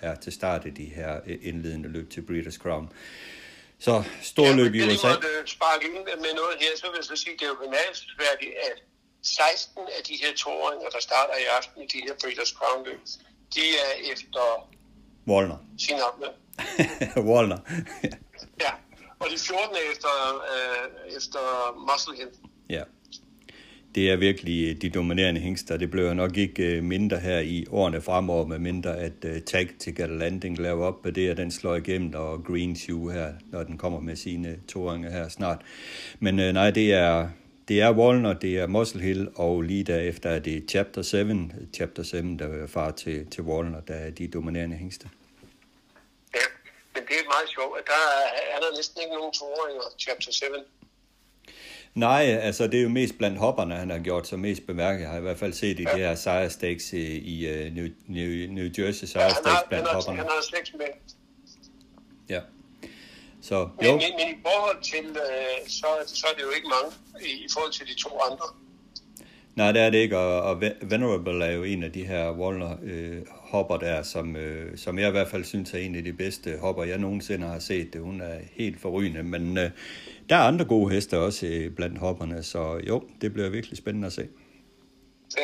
er 0.00 0.14
til 0.14 0.32
start 0.32 0.66
i 0.66 0.70
de 0.70 0.84
her 0.84 1.20
indledende 1.42 1.88
løb 1.88 2.10
til 2.10 2.20
Breeders' 2.20 2.58
Crown. 2.58 2.88
Så 3.78 4.02
stor 4.22 4.46
ja, 4.46 4.56
løb 4.56 4.74
i 4.74 4.82
USA. 4.82 5.08
Ja, 5.08 5.14
men 5.14 5.46
sparke 5.46 5.84
ind 5.86 5.94
med 5.94 6.32
noget 6.40 6.54
her, 6.60 6.72
så 6.76 6.86
vil 6.90 6.96
jeg 6.96 7.04
så 7.04 7.16
sige, 7.16 7.34
det 7.38 7.42
er 7.42 7.52
jo 7.54 7.58
bemærkelsesværdigt, 7.64 8.52
at 8.70 8.78
16 9.26 9.82
af 9.98 10.02
de 10.08 10.14
her 10.22 10.32
toåringer, 10.42 10.88
der 10.94 11.00
starter 11.08 11.36
i 11.44 11.46
aften 11.58 11.82
i 11.82 11.86
de 11.94 11.98
her 12.06 12.14
Breeders' 12.22 12.54
Crown 12.58 12.86
løb, 12.86 13.00
de 13.54 13.64
er 13.84 14.12
efter 14.12 14.44
Wallner. 15.28 15.58
Sin 15.78 15.96
Wallner. 17.30 17.58
ja, 18.64 18.72
og 19.18 19.26
de 19.32 19.38
14 19.38 19.76
er 19.76 19.92
efter, 19.92 20.12
øh, 20.52 21.16
efter 21.16 21.42
Muscle 21.88 22.16
Hill. 22.16 22.30
Ja. 22.70 22.82
Det 23.94 24.10
er 24.10 24.16
virkelig 24.16 24.82
de 24.82 24.90
dominerende 24.90 25.40
hængster. 25.40 25.76
Det 25.76 25.90
bliver 25.90 26.14
nok 26.14 26.36
ikke 26.36 26.82
mindre 26.82 27.18
her 27.18 27.38
i 27.38 27.66
årene 27.70 28.02
fremover, 28.02 28.46
med 28.46 28.58
mindre 28.58 28.96
at 28.96 29.24
uh, 29.24 29.38
Tactical 29.46 30.08
Landing 30.08 30.58
laver 30.58 30.86
op 30.86 31.02
på 31.02 31.10
det, 31.10 31.30
og 31.30 31.36
den 31.36 31.50
slår 31.50 31.74
igennem, 31.74 32.14
og 32.14 32.44
Green 32.44 32.76
Shoe 32.76 33.12
her, 33.12 33.32
når 33.52 33.62
den 33.62 33.78
kommer 33.78 34.00
med 34.00 34.16
sine 34.16 34.56
toåringer 34.68 35.10
her 35.10 35.28
snart. 35.28 35.62
Men 36.20 36.38
uh, 36.38 36.44
nej, 36.44 36.70
det 36.70 36.92
er, 36.92 37.28
det 37.68 37.80
er 37.80 37.92
Wallner, 37.92 38.32
det 38.32 38.58
er 38.58 38.66
Muscle 38.66 39.02
Hill, 39.02 39.28
og 39.34 39.62
lige 39.62 39.84
derefter 39.84 40.30
er 40.30 40.38
det 40.38 40.70
Chapter 40.70 41.02
7, 41.02 41.16
Chapter 41.74 42.02
7, 42.02 42.38
der 42.38 42.62
er 42.62 42.66
far 42.66 42.90
til, 42.90 43.30
til 43.30 43.42
Wallner, 43.42 43.80
der 43.80 43.94
er 43.94 44.10
de 44.10 44.28
dominerende 44.28 44.76
hængste. 44.76 45.08
Ja, 46.34 46.40
men 46.94 47.02
det 47.08 47.16
er 47.22 47.24
meget 47.24 47.48
sjovt, 47.54 47.78
at 47.78 47.84
der 47.86 47.92
er, 47.92 48.56
er 48.56 48.60
der 48.60 48.76
næsten 48.76 49.00
ikke 49.02 49.14
nogen 49.14 49.32
toåringer, 49.32 49.82
Chapter 49.98 50.32
7. 50.32 50.44
Nej, 51.94 52.22
altså 52.42 52.66
det 52.66 52.78
er 52.78 52.82
jo 52.82 52.88
mest 52.88 53.18
blandt 53.18 53.38
hopperne, 53.38 53.74
han 53.74 53.90
har 53.90 53.98
gjort 53.98 54.26
sig 54.26 54.38
mest 54.38 54.66
bemærket. 54.66 55.00
Jeg 55.00 55.10
har 55.10 55.18
i 55.18 55.20
hvert 55.20 55.38
fald 55.38 55.52
set 55.52 55.78
i 55.78 55.82
ja. 55.82 55.90
det 55.90 55.98
her 55.98 56.14
Sire 56.14 56.50
Stakes 56.50 56.92
i, 56.92 57.18
i 57.18 57.66
uh, 57.66 57.74
New, 57.74 57.88
New, 58.06 58.52
New 58.52 58.68
Jersey 58.78 59.06
Sire 59.06 59.22
ja, 59.22 59.30
Stakes 59.30 59.64
blandt 59.68 59.72
han 59.72 59.86
har, 59.86 59.94
hopperne. 59.94 60.18
Han 60.18 60.26
har 60.26 60.42
slægt 60.42 60.74
med. 60.78 60.86
Ja. 62.28 62.40
Så, 63.48 63.54
jo. 63.54 63.68
Men, 63.80 63.92
men, 63.92 64.12
men 64.18 64.28
i 64.36 64.38
forhold 64.46 64.82
til, 64.82 65.06
øh, 65.06 65.68
så, 65.68 65.86
så 66.06 66.26
er 66.30 66.34
det 66.36 66.42
jo 66.42 66.50
ikke 66.56 66.68
mange 66.76 66.90
i, 67.20 67.44
i 67.44 67.48
forhold 67.52 67.72
til 67.72 67.86
de 67.86 67.94
to 67.94 68.10
andre. 68.30 68.46
Nej, 69.56 69.72
det 69.72 69.82
er 69.82 69.90
det 69.90 69.98
ikke, 69.98 70.18
og, 70.18 70.42
og 70.42 70.62
Venerable 70.82 71.44
er 71.44 71.52
jo 71.52 71.62
en 71.62 71.82
af 71.82 71.92
de 71.92 72.06
her 72.06 72.32
Wallner 72.32 72.76
øh, 72.82 73.22
hopper 73.28 73.76
der, 73.76 74.02
som, 74.02 74.36
øh, 74.36 74.78
som 74.78 74.98
jeg 74.98 75.08
i 75.08 75.10
hvert 75.10 75.28
fald 75.28 75.44
synes 75.44 75.74
er 75.74 75.78
en 75.78 75.94
af 75.94 76.04
de 76.04 76.12
bedste 76.12 76.58
hopper, 76.58 76.84
jeg 76.84 76.98
nogensinde 76.98 77.46
har 77.46 77.58
set. 77.58 77.92
Det. 77.92 78.00
Hun 78.00 78.20
er 78.20 78.38
helt 78.52 78.80
forrygende, 78.80 79.22
men 79.22 79.58
øh, 79.58 79.70
der 80.28 80.36
er 80.36 80.40
andre 80.40 80.64
gode 80.64 80.94
heste 80.94 81.18
også 81.18 81.46
øh, 81.46 81.70
blandt 81.70 81.98
hopperne, 81.98 82.42
så 82.42 82.80
jo, 82.88 83.02
det 83.20 83.32
bliver 83.32 83.48
virkelig 83.48 83.78
spændende 83.78 84.06
at 84.06 84.12
se. 84.12 84.28
Ja. 85.38 85.42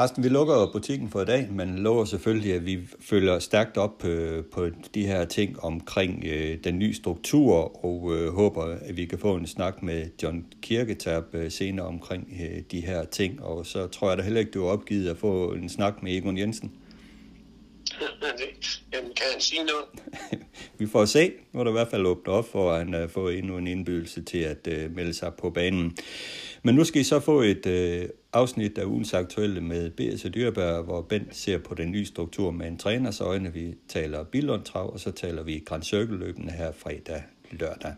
Carsten, 0.00 0.24
vi 0.24 0.28
lukker 0.28 0.70
butikken 0.72 1.10
for 1.10 1.20
i 1.20 1.24
dag, 1.24 1.48
men 1.50 1.78
lover 1.78 2.04
selvfølgelig, 2.04 2.54
at 2.54 2.66
vi 2.66 2.78
følger 3.00 3.38
stærkt 3.38 3.76
op 3.76 4.04
øh, 4.04 4.44
på 4.44 4.68
de 4.94 5.06
her 5.06 5.24
ting 5.24 5.64
omkring 5.64 6.24
øh, 6.26 6.58
den 6.64 6.78
nye 6.78 6.94
struktur, 6.94 7.84
og 7.84 8.16
øh, 8.16 8.34
håber, 8.34 8.64
at 8.64 8.96
vi 8.96 9.04
kan 9.04 9.18
få 9.18 9.34
en 9.34 9.46
snak 9.46 9.82
med 9.82 10.06
John 10.22 10.46
Kirketab 10.62 11.34
øh, 11.34 11.50
senere 11.50 11.86
omkring 11.86 12.28
øh, 12.40 12.62
de 12.70 12.80
her 12.80 13.04
ting. 13.04 13.42
Og 13.42 13.66
så 13.66 13.86
tror 13.86 14.08
jeg 14.08 14.18
da 14.18 14.22
heller 14.22 14.40
ikke, 14.40 14.50
du 14.50 14.64
har 14.64 14.72
opgivet 14.72 15.10
at 15.10 15.16
få 15.16 15.52
en 15.52 15.68
snak 15.68 16.02
med 16.02 16.16
Egon 16.16 16.38
Jensen. 16.38 16.72
Jamen, 18.92 19.10
kan 19.16 19.26
han 19.32 19.40
sige 19.40 19.60
noget? 19.64 19.84
vi 20.78 20.86
får 20.86 21.04
se. 21.04 21.32
Nu 21.52 21.60
er 21.60 21.64
der 21.64 21.70
i 21.70 21.72
hvert 21.72 21.88
fald 21.88 22.06
åbnet 22.06 22.34
op 22.34 22.48
for, 22.48 22.72
at 22.72 22.78
han 22.78 23.02
uh, 23.04 23.10
får 23.10 23.30
endnu 23.30 23.56
en 23.56 23.66
indbydelse 23.66 24.22
til 24.22 24.38
at 24.38 24.68
uh, 24.68 24.96
melde 24.96 25.14
sig 25.14 25.34
på 25.34 25.50
banen. 25.50 25.96
Men 26.62 26.74
nu 26.74 26.84
skal 26.84 27.00
I 27.00 27.04
så 27.04 27.20
få 27.20 27.40
et 27.40 27.66
øh, 27.66 28.08
afsnit 28.32 28.78
af 28.78 28.84
ugens 28.84 29.14
aktuelle 29.14 29.60
med 29.60 29.90
B.S. 29.90 30.26
Dyrbær, 30.34 30.82
hvor 30.82 31.02
Bent 31.02 31.36
ser 31.36 31.58
på 31.58 31.74
den 31.74 31.90
nye 31.90 32.04
struktur 32.04 32.50
med 32.50 32.66
en 32.66 32.78
træners 32.78 33.20
øjne. 33.20 33.52
Vi 33.52 33.74
taler 33.88 34.24
Billund 34.24 34.64
Trav, 34.64 34.92
og 34.92 35.00
så 35.00 35.10
taler 35.10 35.42
vi 35.42 35.62
Grand 35.66 35.82
Circle-løbende 35.82 36.52
her 36.52 36.72
fredag 36.72 37.22
lørdag. 37.50 37.94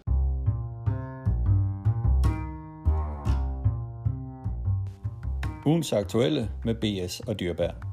Ugens 5.67 5.93
aktuelle 5.93 6.51
med 6.65 6.75
B.S. 6.75 7.21
og 7.21 7.41
Dyrbær. 7.41 7.90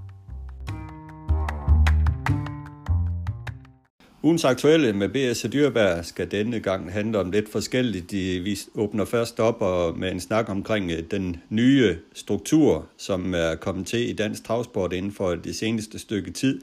Ugens 4.28 4.46
aktuelle 4.46 4.94
med 4.94 5.10
B.S. 5.10 5.46
Dyrberg 5.54 6.06
skal 6.06 6.32
denne 6.32 6.60
gang 6.60 6.94
handle 6.94 7.20
om 7.20 7.32
lidt 7.32 7.52
forskelligt. 7.52 8.12
Vi 8.46 8.58
åbner 8.76 9.06
først 9.06 9.40
op 9.40 9.62
og 9.62 9.98
med 10.00 10.12
en 10.12 10.20
snak 10.20 10.50
omkring 10.50 10.92
øh, 10.92 11.04
den 11.12 11.44
nye 11.50 11.98
struktur, 12.14 12.90
som 12.98 13.34
er 13.34 13.56
kommet 13.56 13.88
til 13.88 14.10
i 14.10 14.14
dansk 14.14 14.44
travsport 14.44 14.94
inden 14.94 15.14
for 15.14 15.36
det 15.36 15.56
seneste 15.56 16.00
stykke 16.00 16.32
tid. 16.32 16.62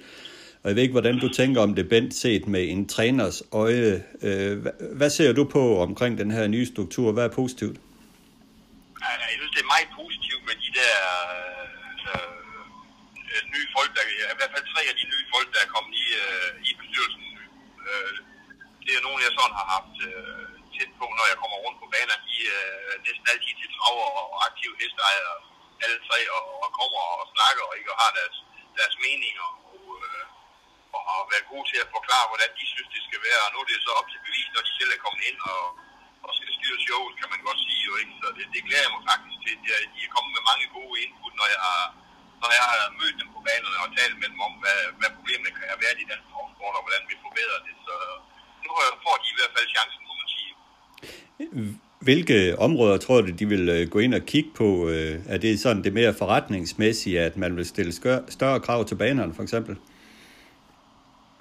Og 0.63 0.69
jeg 0.69 0.77
ved 0.77 0.83
ikke, 0.83 0.93
hvordan 0.93 1.19
du 1.19 1.29
tænker 1.29 1.61
om 1.61 1.75
det, 1.75 1.89
Bent, 1.89 2.15
set 2.15 2.47
med 2.47 2.69
en 2.69 2.89
træners 2.89 3.43
øje. 3.53 4.05
Øh, 4.23 4.67
hvad 4.93 5.11
ser 5.11 5.33
du 5.33 5.45
på 5.45 5.79
omkring 5.79 6.19
den 6.19 6.31
her 6.31 6.47
nye 6.47 6.67
struktur? 6.67 7.13
Hvad 7.13 7.25
er 7.25 7.35
positivt? 7.41 7.77
Jeg 9.01 9.37
synes, 9.41 9.53
det 9.57 9.63
er 9.67 9.71
meget 9.75 9.91
positivt 10.01 10.43
med 10.49 10.57
de 10.65 10.71
der 10.81 10.95
øh, 11.37 12.29
øh, 13.33 13.43
nye 13.55 13.69
folk, 13.77 13.91
der, 13.97 14.03
i 14.35 14.37
hvert 14.39 14.53
fald 14.55 14.65
tre 14.75 14.83
af 14.93 14.97
de 15.01 15.07
nye 15.13 15.25
folk, 15.35 15.49
der 15.55 15.61
er 15.67 15.71
kommet 15.75 15.95
i, 16.05 16.07
øh, 16.23 16.69
i 16.69 16.71
bestyrelsen. 16.81 17.24
Øh, 17.95 18.17
det 18.85 18.93
er 18.95 19.03
nogen, 19.07 19.21
jeg 19.27 19.33
sådan 19.39 19.57
har 19.61 19.69
haft 19.77 19.97
øh, 20.09 20.49
tæt 20.75 20.91
på, 21.01 21.07
når 21.19 21.27
jeg 21.31 21.39
kommer 21.43 21.59
rundt 21.65 21.79
på 21.83 21.87
banen. 21.95 22.21
De 22.31 22.39
er 22.59 22.67
øh, 22.89 22.95
næsten 23.07 23.27
altid 23.33 23.55
til 23.61 23.71
traver 23.77 24.09
og 24.21 24.27
aktive 24.49 24.75
hesteejere, 24.83 25.37
alle 25.85 25.99
tre, 26.09 26.19
og, 26.37 26.43
og 26.65 26.69
kommer 26.79 27.03
og 27.21 27.27
snakker 27.35 27.65
og 27.69 27.75
ikke 27.79 27.93
og 27.95 27.99
har 28.03 28.13
deres, 28.19 28.37
deres 28.79 28.95
meninger. 29.05 29.49
Og, 29.73 29.85
øh, 29.99 30.25
og 30.95 31.01
har 31.09 31.33
været 31.33 31.51
gode 31.53 31.67
til 31.71 31.79
at 31.85 31.93
forklare, 31.97 32.31
hvordan 32.31 32.51
de 32.59 32.65
synes, 32.73 32.89
det 32.95 33.03
skal 33.09 33.21
være. 33.29 33.43
Og 33.47 33.51
nu 33.53 33.59
er 33.61 33.69
det 33.69 33.87
så 33.87 33.93
op 34.01 34.09
til 34.11 34.25
bevis, 34.27 34.49
når 34.55 34.63
de 34.67 34.73
selv 34.79 34.91
er 34.93 35.05
kommet 35.05 35.23
ind 35.31 35.39
og, 35.53 35.63
og 36.25 36.31
skal 36.37 36.51
styre 36.59 36.79
showet, 36.87 37.15
kan 37.21 37.31
man 37.33 37.41
godt 37.49 37.61
sige. 37.67 37.81
Jo, 37.89 37.93
ikke? 38.03 38.15
Så 38.21 38.27
det, 38.37 38.45
det 38.55 38.63
glæder 38.67 38.85
jeg 38.87 38.95
mig 38.97 39.05
faktisk 39.11 39.37
til. 39.45 39.55
De 39.63 39.69
er, 39.77 39.81
de 39.95 40.01
er 40.07 40.15
kommet 40.15 40.33
med 40.37 40.43
mange 40.51 40.67
gode 40.77 40.97
input, 41.05 41.35
når 41.41 41.49
jeg 41.55 41.61
har 41.69 41.83
når 42.45 42.53
jeg 42.59 42.67
har 42.73 42.83
mødt 43.01 43.17
dem 43.21 43.29
på 43.35 43.41
banerne 43.49 43.79
og 43.85 43.89
talt 43.99 44.17
med 44.23 44.29
dem 44.33 44.41
om, 44.49 44.53
hvad, 44.63 44.81
hvad 44.99 45.11
problemet 45.19 45.51
kan 45.57 45.67
have 45.73 45.81
været 45.85 45.99
i 46.03 46.07
den 46.13 46.21
transport, 46.31 46.75
og 46.79 46.83
hvordan 46.85 47.05
vi 47.11 47.17
forbedrer 47.27 47.61
det. 47.67 47.75
Så 47.87 47.95
nu 48.65 48.71
får 49.05 49.15
de 49.23 49.29
i 49.35 49.37
hvert 49.39 49.55
fald 49.57 49.67
chancen, 49.75 50.01
må 50.09 50.13
man 50.21 50.29
sige. 50.37 50.53
Hvilke 52.07 52.39
områder 52.67 52.97
tror 53.05 53.21
du, 53.21 53.31
de 53.41 53.47
vil 53.55 53.65
øh, 53.75 53.83
gå 53.95 53.99
ind 54.05 54.15
og 54.19 54.23
kigge 54.33 54.51
på? 54.61 54.69
Øh, 54.93 55.15
er 55.35 55.39
det 55.45 55.53
sådan 55.65 55.85
det 55.87 55.93
mere 56.01 56.13
forretningsmæssige, 56.23 57.19
at 57.29 57.35
man 57.43 57.53
vil 57.57 57.67
stille 57.73 57.93
større 58.37 58.61
krav 58.67 58.81
til 58.89 58.97
banerne, 59.03 59.35
for 59.39 59.43
eksempel? 59.47 59.75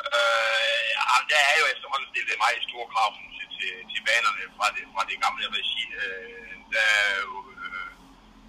Øh, 0.08 0.82
ja, 0.98 1.06
der 1.32 1.42
er 1.50 1.56
jo 1.62 1.66
efterhånden 1.74 2.08
stillet 2.14 2.36
meget 2.46 2.62
store 2.70 2.88
krav 2.94 3.10
til, 3.38 3.48
til, 3.58 3.72
til 3.92 4.02
banerne 4.10 4.44
fra 4.58 4.68
det, 4.76 4.84
fra 4.94 5.04
det 5.10 5.18
gamle 5.26 5.46
regi. 5.58 5.84
Øh, 6.02 6.54
der 6.74 6.86
er 7.00 7.12
jo 7.24 7.32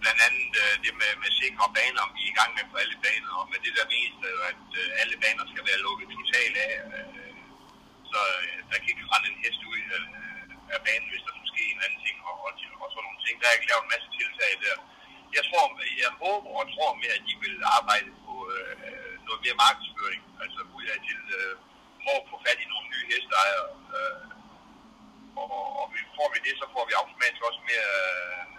blandt 0.05 0.21
andet 0.29 0.53
øh, 0.63 0.75
det 0.85 0.93
med, 1.01 1.13
med 1.23 1.31
sikre 1.41 1.67
baner, 1.79 2.13
vi 2.17 2.21
er 2.25 2.33
i 2.33 2.37
gang 2.41 2.51
med 2.57 2.65
på 2.71 2.77
alle 2.83 2.97
baner, 3.05 3.33
og 3.41 3.47
med 3.53 3.59
det 3.65 3.73
der 3.79 3.87
meste, 3.95 4.27
øh, 4.33 4.51
at 4.51 4.65
øh, 4.81 5.01
alle 5.01 5.17
baner 5.23 5.45
skal 5.53 5.65
være 5.69 5.85
lukket 5.87 6.09
totalt 6.17 6.57
af, 6.67 6.75
øh, 6.95 7.35
så 8.11 8.21
øh, 8.39 8.57
der 8.69 8.77
kan 8.81 8.91
ikke 8.93 9.11
rende 9.13 9.29
en 9.33 9.43
hest 9.45 9.61
ud 9.73 9.81
øh, 9.97 10.07
af 10.75 10.81
banen, 10.87 11.09
hvis 11.11 11.25
der 11.27 11.33
skulle 11.35 11.53
ske 11.55 11.65
en 11.75 11.85
anden 11.85 12.01
ting, 12.07 12.17
og, 12.29 12.37
og, 12.47 12.53
og 12.83 12.89
sådan 12.93 13.05
nogle 13.07 13.23
ting. 13.25 13.35
Der 13.41 13.47
er 13.49 13.57
ikke 13.57 13.71
lavet 13.71 13.85
en 13.85 13.93
masse 13.95 14.09
tiltag 14.19 14.53
der. 14.65 14.77
Jeg 15.37 15.45
tror, 15.49 15.65
jeg 16.05 16.13
håber 16.25 16.51
og 16.61 16.67
tror 16.75 16.93
mere, 17.03 17.17
at 17.19 17.27
de 17.29 17.35
vil 17.45 17.57
arbejde 17.79 18.11
på 18.25 18.35
øh, 18.55 18.75
noget 19.27 19.41
mere 19.45 19.61
markedsføring, 19.65 20.23
altså 20.45 20.61
ud 20.77 20.85
af 20.93 20.99
til 21.09 21.21
øh, 21.39 21.55
prøve 22.03 22.21
at 22.23 22.29
få 22.31 22.37
fat 22.47 22.59
i 22.65 22.67
nogle 22.73 22.87
nye 22.93 23.07
hesteejere, 23.13 23.69
øh, 23.97 24.25
og, 25.43 25.49
og 25.81 25.87
får 26.17 26.29
vi 26.35 26.39
det, 26.47 26.55
så 26.61 26.67
får 26.75 26.85
vi 26.89 26.93
automatisk 27.01 27.43
også 27.49 27.63
mere 27.71 27.91
øh, 28.05 28.55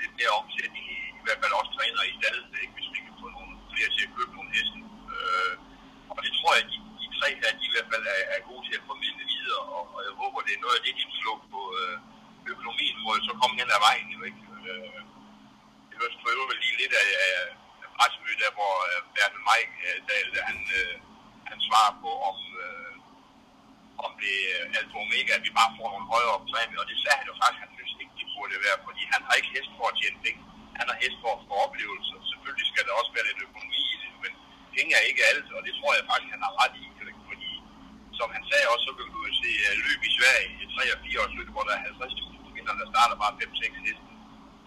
lidt 0.00 0.14
mere 0.18 0.32
omsætning 0.40 0.84
i, 0.96 0.98
i 1.20 1.22
hvert 1.24 1.40
fald 1.42 1.58
også 1.60 1.72
træner 1.76 2.02
i 2.10 2.14
stedet, 2.18 2.44
ikke, 2.62 2.74
hvis 2.76 2.92
vi 2.94 3.00
kan 3.06 3.14
få 3.22 3.26
nogle 3.36 3.52
flere 3.72 3.90
til 3.94 4.06
at 4.06 4.14
købe 4.16 4.32
nogle 4.38 4.50
hesten. 4.56 4.82
Øh, 5.14 5.54
og 6.14 6.20
det 6.24 6.32
tror 6.38 6.52
jeg, 6.58 6.64
de, 6.70 6.76
de 7.02 7.06
tre 7.18 7.28
her, 7.40 7.50
de 7.58 7.64
i 7.68 7.72
hvert 7.74 7.90
fald 7.92 8.04
er, 8.16 8.22
er 8.34 8.48
gode 8.50 8.62
til 8.68 8.78
at 8.78 8.86
formidle 8.90 9.24
videre, 9.34 9.62
og, 9.76 9.82
og 9.94 10.00
jeg 10.06 10.14
håber, 10.22 10.38
det 10.46 10.52
er 10.54 10.64
noget 10.64 10.76
af 10.78 10.82
det, 10.84 10.92
de 10.98 11.04
kan 11.08 11.20
slå 11.22 11.32
på 11.54 11.60
øh, 11.80 11.96
økonomien, 12.52 12.96
hvor 13.02 13.14
så 13.28 13.32
kommer 13.40 13.56
hen 13.60 13.76
ad 13.76 13.80
vejen 13.86 14.08
jo 14.16 14.20
ikke. 14.28 14.42
Øh, 14.70 15.00
det 15.88 15.94
hørte 16.00 16.18
for 16.22 16.30
øvrigt 16.38 16.62
lige 16.64 16.80
lidt 16.82 16.94
af, 17.04 17.10
af 17.84 17.88
pressemødet, 17.96 18.42
der 18.42 18.50
hvor 18.58 18.74
øh, 18.88 19.00
Bertel 19.14 19.42
Mike, 19.48 19.74
øh, 19.86 19.98
der, 20.06 20.42
han, 20.48 20.58
øh, 20.78 20.94
han 21.50 21.58
svarer 21.66 21.94
på, 22.02 22.10
om, 22.30 22.38
øh, 22.64 22.94
om 24.04 24.10
det 24.22 24.34
er 24.54 24.78
alfa 24.78 24.96
omega, 25.04 25.32
at 25.36 25.44
vi 25.46 25.52
bare 25.60 25.74
får 25.78 25.88
nogle 25.94 26.10
højere 26.14 26.38
præmier, 26.50 26.80
og 26.82 26.88
det 26.90 26.96
sagde 27.02 27.18
han 27.20 27.30
jo 27.30 27.34
faktisk, 27.42 27.62
han 27.64 27.72
burde 28.38 28.66
være, 28.66 28.78
fordi 28.86 29.02
han 29.12 29.20
har 29.26 29.34
ikke 29.38 29.52
hest 29.56 29.70
for 29.78 29.86
at 29.90 29.96
tjene 30.00 30.18
penge. 30.26 30.40
Han 30.78 30.86
har 30.90 30.96
hest 31.02 31.18
for 31.22 31.30
at 31.36 31.42
få 31.48 31.54
oplevelser. 31.66 32.16
Selvfølgelig 32.32 32.66
skal 32.68 32.84
der 32.86 32.94
også 33.00 33.12
være 33.16 33.28
lidt 33.28 33.44
økonomi 33.46 33.80
i 33.94 33.96
det, 34.02 34.10
men 34.22 34.32
penge 34.76 34.92
er 34.98 35.04
ikke 35.10 35.22
alt, 35.30 35.48
og 35.56 35.60
det 35.66 35.72
tror 35.78 35.92
jeg 35.96 36.04
faktisk, 36.10 36.30
han 36.36 36.44
har 36.46 36.54
ret 36.62 36.74
i. 36.82 36.84
Fordi, 37.30 37.50
som 38.18 38.28
han 38.36 38.42
sagde 38.50 38.66
også, 38.72 38.84
så 38.88 38.92
kan 38.96 39.06
du 39.14 39.20
se 39.42 39.50
øh, 39.68 39.74
løb 39.86 40.00
i 40.08 40.10
Sverige 40.18 40.48
i 40.62 40.64
3 40.76 40.82
og 40.94 40.98
4 41.04 41.20
års 41.22 41.34
løb, 41.38 41.48
hvor 41.54 41.64
der 41.68 41.74
er 41.76 41.82
50.000 41.90 42.52
kvinder, 42.52 42.74
der 42.80 42.86
starter 42.92 43.16
bare 43.22 43.34
5-6 43.40 43.86
heste. 43.86 44.10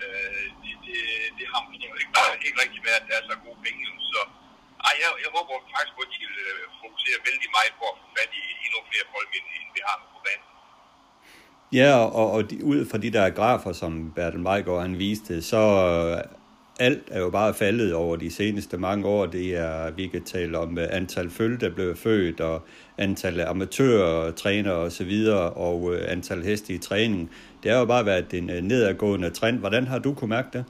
Øh, 0.04 0.46
det, 0.62 0.74
det, 0.86 1.00
det 1.38 1.46
har 1.52 1.60
måske 1.68 1.86
ikke, 2.04 2.16
ikke 2.48 2.62
rigtig 2.64 2.82
været, 2.88 3.02
at 3.02 3.08
der 3.10 3.16
er 3.20 3.26
så 3.32 3.36
gode 3.46 3.60
penge. 3.66 3.82
Så 4.14 4.20
ej, 4.88 4.94
jeg, 5.02 5.10
jeg 5.24 5.30
håber 5.36 5.54
faktisk 5.74 5.94
på, 5.98 6.02
at 6.06 6.12
de 6.14 6.20
vil 6.24 6.38
øh, 6.50 6.64
fokusere 6.84 7.18
vældig 7.28 7.50
meget 7.58 7.74
på 7.80 7.86
at 7.92 7.98
få 8.02 8.06
fat 8.18 8.32
i 8.42 8.44
endnu 8.66 8.80
flere 8.90 9.06
folk, 9.16 9.30
end, 9.38 9.48
end 9.58 9.68
vi 9.76 9.82
har 9.88 9.96
på 10.16 10.20
banen. 10.28 10.51
Ja, 11.74 11.98
og, 11.98 12.32
og 12.32 12.50
de, 12.50 12.64
ud 12.64 12.86
fra 12.86 12.98
de 12.98 13.12
der 13.12 13.30
grafer, 13.30 13.72
som 13.72 14.12
Bertel 14.16 14.40
Meigård 14.40 14.82
han 14.82 15.00
viste, 15.00 15.42
så 15.42 15.58
øh, 15.58 16.24
alt 16.80 17.04
er 17.12 17.20
jo 17.20 17.30
bare 17.30 17.54
faldet 17.54 17.94
over 17.94 18.16
de 18.16 18.32
seneste 18.32 18.78
mange 18.78 19.08
år. 19.08 19.26
Det 19.26 19.58
er, 19.58 19.92
vi 19.92 20.08
kan 20.08 20.24
tale 20.24 20.58
om 20.58 20.78
øh, 20.78 20.88
antal 20.92 21.30
følge, 21.30 21.58
der 21.58 21.70
blev 21.70 21.96
født, 21.96 22.42
og 22.42 22.66
antal 22.98 23.42
amatører, 23.42 24.32
træner 24.32 24.72
og 24.72 24.92
så 24.92 25.04
videre, 25.04 25.50
og 25.50 25.94
øh, 25.94 26.12
antal 26.12 26.44
heste 26.44 26.74
i 26.74 26.78
træning. 26.78 27.32
Det 27.64 27.72
har 27.72 27.80
jo 27.80 27.86
bare 27.86 28.06
været 28.06 28.34
en 28.34 28.44
nedadgående 28.64 29.30
trend. 29.30 29.60
Hvordan 29.60 29.88
har 29.88 30.00
du 30.00 30.14
kunne 30.14 30.30
mærke 30.30 30.50
det? 30.54 30.66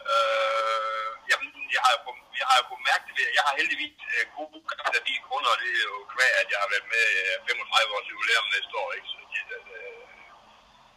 Øh, 0.00 1.14
jamen, 1.30 1.52
jeg 1.72 1.73
har, 1.84 1.92
jo, 1.96 2.00
jeg 2.40 2.46
har 2.50 2.56
jo 2.60 2.64
kunnet 2.68 2.86
mærke 2.90 3.08
det. 3.18 3.26
Jeg 3.38 3.44
har 3.46 3.54
heldigvis 3.60 3.96
øh, 4.14 4.24
gode 4.36 4.60
gamle 4.72 5.00
kunder, 5.30 5.50
og 5.54 5.58
det 5.62 5.70
er 5.80 5.86
jo 5.92 5.98
kvæg, 6.14 6.32
at 6.42 6.48
jeg 6.52 6.58
har 6.62 6.68
været 6.74 6.88
med 6.94 7.06
øh, 7.22 7.34
35 7.48 7.94
års 7.96 8.10
jubilæum 8.12 8.46
næste 8.54 8.74
år. 8.82 8.90
Ikke? 8.96 9.08
Så 9.12 9.18
de, 9.32 9.38
øh, 9.56 10.02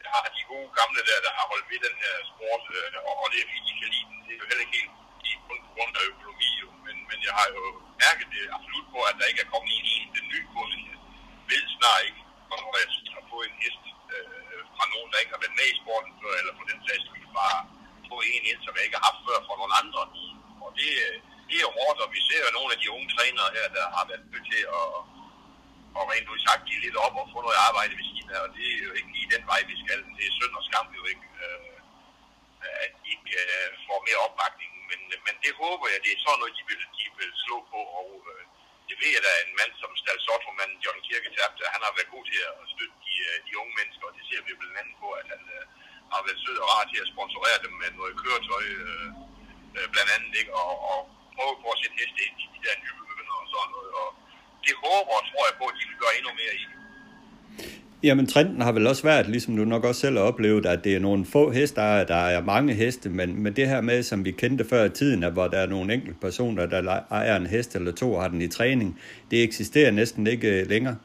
jeg 0.03 0.09
har 0.15 0.21
de 0.35 0.41
gode 0.53 0.69
gamle 0.79 1.01
der, 1.09 1.19
der 1.25 1.31
har 1.37 1.45
holdt 1.51 1.67
ved 1.71 1.79
den 1.87 1.95
her 2.03 2.15
sport, 2.31 2.63
øh, 2.77 3.19
og 3.21 3.27
det 3.31 3.39
er 3.39 3.49
fint, 3.51 3.67
de 3.69 3.73
kan 3.81 3.89
lide 3.95 4.07
den. 4.11 4.19
Det 4.25 4.31
er 4.33 4.39
jo 4.41 4.47
heller 4.49 4.65
ikke 4.65 4.77
helt 4.79 4.93
de 5.23 5.31
kun 5.47 5.59
på 5.65 5.69
grund 5.75 5.93
af 5.99 6.03
økonomi, 6.11 6.49
jo. 6.63 6.69
Men, 6.85 6.95
men 7.09 7.19
jeg 7.27 7.33
har 7.39 7.47
jo 7.55 7.63
mærket 8.03 8.27
det 8.35 8.43
absolut 8.57 8.87
på, 8.93 8.99
at 9.09 9.15
der 9.19 9.29
ikke 9.31 9.43
er 9.45 9.51
kommet 9.53 9.71
en 9.79 9.87
eneste 9.93 10.19
ny 10.31 10.39
kunde. 10.53 10.77
Jeg 10.89 10.99
ved 11.51 11.63
snart 11.77 12.01
ikke, 12.07 12.21
hvornår 12.47 12.71
jeg 12.81 12.89
har 13.17 13.25
fået 13.31 13.45
en 13.51 13.57
hest 13.63 13.83
øh, 14.13 14.59
fra 14.75 14.85
nogen, 14.93 15.09
der 15.11 15.21
ikke 15.21 15.33
har 15.35 15.43
været 15.43 15.59
med 15.59 15.67
i 15.73 15.79
sporten 15.81 16.11
før, 16.21 16.33
eller 16.41 16.53
på 16.59 16.63
den 16.71 16.79
sags 16.85 17.03
skyld 17.07 17.27
bare 17.41 17.59
få 18.09 18.15
en 18.31 18.43
ind, 18.49 18.59
som 18.63 18.75
jeg 18.75 18.83
ikke 18.85 18.97
har 18.99 19.07
haft 19.09 19.21
før 19.27 19.37
fra 19.47 19.55
nogle 19.59 19.75
andre. 19.81 20.01
Det, 20.79 20.89
det 21.49 21.57
er 21.59 21.75
hårdt, 21.77 21.99
og 22.03 22.09
vi 22.15 22.19
ser 22.27 22.41
jo 22.45 22.49
nogle 22.57 22.71
af 22.73 22.79
de 22.81 22.91
unge 22.95 23.09
trænere 23.15 23.49
her, 23.57 23.67
der 23.77 23.85
har 23.95 24.05
været 24.09 24.25
nødt 24.31 24.47
til 24.51 24.63
at, 24.79 24.87
og 25.99 26.03
rent 26.11 26.31
ud 26.33 26.39
sagt 26.47 26.67
give 26.69 26.83
lidt 26.85 26.97
op 27.05 27.15
og 27.21 27.27
få 27.33 27.37
noget 27.45 27.63
arbejde 27.67 27.93
ved 27.99 28.05
siden 28.11 28.29
af, 28.35 28.39
og 28.45 28.51
det 28.57 28.65
er 28.73 28.83
jo 28.87 28.93
ikke 28.99 29.11
lige 29.15 29.31
den 29.35 29.43
vej, 29.51 29.61
vi 29.71 29.75
skal. 29.83 29.99
Det 30.17 30.25
er 30.27 30.37
synd 30.39 30.53
og 30.59 30.63
skam 30.69 30.87
jo 30.99 31.03
ikke, 31.11 31.27
øh, 31.45 31.77
at 32.83 32.91
de 33.01 33.07
ikke 33.15 33.31
øh, 33.43 33.69
får 33.87 33.99
mere 34.07 34.23
opbakning, 34.25 34.71
men, 34.89 34.99
men 35.25 35.35
det 35.43 35.51
håber 35.61 35.85
jeg, 35.91 35.99
det 36.05 36.11
er 36.11 36.19
sådan 36.23 36.39
noget, 36.41 36.57
de 36.59 36.63
vil, 36.69 36.81
de 36.99 37.05
vil 37.19 37.31
slå 37.43 37.57
på, 37.73 37.81
og 37.99 38.09
øh, 38.31 38.43
det 38.89 38.95
ved 39.01 39.11
jeg, 39.15 39.23
der 39.25 39.33
er 39.37 39.43
en 39.43 39.57
mand 39.59 39.73
som 39.81 39.91
Stal 40.01 40.19
Sottermann, 40.25 40.81
John 40.83 40.99
Kirketabte, 41.07 41.73
han 41.75 41.81
har 41.85 41.93
været 41.97 42.13
god 42.15 42.23
til 42.31 42.39
at 42.49 42.55
støtte 42.73 42.97
de, 43.05 43.13
øh, 43.27 43.37
de 43.47 43.53
unge 43.61 43.73
mennesker, 43.79 44.05
og 44.09 44.15
det 44.17 44.23
ser 44.29 44.41
vi 44.45 44.59
blandt 44.59 44.79
andet 44.81 44.95
på, 45.03 45.07
at 45.21 45.27
han 45.33 45.41
øh, 45.55 45.63
har 46.13 46.21
været 46.25 46.41
sød 46.43 46.57
og 46.63 46.67
rar 46.71 46.85
til 46.91 46.99
at 47.03 47.11
sponsorere 47.13 47.59
dem 47.65 47.73
med 47.81 47.89
noget 47.99 48.13
køretøj, 48.21 48.65
øh, 48.85 49.09
øh, 49.77 49.85
blandt 49.93 50.09
andet, 50.15 50.31
ikke? 50.41 50.51
Og, 50.61 50.71
og 50.91 50.99
prøve 51.35 51.53
på 51.63 51.67
at 51.73 51.77
sætte 51.81 51.95
heste 52.01 52.19
ind 52.27 52.35
i 52.43 52.45
de 52.53 52.59
der 52.65 52.75
nye 52.83 52.95
begynder 53.01 53.35
og 53.41 53.47
sådan 53.53 53.71
noget. 53.75 53.91
Og 54.01 54.09
det 54.65 54.73
håber 54.85 55.13
og 55.19 55.23
tror 55.29 55.43
jeg 55.49 55.55
på, 55.61 55.65
at 55.71 55.75
de 55.79 55.83
vil 55.89 55.97
gøre 56.03 56.13
endnu 56.19 56.31
mere 56.41 56.55
i. 56.61 56.63
Jamen, 58.03 58.27
trenden 58.27 58.61
har 58.61 58.71
vel 58.71 58.87
også 58.87 59.03
været, 59.03 59.27
ligesom 59.35 59.57
du 59.57 59.65
nok 59.65 59.83
også 59.83 60.01
selv 60.01 60.17
har 60.17 60.25
oplevet, 60.31 60.65
at 60.65 60.83
det 60.83 60.95
er 60.95 60.99
nogle 60.99 61.25
få 61.25 61.43
heste, 61.51 61.81
der 62.13 62.21
er 62.35 62.41
mange 62.41 62.73
heste, 62.73 63.09
men, 63.09 63.43
men 63.43 63.55
det 63.55 63.69
her 63.71 63.81
med, 63.81 64.03
som 64.03 64.25
vi 64.25 64.31
kendte 64.31 64.65
før 64.71 64.83
i 64.85 64.89
tiden, 64.99 65.23
at 65.23 65.33
hvor 65.33 65.47
der 65.47 65.59
er 65.59 65.69
nogle 65.75 65.93
enkelte 65.93 66.19
personer, 66.27 66.65
der 66.65 66.81
ejer 67.19 67.35
en 67.35 67.47
hest 67.47 67.75
eller 67.75 67.91
to 68.01 68.07
og 68.13 68.21
har 68.21 68.29
den 68.33 68.41
i 68.41 68.47
træning, 68.57 69.01
det 69.31 69.43
eksisterer 69.43 69.91
næsten 69.91 70.27
ikke 70.27 70.49
øh, 70.59 70.69
længere. 70.73 70.97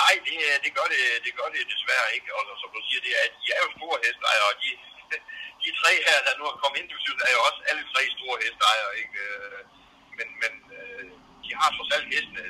Nej, 0.00 0.14
det, 0.26 0.36
det, 0.64 0.70
gør 0.78 0.86
det, 0.94 1.02
det 1.26 1.32
gør 1.38 1.48
det 1.54 1.60
desværre 1.74 2.08
ikke. 2.16 2.28
Og 2.36 2.42
som 2.62 2.70
du 2.76 2.80
siger, 2.88 3.00
det 3.06 3.12
er, 3.20 3.26
de 3.42 3.46
er 3.56 3.60
jo 3.64 3.68
store 3.78 3.96
hestejere, 4.04 4.46
og 4.52 4.56
de, 4.62 4.70
de 5.66 5.72
tre 5.80 5.92
her, 6.08 6.18
der 6.26 6.34
nu 6.38 6.44
er 6.52 6.60
kommet 6.62 6.78
ind, 6.80 6.88
er 7.28 7.32
jo 7.36 7.42
også 7.48 7.60
alle 7.68 7.84
tre 7.92 8.02
store 8.16 8.36
hesteejere, 8.44 8.92
ikke? 9.02 9.18
Øh, 9.28 9.60
men, 10.18 10.28
men 10.42 10.52
øh, 10.76 11.06
de 11.44 11.50
har 11.60 11.68
trods 11.76 11.90
alt 11.96 12.08
hestene 12.12 12.42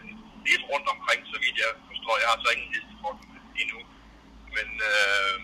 lidt 0.49 0.65
rundt 0.73 0.89
omkring, 0.95 1.21
så 1.33 1.37
vidt 1.43 1.57
jeg 1.65 1.73
forstår. 1.91 2.15
Jeg 2.23 2.29
har 2.33 2.39
så 2.45 2.51
ingen 2.55 2.71
heste 2.75 2.95
for 3.03 3.13
dem 3.19 3.29
endnu. 3.63 3.81
Men, 4.57 4.69
øh, 4.91 5.37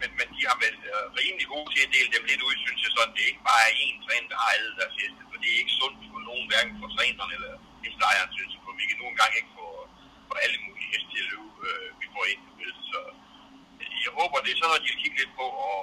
men, 0.00 0.10
men 0.18 0.28
de 0.36 0.40
har 0.50 0.56
været 0.64 0.80
øh, 0.92 1.06
rimelig 1.18 1.46
gode 1.54 1.68
til 1.72 1.80
at 1.86 1.92
dele 1.96 2.10
dem 2.14 2.24
lidt 2.30 2.42
ud, 2.48 2.54
synes 2.64 2.80
jeg 2.84 2.92
sådan. 2.94 3.14
Det 3.14 3.22
er 3.22 3.32
ikke 3.32 3.48
bare 3.52 3.76
én 3.84 3.98
træner, 4.06 4.28
der 4.32 4.38
har 4.42 4.50
alle 4.56 4.72
deres 4.80 4.94
heste, 5.00 5.22
for 5.30 5.36
det 5.42 5.48
er 5.50 5.60
ikke 5.62 5.78
sundt 5.80 5.98
for 6.12 6.20
nogen, 6.28 6.46
hverken 6.50 6.74
for 6.80 6.88
træneren 6.94 7.32
eller 7.36 7.52
hesteejeren, 7.84 8.32
synes 8.36 8.52
jeg, 8.54 8.62
for 8.64 8.72
vi 8.78 8.84
kan 8.88 8.98
nu 9.00 9.06
engang 9.08 9.32
ikke 9.38 9.52
få, 9.58 9.66
få 10.28 10.34
alle 10.44 10.58
mulige 10.64 10.90
heste 10.92 11.08
til 11.12 11.22
at 11.24 11.28
løbe, 11.32 11.50
øh, 11.68 11.88
vi 12.00 12.06
får 12.14 12.24
ind. 12.32 12.42
Vel? 12.58 12.72
Så 12.92 12.98
jeg 14.04 14.12
håber, 14.20 14.36
det 14.44 14.50
er 14.50 14.58
sådan 14.58 14.70
noget, 14.70 14.84
de 14.84 14.88
skal 14.88 15.02
kigge 15.02 15.18
lidt 15.20 15.32
på, 15.40 15.46
og 15.68 15.78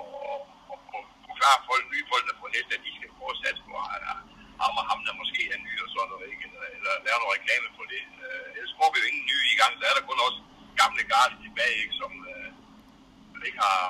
forklare 1.46 1.68
folk, 1.72 1.84
nye 1.94 2.06
folk, 2.12 2.26
der 2.30 2.36
får 2.42 2.50
heste, 2.56 2.72
at 2.78 2.84
de 2.86 2.92
skal 2.98 3.10
prøve 3.18 3.34
at 3.36 3.40
satse 3.44 3.62
på, 3.68 3.74
at 3.96 4.02
ham 4.62 4.74
og 4.80 4.86
ham, 4.90 5.00
der 5.08 5.14
måske 5.22 5.42
er 5.54 5.60
ny 5.68 5.74
og 5.84 5.90
sådan 5.94 6.10
noget, 6.12 6.28
ikke? 6.34 6.44
Eller, 6.48 6.64
eller 6.78 6.94
lave 7.06 7.18
noget 7.22 7.34
reklame 7.38 7.68
på 7.80 7.84
det. 7.94 8.04
Øh, 8.26 8.58
ellers 8.58 8.74
får 8.80 8.90
vi 8.92 8.98
jo 9.02 9.06
ingen 9.10 9.26
nye 9.32 9.46
i 9.54 9.58
gang, 9.62 9.72
så 9.80 9.84
er 9.90 9.96
der 9.98 10.04
kun 10.10 10.20
også 10.28 10.40
gamle 10.82 11.04
garde 11.12 11.36
tilbage, 11.46 11.76
ikke? 11.84 11.96
som 12.02 12.12
øh, 12.32 12.48
ikke 13.48 13.60
har, 13.68 13.82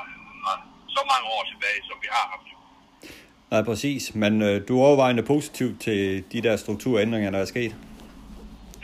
har 0.46 0.58
så 0.96 1.02
mange 1.12 1.26
år 1.36 1.44
tilbage, 1.52 1.80
som 1.90 1.98
vi 2.04 2.10
har 2.16 2.26
haft. 2.34 2.48
Nej, 3.52 3.62
præcis. 3.70 4.04
Men 4.22 4.34
øh, 4.48 4.56
du 4.68 4.72
er 4.76 4.84
overvejende 4.88 5.24
positiv 5.34 5.68
til 5.86 6.00
de 6.34 6.40
der 6.46 6.56
strukturændringer, 6.64 7.30
der 7.36 7.42
er 7.46 7.50
sket? 7.56 7.74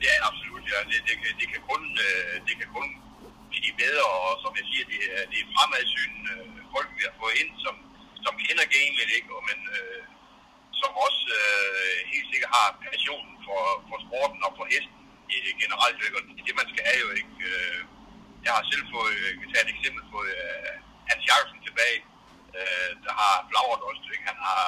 Ja, 0.07 0.15
absolut. 0.29 0.63
Ja. 0.73 0.79
Det, 0.91 0.99
det, 1.09 1.15
kan, 1.21 1.31
det, 1.39 1.47
kan 1.53 1.61
kun, 1.71 1.83
øh, 2.07 2.33
det 2.47 2.53
kan 2.59 2.69
kun 2.77 2.87
blive 3.51 3.73
bedre, 3.83 4.09
og 4.27 4.33
som 4.43 4.51
jeg 4.59 4.65
siger, 4.71 4.85
det 4.93 5.01
er, 5.15 5.21
det 5.31 5.37
er 5.43 5.47
fremadsyn 5.55 6.13
øh, 6.33 6.45
folk, 6.73 6.89
vi 6.97 7.01
har 7.07 7.15
fået 7.21 7.35
ind, 7.41 7.51
som, 7.65 7.75
som 8.25 8.33
kender 8.45 8.65
gamet, 8.75 9.09
ikke? 9.17 9.29
Og, 9.37 9.41
men 9.49 9.59
øh, 9.75 10.01
som 10.81 10.91
også 11.05 11.23
øh, 11.41 11.97
helt 12.11 12.27
sikkert 12.31 12.51
har 12.57 12.67
passionen 12.85 13.35
for, 13.47 13.61
for 13.89 13.97
sporten 14.05 14.41
og 14.47 14.51
for 14.57 14.65
hesten 14.73 15.01
i 15.35 15.37
generelt. 15.63 15.99
Ikke? 16.05 16.17
Og 16.19 16.23
det, 16.47 16.53
man 16.61 16.67
skal 16.71 16.83
have 16.89 17.01
jo 17.05 17.09
ikke. 17.19 17.35
Øh, 17.53 17.79
jeg 18.45 18.51
har 18.57 18.63
selv 18.71 18.85
fået, 18.95 19.15
jeg 19.27 19.35
kan 19.41 19.49
tage 19.51 19.65
et 19.65 19.73
eksempel 19.75 20.03
på 20.11 20.17
øh, 20.31 20.73
Hans 21.09 21.23
Jacobsen 21.27 21.61
tilbage, 21.67 21.99
øh, 22.57 22.91
der 23.05 23.13
har 23.21 23.33
flagret 23.49 23.81
også, 23.89 24.05
ikke? 24.15 24.25
Han 24.31 24.39
har, 24.47 24.65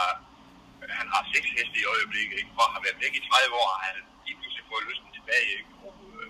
han 0.99 1.07
har 1.13 1.21
seks 1.33 1.47
heste 1.55 1.77
i 1.81 1.89
øjeblikket, 1.95 2.35
ikke? 2.41 2.51
Og 2.59 2.65
har 2.73 2.81
været 2.85 3.01
væk 3.03 3.13
i 3.19 3.27
30 3.29 3.61
år, 3.61 3.69
og 3.75 3.79
han 3.87 3.95
lige 4.25 4.37
pludselig 4.39 4.65
fået 4.71 4.87
lysten 4.89 5.11
tilbage, 5.17 5.49
ikke? 5.59 5.71
Og, 5.87 5.95
øh, 6.17 6.29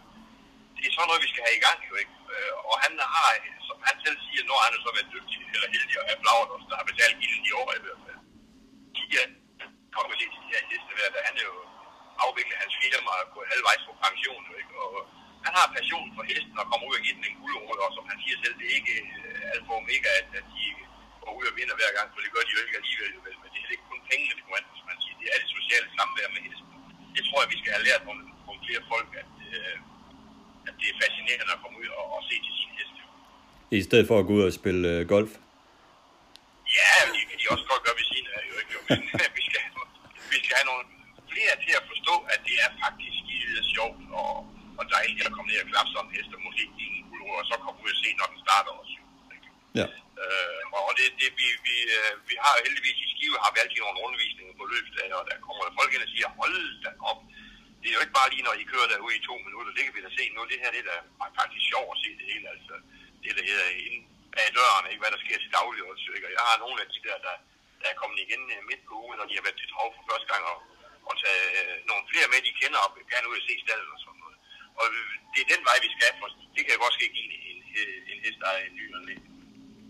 det 0.75 0.83
er 0.85 0.93
sådan 0.93 1.07
noget, 1.09 1.25
vi 1.25 1.31
skal 1.31 1.45
have 1.47 1.57
i 1.59 1.65
gang, 1.67 1.79
jo, 1.89 1.93
ikke? 2.01 2.13
Øh, 2.33 2.53
og 2.69 2.75
han 2.83 2.93
har, 3.15 3.29
som 3.67 3.77
han 3.87 3.95
selv 4.05 4.17
siger, 4.25 4.43
når 4.49 4.59
han 4.65 4.71
er 4.75 4.81
så 4.85 4.91
været 4.97 5.13
dygtig 5.15 5.39
eller 5.55 5.67
heldig 5.73 5.95
at 6.01 6.07
have 6.09 6.21
flagret 6.23 6.49
også, 6.55 6.67
der 6.71 6.77
har 6.79 6.87
betalt 6.91 7.15
gilden 7.21 7.45
i 7.49 7.53
år 7.61 7.69
i 7.79 7.81
hvert 7.83 8.01
fald. 8.05 8.19
De 8.95 9.03
øh, 9.21 9.27
er 9.63 9.69
kommet 9.95 10.15
lidt 10.19 10.31
til 10.33 10.41
de 10.45 10.51
her 10.53 10.63
heste 10.69 10.91
da 11.15 11.19
han 11.29 11.35
er 11.41 11.45
jo 11.51 11.57
afviklet 12.25 12.61
hans 12.63 12.75
firma 12.81 13.11
og 13.21 13.25
gået 13.35 13.51
halvvejs 13.53 13.83
på 13.87 13.93
pension, 14.03 14.43
ikke? 14.61 14.73
Og 14.85 14.93
han 15.45 15.53
har 15.57 15.75
passion 15.77 16.07
for 16.15 16.23
hesten 16.31 16.61
og 16.61 16.65
kommer 16.69 16.85
ud 16.89 16.97
og 16.99 17.03
giver 17.05 17.17
den 17.17 17.29
en 17.29 17.39
guldråd, 17.41 17.79
og 17.85 17.91
som 17.97 18.05
han 18.11 18.17
siger 18.23 18.37
selv, 18.43 18.55
det 18.59 18.65
er 18.69 18.75
ikke 18.79 18.95
øh, 19.01 19.39
uh, 19.39 19.53
alfa 19.53 19.71
omega, 19.81 20.11
at, 20.21 20.27
at 20.39 20.45
de 20.55 20.65
går 21.23 21.33
ud 21.39 21.45
og 21.51 21.55
vinder 21.57 21.75
hver 21.79 21.91
gang, 21.97 22.07
for 22.13 22.19
det 22.23 22.31
gør 22.33 22.43
de 22.45 22.53
jo 22.55 22.59
ikke 22.63 22.79
alligevel, 22.81 23.13
men 23.41 23.49
det 23.53 23.59
er 23.59 23.73
ikke 23.75 23.89
kun 23.91 24.01
pengene, 24.09 24.33
det 24.37 24.43
kommer 24.45 24.77
som 24.79 24.87
man 24.91 24.99
siger, 25.03 25.15
det 25.21 25.27
er 25.33 25.37
det 25.41 25.49
sociale 25.57 25.87
samvær 25.97 26.27
med 26.35 26.41
hesten. 26.47 26.73
Det 27.15 27.21
tror 27.27 27.39
jeg, 27.41 27.49
vi 27.53 27.59
skal 27.61 27.71
have 27.75 27.87
lært 27.89 28.03
nogle, 28.07 28.23
nogle 28.47 28.61
flere 28.65 28.83
folk, 28.93 29.09
at, 29.21 29.33
uh, 29.49 29.77
at 30.67 30.73
det 30.79 30.87
er 30.91 30.97
fascinerende 31.23 31.53
at 31.57 31.61
komme 31.63 31.77
ud 31.81 31.89
og, 31.99 32.05
og 32.15 32.21
se 32.29 32.35
til 32.45 32.53
sin 32.59 32.71
heste. 32.77 33.01
I 33.79 33.81
stedet 33.87 34.05
for 34.09 34.15
at 34.19 34.25
gå 34.27 34.33
ud 34.37 34.43
og 34.49 34.53
spille 34.61 34.83
uh, 34.93 35.01
golf? 35.13 35.31
Ja, 36.77 36.91
det 37.15 37.23
kan 37.29 37.37
de 37.41 37.45
også 37.53 37.65
godt 37.71 37.81
gøre 37.85 37.97
ved 37.99 38.07
siden 38.11 38.27
af, 38.37 38.41
jo 38.51 38.55
ikke? 38.61 38.71
Jo, 38.75 38.79
vi 39.37 39.41
skal, 39.47 39.61
vi 40.31 40.37
skal 40.43 40.55
have 40.59 40.67
nogle 40.71 40.83
flere 41.31 41.53
til 41.65 41.73
at 41.79 41.83
forstå, 41.91 42.15
at 42.33 42.39
det 42.47 42.55
er 42.65 42.69
faktisk 42.83 43.15
skide 43.21 43.57
sjovt 43.75 43.99
og, 44.21 44.33
og 44.79 44.83
dejligt 44.95 45.27
at 45.27 45.33
komme 45.35 45.47
ned 45.49 45.63
og 45.63 45.67
klappe 45.71 45.89
sådan 45.91 46.07
en 46.07 46.13
hest, 46.15 46.29
og 46.35 46.41
måske 46.47 46.63
en 46.83 46.95
guldråd, 47.09 47.37
og 47.41 47.45
så 47.49 47.53
komme 47.65 47.79
ud 47.85 47.91
og 47.95 47.99
se, 48.03 48.09
når 48.19 48.27
den 48.31 48.39
starter 48.45 48.71
også. 48.81 48.95
Ikke? 49.35 49.49
Ja. 49.79 49.87
Øh, 50.23 50.61
og 50.87 50.91
det, 50.97 51.07
det 51.19 51.29
vi, 51.39 51.47
vi, 51.67 51.75
øh, 51.97 52.13
vi 52.29 52.35
har 52.43 52.53
heldigvis 52.65 52.99
i 53.05 53.07
Skive, 53.13 53.37
har 53.43 53.51
vi 53.53 53.59
altid 53.63 53.79
nogle 53.85 54.03
undervisninger 54.05 54.53
på 54.59 54.65
løbsdage, 54.73 55.13
og 55.19 55.23
der 55.29 55.35
kommer 55.45 55.63
folk 55.79 55.91
ind 55.95 56.03
og 56.07 56.11
siger, 56.13 56.27
hold 56.39 56.57
da 56.83 56.89
op, 57.09 57.19
det 57.83 57.89
er 57.89 57.97
jo 57.97 58.03
ikke 58.05 58.19
bare 58.19 58.31
lige, 58.33 58.45
når 58.47 58.55
I 58.61 58.63
kører 58.71 58.87
derude 58.93 59.15
i 59.19 59.25
to 59.29 59.35
minutter, 59.47 59.71
det 59.75 59.83
kan 59.83 59.95
vi 59.95 60.01
da 60.05 60.11
se 60.19 60.25
nu, 60.35 60.41
det 60.51 60.61
her 60.61 60.71
det 60.75 60.81
er 60.83 60.89
da 60.91 60.97
faktisk 61.39 61.63
sjovt 61.71 61.89
at 61.93 62.01
se 62.03 62.09
det 62.19 62.25
hele, 62.31 62.45
altså 62.55 62.73
det 63.23 63.31
der 63.37 63.43
hedder 63.49 63.67
inde 63.87 64.01
bag 64.35 64.49
døren, 64.57 64.85
ikke, 64.91 65.01
hvad 65.03 65.13
der 65.15 65.21
sker 65.23 65.37
til 65.39 65.51
daglig 65.59 65.81
også, 65.91 66.07
ikke? 66.15 66.27
og 66.29 66.33
jeg 66.37 66.43
har 66.49 66.57
nogle 66.63 66.77
af 66.83 66.87
de 66.93 66.99
der, 67.07 67.17
der, 67.27 67.35
der 67.81 67.87
er 67.91 67.99
kommet 68.01 68.17
igen 68.25 68.43
øh, 68.55 68.61
midt 68.69 68.83
på 68.87 68.93
ugen, 69.03 69.17
når 69.19 69.27
de 69.29 69.37
har 69.37 69.45
været 69.47 69.59
til 69.59 69.69
trav 69.71 69.87
for 69.97 70.03
første 70.09 70.27
gang, 70.31 70.43
og, 70.51 70.57
og 71.09 71.13
tage 71.23 71.43
øh, 71.59 71.75
nogle 71.89 72.03
flere 72.11 72.27
med, 72.31 72.39
de 72.47 72.59
kender, 72.61 72.79
og 72.85 72.89
gerne 73.13 73.29
ud 73.31 73.37
og 73.41 73.45
se 73.47 73.53
stallen 73.63 73.89
og 73.95 73.99
sådan 74.03 74.19
noget. 74.23 74.37
Og 74.79 74.85
det 75.33 75.39
er 75.41 75.49
den 75.53 75.61
vej, 75.69 75.77
vi 75.85 75.89
skal, 75.95 76.11
for 76.21 76.27
det 76.55 76.61
kan 76.65 76.83
godt 76.85 76.95
ske 76.97 77.05
give 77.15 77.27
en, 77.29 77.35
en, 77.49 77.59
en 78.11 78.19
hest, 78.23 78.39
der 78.43 78.49
er 78.57 78.61
en 78.69 78.75
ny 78.79 78.85
og 78.97 79.01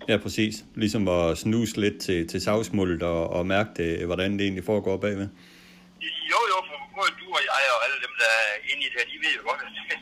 Ja, 0.08 0.18
præcis. 0.18 0.56
Ligesom 0.76 1.08
at 1.08 1.38
snuse 1.38 1.80
lidt 1.84 2.02
til, 2.02 2.28
til 2.28 2.42
savsmuldet 2.42 3.04
og, 3.04 3.30
og 3.30 3.46
mærke 3.46 3.70
det, 3.76 4.06
hvordan 4.06 4.34
det 4.38 4.42
egentlig 4.42 4.66
foregår 4.66 4.98
bagved. 4.98 5.28
Jo, 6.32 6.40
jo, 6.52 6.58
for 6.68 6.78
både 6.98 7.12
du 7.20 7.28
og 7.38 7.44
jeg 7.50 7.66
og 7.76 7.82
alle 7.86 8.00
dem, 8.06 8.14
der 8.22 8.30
er 8.44 8.54
inde 8.72 8.84
i 8.86 8.90
det 8.92 8.98
her, 9.00 9.12
de 9.12 9.18
ved 9.24 9.34
jo 9.38 9.44
godt, 9.50 9.62
at 9.68 9.72
det, 9.78 9.98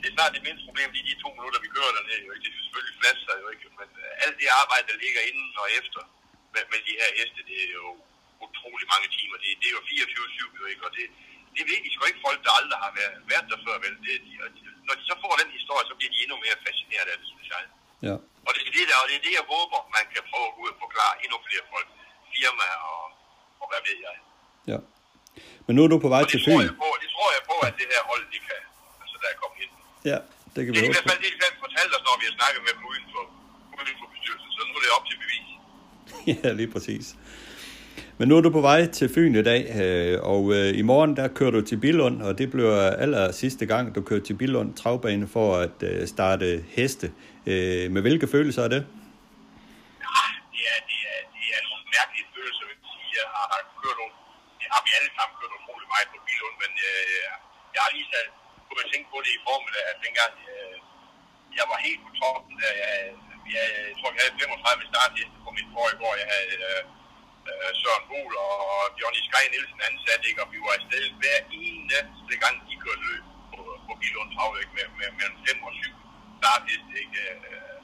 det 0.00 0.06
er 0.08 0.14
snart 0.16 0.36
det 0.36 0.44
mindste 0.46 0.66
problem, 0.68 0.88
lige 0.94 1.08
de 1.10 1.22
to 1.24 1.28
minutter, 1.38 1.58
vi 1.64 1.74
kører 1.76 1.92
dernede. 1.96 2.22
Jo 2.26 2.30
ikke? 2.34 2.44
Det 2.44 2.50
er 2.52 2.58
selvfølgelig 2.64 2.94
flasker 3.00 3.34
jo 3.42 3.46
ikke, 3.54 3.66
men 3.80 3.88
alt 4.24 4.36
det 4.40 4.58
arbejde, 4.62 4.86
der 4.90 5.02
ligger 5.04 5.20
inden 5.28 5.48
og 5.62 5.68
efter 5.80 6.02
med, 6.54 6.62
med 6.72 6.80
de 6.88 6.94
her 7.00 7.10
heste, 7.18 7.40
det 7.50 7.58
er 7.66 7.72
jo 7.82 7.88
utrolig 8.46 8.86
mange 8.94 9.08
timer. 9.16 9.36
Det, 9.42 9.48
det 9.60 9.66
er 9.70 9.74
jo 9.78 9.82
24-7, 9.90 10.60
jo 10.60 10.64
ikke? 10.72 10.82
Og 10.86 10.92
det, 10.96 11.06
det 11.56 11.62
ved 11.68 11.78
de 11.84 11.90
sgu 11.92 12.02
ikke 12.06 12.24
folk, 12.26 12.40
der 12.46 12.52
aldrig 12.60 12.78
har 12.86 12.92
været, 13.00 13.16
været 13.32 13.46
der 13.50 13.58
før, 13.66 13.76
vel? 13.84 13.94
Det, 14.04 14.12
de, 14.26 14.32
når 14.86 14.94
de 14.98 15.04
så 15.10 15.14
får 15.22 15.34
den 15.40 15.50
historie, 15.58 15.84
så 15.88 15.94
bliver 15.98 16.12
de 16.14 16.22
endnu 16.24 16.36
mere 16.44 16.56
fascineret 16.66 17.08
af 17.12 17.16
det, 17.20 17.26
synes 17.32 17.48
jeg. 17.54 17.62
Ja. 18.08 18.16
Og 18.46 18.50
det 18.54 18.60
er 18.68 18.72
det, 18.78 18.84
der, 18.90 18.96
og 19.02 19.06
det 19.08 19.16
er 19.18 19.24
det, 19.26 19.34
jeg 19.40 19.46
håber, 19.54 19.78
man 19.98 20.04
kan 20.14 20.22
prøve 20.30 20.46
at 20.48 20.54
gå 20.56 20.60
ud 20.64 20.72
og 20.74 20.78
forklare 20.84 21.14
endnu 21.24 21.36
flere 21.48 21.64
folk, 21.72 21.88
firmaer 22.32 22.80
og, 22.94 23.04
og 23.62 23.66
hvad 23.70 23.80
ved 23.88 23.98
jeg. 24.06 24.16
Ja. 24.72 24.78
Men 25.66 25.72
nu 25.76 25.80
er 25.84 25.90
du 25.94 25.98
på 26.06 26.10
vej 26.16 26.22
til 26.32 26.38
det 26.40 26.46
Fyn. 26.48 26.60
jeg 26.68 26.76
på, 26.84 26.90
det 27.02 27.08
tror 27.14 27.28
jeg 27.36 27.42
på, 27.50 27.56
at 27.68 27.74
det 27.80 27.86
her 27.92 28.02
hold, 28.10 28.22
de 28.34 28.38
kan, 28.46 28.58
altså 29.02 29.16
der 29.22 29.28
er 29.34 29.36
kommet 29.42 29.58
ind. 29.64 29.72
Ja, 30.10 30.18
det 30.54 30.60
kan 30.64 30.70
Det 30.74 30.80
vi 30.82 30.86
er 30.86 30.90
i 30.90 30.94
hvert 30.96 31.08
fald 31.10 31.20
det, 31.24 31.32
de 31.42 31.58
fortalt 31.64 31.90
os, 31.96 32.02
når 32.08 32.14
vi 32.20 32.24
har 32.28 32.34
snakket 32.40 32.60
med 32.66 32.72
dem 32.76 32.82
uden 32.90 33.06
for, 33.14 33.22
uden 33.78 33.94
for 34.00 34.08
bestyrelsen. 34.14 34.48
Så 34.56 34.60
nu 34.68 34.72
er 34.78 34.82
det 34.84 34.90
op 34.98 35.04
til 35.10 35.16
bevis. 35.22 35.48
Ja, 36.44 36.48
lige 36.60 36.70
præcis. 36.74 37.06
Men 38.18 38.28
nu 38.28 38.34
er 38.36 38.40
du 38.46 38.50
på 38.58 38.60
vej 38.70 38.80
til 38.98 39.08
Fyn 39.14 39.34
i 39.34 39.42
dag, 39.50 39.62
øh, 39.82 40.16
og 40.32 40.42
øh, 40.56 40.78
i 40.80 40.82
morgen 40.90 41.12
der 41.16 41.26
kører 41.38 41.50
du 41.56 41.60
til 41.70 41.76
Billund, 41.84 42.16
og 42.26 42.32
det 42.40 42.46
bliver 42.54 42.78
aller 43.04 43.32
sidste 43.32 43.64
gang, 43.72 43.94
du 43.96 44.00
kører 44.08 44.20
til 44.28 44.34
Billund 44.40 44.68
travbane 44.80 45.26
for 45.36 45.48
at 45.64 45.76
øh, 45.90 46.06
starte 46.14 46.64
heste. 46.76 47.06
Øh, 47.52 47.84
med 47.94 48.00
hvilke 48.06 48.26
følelser 48.34 48.62
er 48.68 48.72
det? 48.76 48.82
Ja, 50.06 50.24
det 50.54 50.62
er, 50.72 50.78
det 50.90 50.98
er, 51.12 51.18
det 51.36 51.46
er 51.56 51.60
nogle 51.68 51.84
mærkelige 51.96 52.26
følelser, 52.36 52.62
vil 52.68 52.76
jeg 52.82 52.90
sige. 52.94 53.08
Jeg 53.20 53.26
har 53.36 53.46
kørt 53.82 53.96
nogle, 54.00 54.14
det 54.60 54.66
har 54.72 54.80
vi 54.86 54.90
alle 54.98 55.10
sammen 55.18 55.34
kørt 55.40 55.52
utrolig 55.58 55.88
meget 55.94 56.08
på 56.14 56.18
Bilund, 56.26 56.56
men 56.62 56.70
øh, 56.88 57.30
jeg 57.74 57.80
har 57.84 57.92
lige 57.96 58.10
sat, 58.12 58.28
kunne 58.66 58.82
jeg 58.82 58.90
tænke 58.92 59.08
på 59.12 59.18
det 59.24 59.32
i 59.36 59.44
formiddag, 59.46 59.84
at 59.90 59.96
dengang 60.06 60.34
øh, 60.52 60.76
jeg 61.58 61.66
var 61.72 61.78
helt 61.86 62.02
på 62.06 62.10
toppen, 62.20 62.54
da 62.62 62.68
jeg, 62.82 62.94
jeg, 63.54 63.66
jeg 63.88 63.94
tror, 63.98 64.10
jeg 64.16 64.22
havde 64.24 64.40
35 64.42 64.90
startheste 64.92 65.36
på 65.44 65.50
mit 65.56 65.68
forrige, 65.74 66.00
hvor 66.00 66.14
jeg 66.20 66.28
havde 66.34 66.52
øh, 66.62 66.82
øh, 67.50 67.70
Søren 67.80 68.04
Bol 68.10 68.32
og 68.46 68.84
Johnny 69.00 69.22
Sky 69.28 69.44
Nielsen 69.52 69.80
ansat, 69.88 70.22
ikke? 70.28 70.42
og 70.44 70.48
vi 70.52 70.58
var 70.64 70.72
afsted 70.78 71.04
hver 71.20 71.38
eneste 71.62 72.34
gang, 72.42 72.54
de 72.68 72.74
kørte 72.84 73.04
løb 73.08 73.24
på, 73.52 73.60
på 73.86 73.92
Bilund 74.00 74.30
Trav. 74.34 74.50
Med, 74.76 74.86
med, 74.98 75.08
mellem 75.18 75.38
5 75.46 75.68
og 75.68 75.72
7 75.82 75.94
startheste, 76.40 76.92
ikke? 77.02 77.20
Øh, 77.30 77.78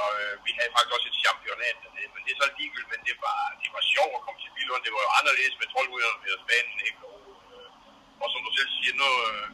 og 0.00 0.10
øh, 0.22 0.34
vi 0.44 0.50
havde 0.58 0.72
faktisk 0.74 0.94
også 0.96 1.08
et 1.12 1.22
championat 1.24 1.76
dernede, 1.82 2.10
men 2.14 2.22
det 2.24 2.30
er 2.32 2.40
så 2.40 2.46
ligegyldigt, 2.58 2.92
men 2.94 3.02
det 3.08 3.16
var, 3.26 3.40
det 3.62 3.70
var 3.76 3.84
sjovt 3.94 4.14
at 4.16 4.24
komme 4.24 4.40
til 4.42 4.54
Bilund. 4.56 4.82
Det 4.86 4.92
var 4.96 5.02
jo 5.06 5.12
anderledes 5.20 5.54
med 5.60 5.68
1200 5.68 6.20
meters 6.22 6.44
banen, 6.50 6.78
ikke? 6.88 7.00
Og, 7.10 7.21
og 8.22 8.28
som 8.32 8.40
du 8.46 8.50
selv 8.58 8.70
siger, 8.76 8.94
nu, 9.02 9.08
øh, 9.28 9.44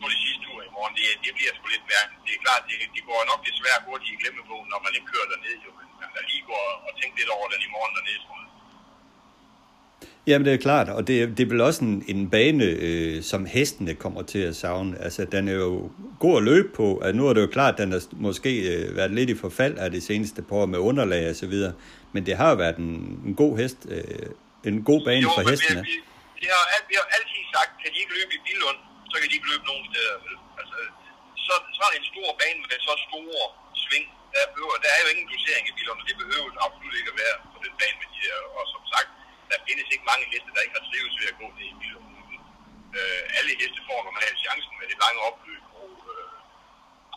nu 0.00 0.04
det 0.12 0.20
sidste 0.24 0.44
uge 0.52 0.62
i 0.68 0.72
morgen, 0.76 0.94
det, 0.98 1.06
det 1.24 1.32
bliver 1.36 1.52
sgu 1.56 1.64
lidt 1.74 1.86
mærkeligt. 1.94 2.22
Det 2.26 2.32
er 2.36 2.40
klart, 2.46 2.62
det, 2.68 2.76
det 2.96 3.02
går 3.10 3.20
nok 3.30 3.40
desværre 3.48 3.80
hurtigt 3.86 4.12
i 4.14 4.18
glemmebogen, 4.20 4.68
når 4.72 4.80
man 4.86 4.92
ikke 4.96 5.08
kører 5.12 5.28
derned, 5.32 5.56
jo. 5.66 5.70
Men 5.78 5.86
man 6.02 6.08
kan 6.14 6.22
lige 6.30 6.44
gå 6.52 6.58
og 6.88 6.92
tænke 7.00 7.14
lidt 7.20 7.30
over 7.36 7.46
den 7.52 7.60
i 7.66 7.70
morgen 7.74 7.92
dernede, 7.96 8.20
tror 8.24 8.36
jeg. 8.42 8.48
Jamen 10.28 10.46
det 10.46 10.54
er 10.54 10.56
klart, 10.68 10.88
og 10.88 11.06
det, 11.06 11.14
det 11.36 11.44
er 11.44 11.48
vel 11.48 11.60
også 11.60 11.84
en, 11.84 12.04
en 12.08 12.30
bane, 12.30 12.64
øh, 12.64 13.22
som 13.22 13.46
hestene 13.46 13.94
kommer 13.94 14.22
til 14.22 14.38
at 14.38 14.56
savne. 14.56 15.02
Altså 15.02 15.24
den 15.24 15.48
er 15.48 15.52
jo 15.52 15.90
god 16.20 16.36
at 16.36 16.42
løbe 16.42 16.68
på, 16.68 16.96
at 16.96 17.14
nu 17.14 17.26
er 17.28 17.32
det 17.32 17.40
jo 17.40 17.46
klart, 17.46 17.74
at 17.74 17.80
den 17.80 17.92
har 17.92 18.00
måske 18.12 18.52
øh, 18.74 18.96
været 18.96 19.10
lidt 19.10 19.30
i 19.30 19.34
forfald 19.34 19.78
af 19.78 19.90
det 19.90 20.02
seneste 20.02 20.42
par 20.42 20.56
år 20.56 20.66
med 20.66 20.78
underlag 20.78 21.30
og 21.30 21.36
så 21.36 21.46
videre. 21.46 21.72
Men 22.12 22.26
det 22.26 22.36
har 22.36 22.50
jo 22.50 22.56
været 22.56 22.76
en, 22.76 23.20
en 23.26 23.34
god 23.34 23.58
hest, 23.58 23.86
øh, 23.90 24.02
en 24.64 24.82
god 24.82 25.04
bane 25.04 25.22
Jo, 25.22 25.30
for 25.36 25.50
hestene. 25.50 25.80
Vi, 25.80 25.90
vi, 25.90 26.07
vi, 26.40 26.46
har, 26.52 26.62
vi 26.90 26.94
har 27.00 27.06
altid 27.16 27.42
sagt, 27.54 27.72
kan 27.82 27.90
de 27.92 27.98
ikke 28.02 28.16
løbe 28.18 28.32
i 28.38 28.44
Billund, 28.46 28.78
så 29.10 29.14
kan 29.18 29.26
de 29.28 29.36
ikke 29.38 29.50
løbe 29.52 29.64
nogen 29.70 29.84
steder. 29.90 30.16
Altså, 30.60 30.78
så, 31.46 31.54
så 31.76 31.80
er 31.86 31.92
en 32.00 32.10
stor 32.12 32.28
bane 32.40 32.60
med 32.70 32.78
så 32.86 32.94
store 33.06 33.44
sving. 33.84 34.06
Der, 34.34 34.42
behøver, 34.54 34.74
der 34.84 34.90
er 34.94 35.00
jo 35.04 35.08
ingen 35.12 35.28
dosering 35.32 35.64
i 35.70 35.76
Billund, 35.76 36.00
og 36.02 36.06
det 36.08 36.16
behøver 36.22 36.48
absolut 36.66 36.94
ikke 37.00 37.12
at 37.14 37.18
være 37.24 37.36
på 37.54 37.58
den 37.64 37.74
bane 37.80 37.96
med 38.02 38.08
de 38.12 38.18
her. 38.26 38.38
Og 38.56 38.62
som 38.74 38.82
sagt, 38.94 39.10
der 39.50 39.58
findes 39.66 39.86
ikke 39.94 40.10
mange 40.10 40.24
heste, 40.32 40.50
der 40.54 40.64
ikke 40.64 40.76
har 40.78 40.86
trives 40.90 41.14
ved 41.20 41.30
at 41.32 41.38
gå 41.40 41.46
ned 41.56 41.66
i 41.72 41.76
Billund. 41.82 42.06
Øh, 42.98 43.22
alle 43.38 43.52
heste 43.60 43.80
får 43.88 43.98
normalt 44.08 44.38
chancen 44.44 44.74
med 44.80 44.86
det 44.90 44.98
lange 45.04 45.20
opløb. 45.28 45.64
Og, 45.82 45.92
øh, 46.12 46.32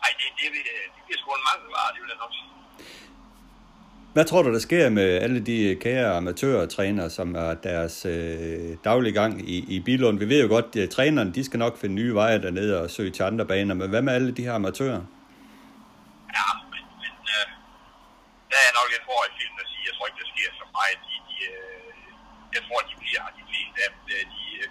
ej, 0.04 0.10
det, 0.18 0.28
det, 0.38 0.48
vil, 0.52 0.62
det 0.94 1.02
bliver 1.06 1.18
sgu 1.20 1.28
en 1.34 1.48
mangelvare, 1.50 1.92
det 1.94 2.00
vil 2.02 2.12
jeg 2.14 2.20
nok 2.24 2.34
sige. 2.40 2.52
Hvad 4.14 4.24
tror 4.24 4.42
du, 4.42 4.50
der 4.56 4.62
sker 4.68 4.84
med 4.98 5.08
alle 5.24 5.40
de 5.50 5.58
kære 5.84 6.16
amatørtrænere, 6.20 7.10
som 7.18 7.28
er 7.44 7.54
deres 7.54 7.96
øh, 8.14 8.76
daglige 8.88 9.16
gang 9.20 9.32
i, 9.54 9.56
i 9.74 9.76
Bilund? 9.86 10.18
Vi 10.24 10.28
ved 10.32 10.40
jo 10.44 10.48
godt, 10.56 10.68
at 10.76 10.90
trænerne 10.96 11.34
de 11.36 11.42
skal 11.48 11.58
nok 11.64 11.74
finde 11.80 11.94
nye 12.00 12.14
veje 12.20 12.42
dernede 12.46 12.72
og 12.82 12.90
søge 12.96 13.12
til 13.16 13.22
andre 13.30 13.44
baner, 13.52 13.74
men 13.80 13.88
hvad 13.92 14.02
med 14.06 14.12
alle 14.16 14.30
de 14.38 14.42
her 14.46 14.54
amatører? 14.60 15.02
Ja, 16.36 16.48
men, 16.72 16.84
men 17.02 17.14
øh, 17.36 17.46
der 18.50 18.58
er 18.66 18.72
nok 18.78 18.88
lidt 18.92 19.04
for 19.08 19.20
i 19.30 19.32
filmen 19.38 19.58
at 19.64 19.68
sige, 19.72 19.82
jeg 19.88 19.94
tror 19.96 20.06
ikke, 20.08 20.20
der 20.22 20.30
sker 20.34 20.50
så 20.60 20.66
meget. 20.78 20.96
De, 21.06 21.14
de, 21.28 21.36
øh, 21.52 21.90
jeg 22.56 22.62
tror, 22.66 22.78
de 22.90 22.94
bliver 23.02 23.24
de 23.38 23.42
fleste 23.50 23.76
af 23.84 23.88
dem. 23.92 24.00
Øh, 24.14 24.24
de, 24.34 24.42
øh, 24.60 24.68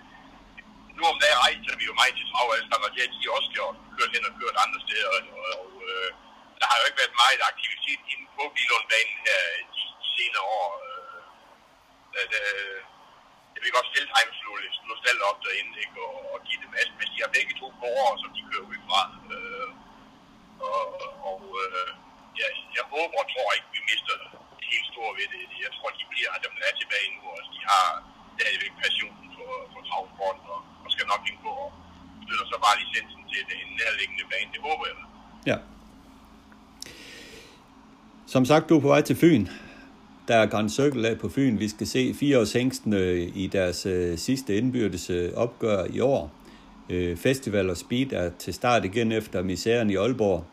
nu 0.97 1.01
om 1.11 1.17
dagen 1.23 1.39
rejser 1.43 1.75
vi 1.81 1.85
jo 1.89 1.93
meget 2.01 2.13
til 2.19 2.25
trav, 2.31 2.47
og 2.85 2.91
det 2.93 3.01
har 3.03 3.09
de 3.13 3.29
også 3.37 3.49
gjort, 3.55 3.75
kørt 3.97 4.11
hen 4.15 4.23
og 4.29 4.33
kørt 4.39 4.55
andre 4.65 4.79
steder. 4.85 5.07
Og, 5.15 5.21
og 5.53 5.67
øh, 5.91 6.09
der 6.61 6.67
har 6.69 6.77
jo 6.79 6.85
ikke 6.87 7.01
været 7.03 7.21
meget 7.23 7.41
aktivitet 7.51 8.01
inde 8.11 8.25
på 8.37 8.43
Bilundbanen 8.55 9.17
her 9.27 9.41
de, 9.75 9.83
de 10.01 10.07
senere 10.17 10.45
år. 10.59 10.69
Øh, 10.87 11.19
at, 12.21 12.31
øh, 12.43 12.77
jeg 13.53 13.61
vil 13.61 13.75
godt 13.77 13.91
stille 13.91 14.09
time 14.15 14.31
slå, 14.39 14.51
slå 14.83 14.93
stald 15.01 15.19
op 15.29 15.39
derinde, 15.45 15.73
ikke, 15.83 15.97
og, 16.07 16.15
og 16.33 16.37
give 16.47 16.59
dem 16.63 16.71
masse, 16.75 16.93
men 16.99 17.07
de 17.13 17.17
har 17.23 17.31
begge 17.37 17.53
to 17.61 17.67
borgere, 17.81 18.15
som 18.21 18.29
de 18.35 18.41
kører 18.49 18.65
ud 18.71 18.79
fra. 18.87 19.01
Øh, 19.33 19.69
og, 20.69 20.83
og 21.29 21.41
øh, 21.63 21.89
ja, 22.39 22.47
jeg 22.77 22.85
håber 22.95 23.17
og 23.23 23.27
tror 23.33 23.49
ikke, 23.57 23.69
vi 23.75 23.81
mister 23.91 24.15
det 24.21 24.29
helt 24.71 24.87
store 24.91 25.11
ved 25.19 25.27
det. 25.33 25.41
Jeg 25.65 25.71
tror, 25.75 25.89
de 25.99 26.05
bliver 26.13 26.31
dem, 26.45 26.53
der 26.59 26.65
er 26.69 26.75
tilbage 26.81 27.09
nu, 27.15 27.21
og 27.35 27.39
de 27.55 27.59
har 27.71 27.87
stadigvæk 28.35 28.73
passionen 28.83 29.27
for, 29.37 29.51
for 29.73 29.81
travsporten, 29.89 30.45
og, 30.55 30.61
og 30.83 30.89
skal 30.93 31.05
nok 31.13 31.23
ind 31.29 31.39
på 31.45 31.51
og 31.65 31.69
støtter 32.23 32.45
så 32.51 32.57
bare 32.65 32.75
licensen 32.83 33.21
til 33.31 33.41
den 33.51 33.67
nærliggende 33.79 34.25
bane. 34.31 34.49
Det 34.55 34.61
håber 34.67 34.85
jeg. 34.89 34.97
Ja. 35.51 35.57
Som 38.27 38.45
sagt, 38.45 38.69
du 38.69 38.77
er 38.77 38.81
på 38.81 38.87
vej 38.87 39.01
til 39.01 39.15
Fyn. 39.15 39.47
Der 40.27 40.35
er 40.35 40.45
Grand 40.45 40.69
Circle 40.69 41.07
af 41.07 41.19
på 41.19 41.29
Fyn. 41.29 41.59
Vi 41.59 41.69
skal 41.69 41.87
se 41.87 42.13
fireårshængstene 42.13 42.97
øh, 42.97 43.31
i 43.35 43.47
deres 43.47 43.85
øh, 43.85 44.17
sidste 44.17 44.57
indbyrdes 44.57 45.09
øh, 45.09 45.33
opgør 45.35 45.85
i 45.89 45.99
år. 45.99 46.31
Øh, 46.89 47.17
Festival 47.17 47.69
og 47.69 47.77
Speed 47.77 48.13
er 48.13 48.31
til 48.39 48.53
start 48.53 48.85
igen 48.85 49.11
efter 49.11 49.43
misæren 49.43 49.89
i 49.89 49.95
Aalborg. 49.95 50.45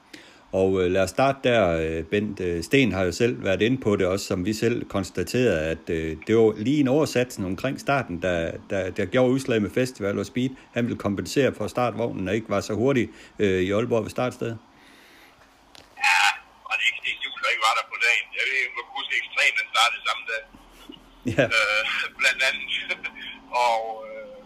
Og 0.53 0.83
øh, 0.83 0.91
lad 0.91 1.03
os 1.03 1.11
starte 1.11 1.39
der. 1.45 1.69
Øh, 1.69 2.05
Bent 2.05 2.41
øh, 2.41 2.62
Sten 2.62 2.93
har 2.93 3.05
jo 3.05 3.12
selv 3.12 3.45
været 3.45 3.62
inde 3.62 3.79
på 3.79 3.97
det 3.97 4.07
også, 4.07 4.27
som 4.27 4.45
vi 4.45 4.53
selv 4.53 4.85
konstaterede, 4.85 5.61
at 5.61 5.91
øh, 5.91 6.16
det 6.27 6.37
var 6.37 6.55
lige 6.57 6.81
en 6.81 6.89
oversatsen 6.89 7.45
omkring 7.45 7.81
starten, 7.81 8.23
der, 8.23 8.51
der, 8.71 8.91
der 8.91 9.05
gjorde 9.05 9.33
udslag 9.33 9.62
med 9.62 9.71
Festival 9.71 10.19
og 10.19 10.27
Speed. 10.27 10.51
Han 10.73 10.85
ville 10.85 10.99
kompensere 10.99 11.55
for 11.55 11.66
startvognen 11.66 12.29
og 12.29 12.35
ikke 12.35 12.51
var 12.51 12.61
så 12.61 12.75
hurtig 12.75 13.09
øh, 13.39 13.61
i 13.61 13.71
Aalborg 13.73 14.03
ved 14.03 14.11
startstedet. 14.11 14.59
Ja, 16.05 16.21
og 16.64 16.73
det 16.79 16.85
er 16.87 16.91
ikke 16.93 17.05
det 17.09 17.14
jul, 17.25 17.39
der 17.43 17.51
ikke 17.55 17.64
var 17.69 17.75
der 17.79 17.87
på 17.93 17.97
dagen. 18.07 18.27
Jeg 18.39 18.45
huske 19.09 19.23
ekstremt, 19.25 19.57
den 19.61 19.69
startede 19.75 20.03
samme 20.09 20.25
dag. 20.31 20.45
Ja, 21.37 21.45
øh, 21.55 21.83
blandt 22.21 22.41
andet. 22.49 22.69
og 23.67 23.81
øh, 24.09 24.39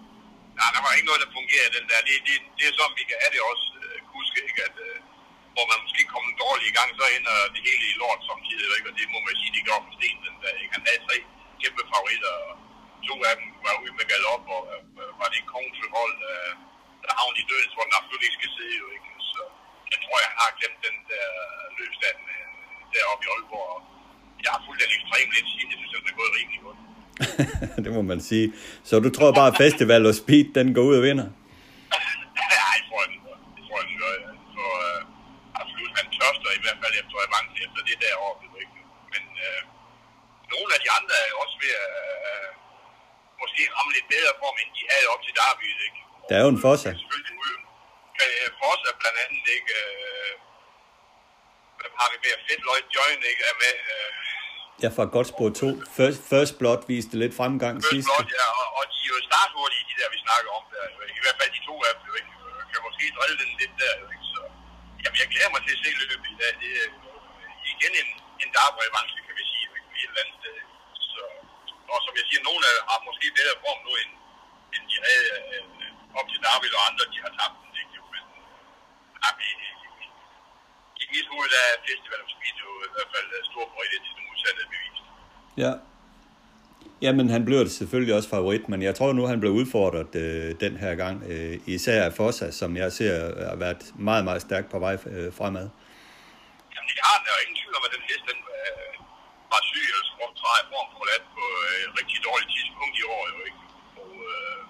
nej, 0.58 0.70
der 0.74 0.80
var 0.84 0.92
ikke 0.94 1.08
noget, 1.10 1.24
der 1.24 1.36
fungerede 1.38 1.74
den 1.78 1.86
der. 1.90 1.98
Det, 2.08 2.14
det, 2.28 2.36
det 2.58 2.64
er 2.66 2.74
sådan, 2.78 2.98
vi 3.00 3.04
kan 3.10 3.18
have 3.22 3.32
det 3.36 3.42
også. 3.52 3.66
Øh, 3.82 3.96
huske, 4.16 4.38
ikke, 4.48 4.62
at 4.68 4.76
øh, 4.88 4.98
hvor 5.54 5.66
man 5.70 5.78
måske 5.84 6.02
kom 6.12 6.24
dårligt 6.44 6.70
i 6.70 6.76
gang, 6.78 6.90
så 6.98 7.04
ender 7.16 7.36
det 7.54 7.60
hele 7.68 7.84
i 7.92 7.94
lort 8.02 8.20
samtidig, 8.30 8.66
ikke? 8.76 8.88
og 8.90 8.94
det 8.98 9.06
må 9.14 9.18
man 9.26 9.34
sige, 9.40 9.52
det 9.56 9.66
gjorde 9.66 9.84
for 9.86 9.94
Sten 9.96 10.18
den 10.26 10.36
der. 10.42 10.52
Ikke? 10.62 10.74
Han 10.76 10.84
havde 10.86 11.04
tre 11.06 11.16
kæmpe 11.62 11.82
favoritter, 11.92 12.34
og 12.48 12.54
to 13.08 13.14
af 13.30 13.34
dem 13.40 13.48
var 13.64 13.74
ude 13.82 13.94
med 13.98 14.06
galop, 14.12 14.44
og 14.56 14.62
øh, 14.72 15.10
var 15.20 15.28
det 15.34 15.50
kongehold, 15.54 16.16
øh, 16.32 16.52
der 17.04 17.12
havnede 17.18 17.42
i 17.42 17.48
døden, 17.50 17.70
hvor 17.74 17.86
den 17.86 17.98
absolut 17.98 18.24
ikke 18.26 18.38
skal 18.38 18.52
sidde, 18.56 18.76
jo, 18.82 18.86
ikke? 18.96 19.08
Så 19.32 19.40
jeg 19.92 19.98
tror, 20.04 20.16
jeg 20.26 20.32
har 20.40 20.50
glemt 20.58 20.80
den 20.86 20.96
der 21.10 21.26
løbstand 21.78 22.20
øh, 22.34 22.46
deroppe 22.94 23.24
i 23.26 23.30
Aalborg, 23.34 23.91
jeg 24.44 24.50
har 24.54 24.60
fulgt 24.66 24.80
den 24.82 24.90
ekstremt 24.98 25.30
lidt 25.36 25.48
siden, 25.52 25.68
jeg 25.72 25.78
synes, 25.80 25.92
at 25.96 26.00
den 26.02 26.10
er 26.12 26.16
gået 26.20 26.32
rimelig 26.38 26.60
godt. 26.66 26.78
det 27.84 27.90
må 27.96 28.02
man 28.12 28.20
sige. 28.30 28.46
Så 28.88 28.94
du 29.04 29.10
tror 29.16 29.30
bare, 29.38 29.50
at 29.52 29.58
Festival 29.64 30.02
og 30.10 30.14
Speed, 30.20 30.46
den 30.58 30.66
går 30.76 30.84
ud 30.90 30.94
og 31.00 31.04
vinder? 31.08 31.28
ja, 32.40 32.62
jeg 32.76 32.82
tror, 32.88 33.02
den 33.12 33.18
gør. 33.26 33.36
Det 33.56 33.62
tror 33.66 33.76
jeg, 33.80 33.86
den 33.90 33.96
gør. 34.02 34.12
Så 34.56 34.64
øh, 34.84 35.00
absolut, 35.60 35.92
han 35.98 36.06
tørster 36.16 36.50
i 36.58 36.60
hvert 36.64 36.78
fald 36.82 36.94
efter 37.00 37.14
avance 37.26 37.56
efter 37.66 37.80
det 37.88 37.96
der 38.04 38.14
år, 38.26 38.34
det 38.40 38.48
ikke. 38.64 38.78
Men 39.12 39.24
øh, 39.46 39.60
nogle 40.52 40.70
af 40.76 40.80
de 40.84 40.88
andre 40.98 41.14
er 41.26 41.32
også 41.42 41.56
ved 41.62 41.72
at 41.84 41.92
øh, 42.04 42.48
måske 43.42 43.62
ramme 43.74 43.90
lidt 43.96 44.08
bedre 44.14 44.32
form, 44.42 44.56
end 44.62 44.70
de 44.76 44.82
havde 44.92 45.06
op 45.12 45.22
til 45.26 45.34
Derby, 45.38 45.66
ikke? 45.86 46.00
Der 46.28 46.34
er 46.38 46.42
jo 46.46 46.50
en 46.56 46.62
Fossa. 46.64 46.90
Selvfølgelig 47.02 47.34
nu. 47.38 47.44
Øh, 48.22 48.46
Fossa 48.60 48.90
blandt 49.00 49.18
andet, 49.24 49.44
ikke? 49.56 49.72
Øh, 49.80 50.32
har 52.00 52.08
vi 52.12 52.16
med? 52.24 52.34
Fedt 52.46 52.62
Lloyd 52.66 52.86
Join, 52.94 53.20
ikke? 53.30 53.42
Er 53.50 53.56
med. 53.64 53.74
Øh, 53.94 54.31
Ja, 54.80 54.88
fra 54.96 55.04
Godspor 55.14 55.48
2. 55.50 55.84
First, 55.98 56.20
first 56.32 56.52
Blood 56.60 56.80
viste 56.92 57.14
lidt 57.22 57.34
fremgang 57.40 57.74
First 57.76 57.92
sidst. 57.92 58.06
Blood, 58.08 58.26
ja, 58.38 58.46
og, 58.60 58.66
og 58.78 58.82
de 58.92 58.98
er 59.06 59.10
jo 59.14 59.18
starthurtige, 59.30 59.84
de 59.90 59.94
der, 60.00 60.08
vi 60.14 60.18
snakker 60.26 60.50
om 60.58 60.64
der. 60.72 60.84
I 61.18 61.22
hvert 61.24 61.38
fald 61.40 61.50
de 61.56 61.60
to 61.68 61.74
af 61.88 61.92
dem, 61.98 62.04
ikke? 62.20 62.32
Kan 62.70 62.80
måske 62.88 63.04
drille 63.16 63.36
den 63.42 63.50
lidt 63.60 63.74
der, 63.82 63.94
ikke? 64.14 64.26
Så, 64.32 64.40
jamen, 65.02 65.18
jeg 65.22 65.28
glæder 65.32 65.50
mig 65.54 65.62
til 65.64 65.72
at 65.76 65.80
se 65.82 65.88
løbet 66.00 66.28
i 66.34 66.36
dag. 66.42 66.52
Det 66.62 66.70
er 66.82 66.88
igen 67.72 67.92
en, 68.02 68.08
en 68.42 68.50
darbre 68.56 68.82
kan 69.26 69.34
vi 69.40 69.44
sige, 69.52 69.66
ikke? 69.78 69.88
Et 70.00 70.08
eller 70.10 70.22
andet 70.22 70.36
sted. 70.40 70.56
Så, 71.12 71.22
og 71.92 71.98
som 72.04 72.12
jeg 72.18 72.24
siger, 72.28 72.42
nogle 72.48 72.62
af 72.70 72.76
har 72.88 72.98
måske 73.08 73.26
bedre 73.38 73.56
form 73.64 73.80
nu, 73.86 73.92
end, 74.02 74.12
end 74.74 74.82
de 74.90 74.96
havde 75.06 75.28
øh, 75.54 76.18
op 76.18 76.26
til 76.32 76.40
Darby, 76.46 76.68
og 76.78 76.82
andre, 76.88 77.04
de 77.14 77.18
har 77.24 77.32
tabt 77.38 77.56
den, 77.62 77.72
ikke? 77.82 77.98
Men, 78.14 78.24
ja, 79.22 79.30
i, 79.48 79.50
i, 79.64 80.06
i 81.02 81.04
mit 81.12 81.26
hoved, 81.32 81.52
er 81.62 81.68
Festival 81.86 82.22
jo 82.62 82.70
i 82.88 82.90
hvert 82.94 83.10
fald 83.14 83.28
øh, 83.36 83.42
stor 83.50 83.64
til 84.06 84.14
det 84.18 84.21
modsatte 84.42 84.62
bevist. 84.72 85.02
Ja. 85.56 85.72
Jamen, 87.02 87.26
han 87.30 87.44
blev 87.44 87.68
selvfølgelig 87.68 88.14
også 88.14 88.28
favorit, 88.28 88.68
men 88.68 88.82
jeg 88.82 88.94
tror 88.94 89.12
nu, 89.12 89.22
han 89.32 89.40
blev 89.40 89.52
udfordret 89.60 90.12
øh, 90.24 90.54
den 90.64 90.74
her 90.76 90.94
gang. 91.02 91.16
Øh, 91.32 91.54
især 91.76 92.00
af 92.08 92.12
Fossa, 92.18 92.50
som 92.60 92.70
jeg 92.82 92.92
ser 92.98 93.14
har 93.50 93.56
været 93.64 93.82
meget, 94.08 94.24
meget 94.28 94.42
stærk 94.48 94.64
på 94.72 94.78
vej 94.84 94.94
øh, 95.14 95.28
fremad. 95.38 95.66
Jamen, 96.74 96.88
det 96.90 97.02
har 97.08 97.16
jo 97.36 97.38
ingen 97.44 97.56
tvivl 97.60 97.74
om, 97.78 97.84
at 97.88 97.92
den 97.96 98.02
hest, 98.08 98.24
den 98.30 98.38
øh, 98.58 98.92
var 99.52 99.62
syg 99.70 99.84
eller 99.92 100.06
skrumt 100.10 100.36
træ 100.40 100.52
i 100.62 100.66
form 100.72 100.88
for 100.92 101.02
lat 101.10 101.24
på 101.36 101.44
øh, 101.68 101.78
et 101.86 101.92
rigtig 102.00 102.18
dårligt 102.28 102.50
tidspunkt 102.56 102.94
i 103.02 103.04
år, 103.14 103.22
jo 103.32 103.38
ikke? 103.48 103.60
Og, 104.02 104.12
øh, 104.30 104.60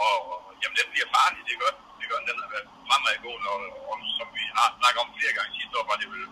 og, 0.00 0.14
jamen, 0.60 0.76
den 0.80 0.88
bliver 0.92 1.08
farlig, 1.16 1.40
det 1.50 1.56
gør. 1.62 1.72
Det 2.00 2.06
gør 2.10 2.18
den, 2.20 2.26
den 2.30 2.38
har 2.44 2.50
været 2.54 2.68
fremadgående, 2.86 3.46
og, 3.54 3.60
og, 3.90 3.96
som 4.18 4.28
vi 4.36 4.44
har 4.58 4.68
snakket 4.78 5.00
om 5.04 5.10
flere 5.18 5.34
gange 5.38 5.50
sidste 5.58 5.74
år, 5.78 5.86
var 5.92 5.98
det 6.02 6.08
vel 6.14 6.24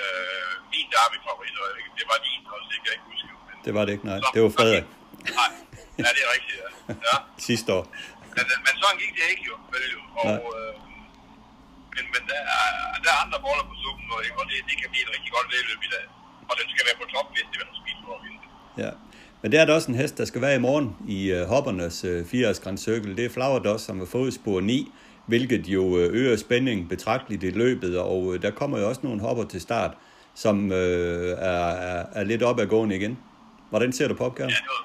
øh, 0.00 0.50
min 0.72 0.86
derby 0.94 1.16
favorit, 1.26 1.54
og 1.62 1.66
ikke? 1.80 1.90
det 1.98 2.04
var 2.10 2.18
din 2.26 2.40
også, 2.54 2.66
det 2.72 2.78
kan 2.82 2.86
jeg 2.90 2.96
ikke 2.98 3.08
huske. 3.12 3.28
Men, 3.48 3.54
Det 3.66 3.72
var 3.76 3.82
det 3.86 3.92
ikke, 3.96 4.06
nej. 4.10 4.18
så- 4.24 4.32
Det 4.34 4.40
var 4.46 4.52
Frederik 4.58 4.86
Nej, 5.40 5.50
ja, 6.06 6.08
det 6.16 6.22
er 6.26 6.30
rigtigt, 6.36 6.56
ja. 6.62 6.68
ja. 7.08 7.16
sidste 7.48 7.68
år. 7.78 7.84
Men, 8.36 8.44
men 8.66 8.72
sådan 8.82 8.98
gik 9.02 9.12
det 9.18 9.24
ikke 9.32 9.44
jo, 9.50 9.54
vel 9.74 9.84
jo. 9.96 10.00
Og, 10.22 10.36
øh, 10.58 10.72
men, 11.96 12.04
men 12.14 12.22
der, 12.30 12.40
er, 12.56 12.66
der 13.04 13.10
er 13.16 13.18
andre 13.24 13.38
boller 13.46 13.64
på 13.70 13.74
suppen, 13.82 14.06
og, 14.16 14.20
og 14.40 14.44
det, 14.50 14.56
det 14.68 14.74
kan 14.80 14.88
blive 14.92 15.04
et 15.06 15.10
rigtig 15.16 15.30
godt 15.36 15.46
vedløb 15.54 15.80
i 15.88 15.90
dag. 15.96 16.04
Og 16.50 16.54
den 16.60 16.66
skal 16.72 16.82
være 16.88 16.98
på 17.02 17.06
top, 17.14 17.26
hvis 17.34 17.46
det 17.52 17.56
vil 17.60 17.68
spise 17.82 18.00
for 18.06 18.12
at 18.18 18.22
vinde. 18.26 18.40
Ja. 18.84 18.90
Men 19.40 19.46
det 19.52 19.58
er 19.60 19.64
der 19.68 19.74
også 19.78 19.90
en 19.92 19.98
hest, 20.02 20.14
der 20.18 20.24
skal 20.30 20.40
være 20.46 20.56
i 20.60 20.62
morgen 20.68 20.88
i 21.18 21.18
uh, 21.36 21.40
hoppernes 21.52 22.04
uh, 22.04 22.26
80 22.26 22.60
Grand 22.64 22.78
Circle. 22.78 23.16
Det 23.16 23.24
er 23.24 23.30
Flower 23.36 23.58
Dust, 23.58 23.84
som 23.84 24.06
fået 24.16 24.34
spor 24.34 24.60
9, 24.60 24.92
hvilket 25.26 25.64
jo 25.76 25.98
øh, 25.98 26.06
øger 26.20 26.36
spændingen 26.36 26.88
betragteligt 26.88 27.42
i 27.44 27.50
løbet. 27.62 27.92
Og 27.98 28.34
øh, 28.34 28.42
der 28.44 28.50
kommer 28.60 28.76
jo 28.80 28.84
også 28.90 29.00
nogle 29.04 29.20
hopper 29.26 29.44
til 29.52 29.60
start, 29.68 29.92
som 30.34 30.56
øh, 30.72 31.30
er, 31.50 31.66
er, 31.88 32.00
er 32.18 32.24
lidt 32.30 32.42
op 32.42 32.58
ad 32.62 32.66
gående 32.66 32.94
igen. 33.00 33.14
Hvordan 33.70 33.90
ser 33.96 34.08
du 34.08 34.14
på 34.20 34.24
opgaven? 34.28 34.50
Ja, 34.50 34.60
noget. 34.70 34.84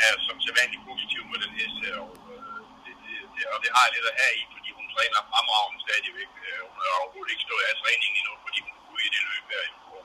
Jeg 0.00 0.06
er 0.12 0.18
som 0.28 0.36
sædvanligt 0.46 0.82
positiv 0.90 1.20
med 1.32 1.38
den 1.44 1.52
hest 1.58 1.76
her, 1.84 1.96
og, 2.06 2.12
øh, 2.34 2.60
det, 2.84 2.94
det, 3.04 3.16
det, 3.36 3.44
og 3.54 3.58
det 3.62 3.70
har 3.76 3.82
jeg 3.86 3.92
lidt 3.96 4.06
at 4.12 4.16
have 4.22 4.34
i, 4.40 4.42
fordi 4.54 4.68
hun 4.78 4.86
træner 4.94 5.18
fremragende 5.30 5.78
stadigvæk. 5.86 6.30
Øh, 6.48 6.60
hun 6.70 6.78
har 6.86 6.94
overhovedet 7.02 7.30
ikke 7.34 7.44
stået 7.48 7.64
af 7.70 7.74
træningen 7.82 8.16
endnu, 8.20 8.34
fordi 8.46 8.58
hun 8.66 8.74
kunne 8.84 9.02
i 9.08 9.10
det 9.14 9.22
løb 9.30 9.44
her. 9.54 9.64
Og, 9.94 10.02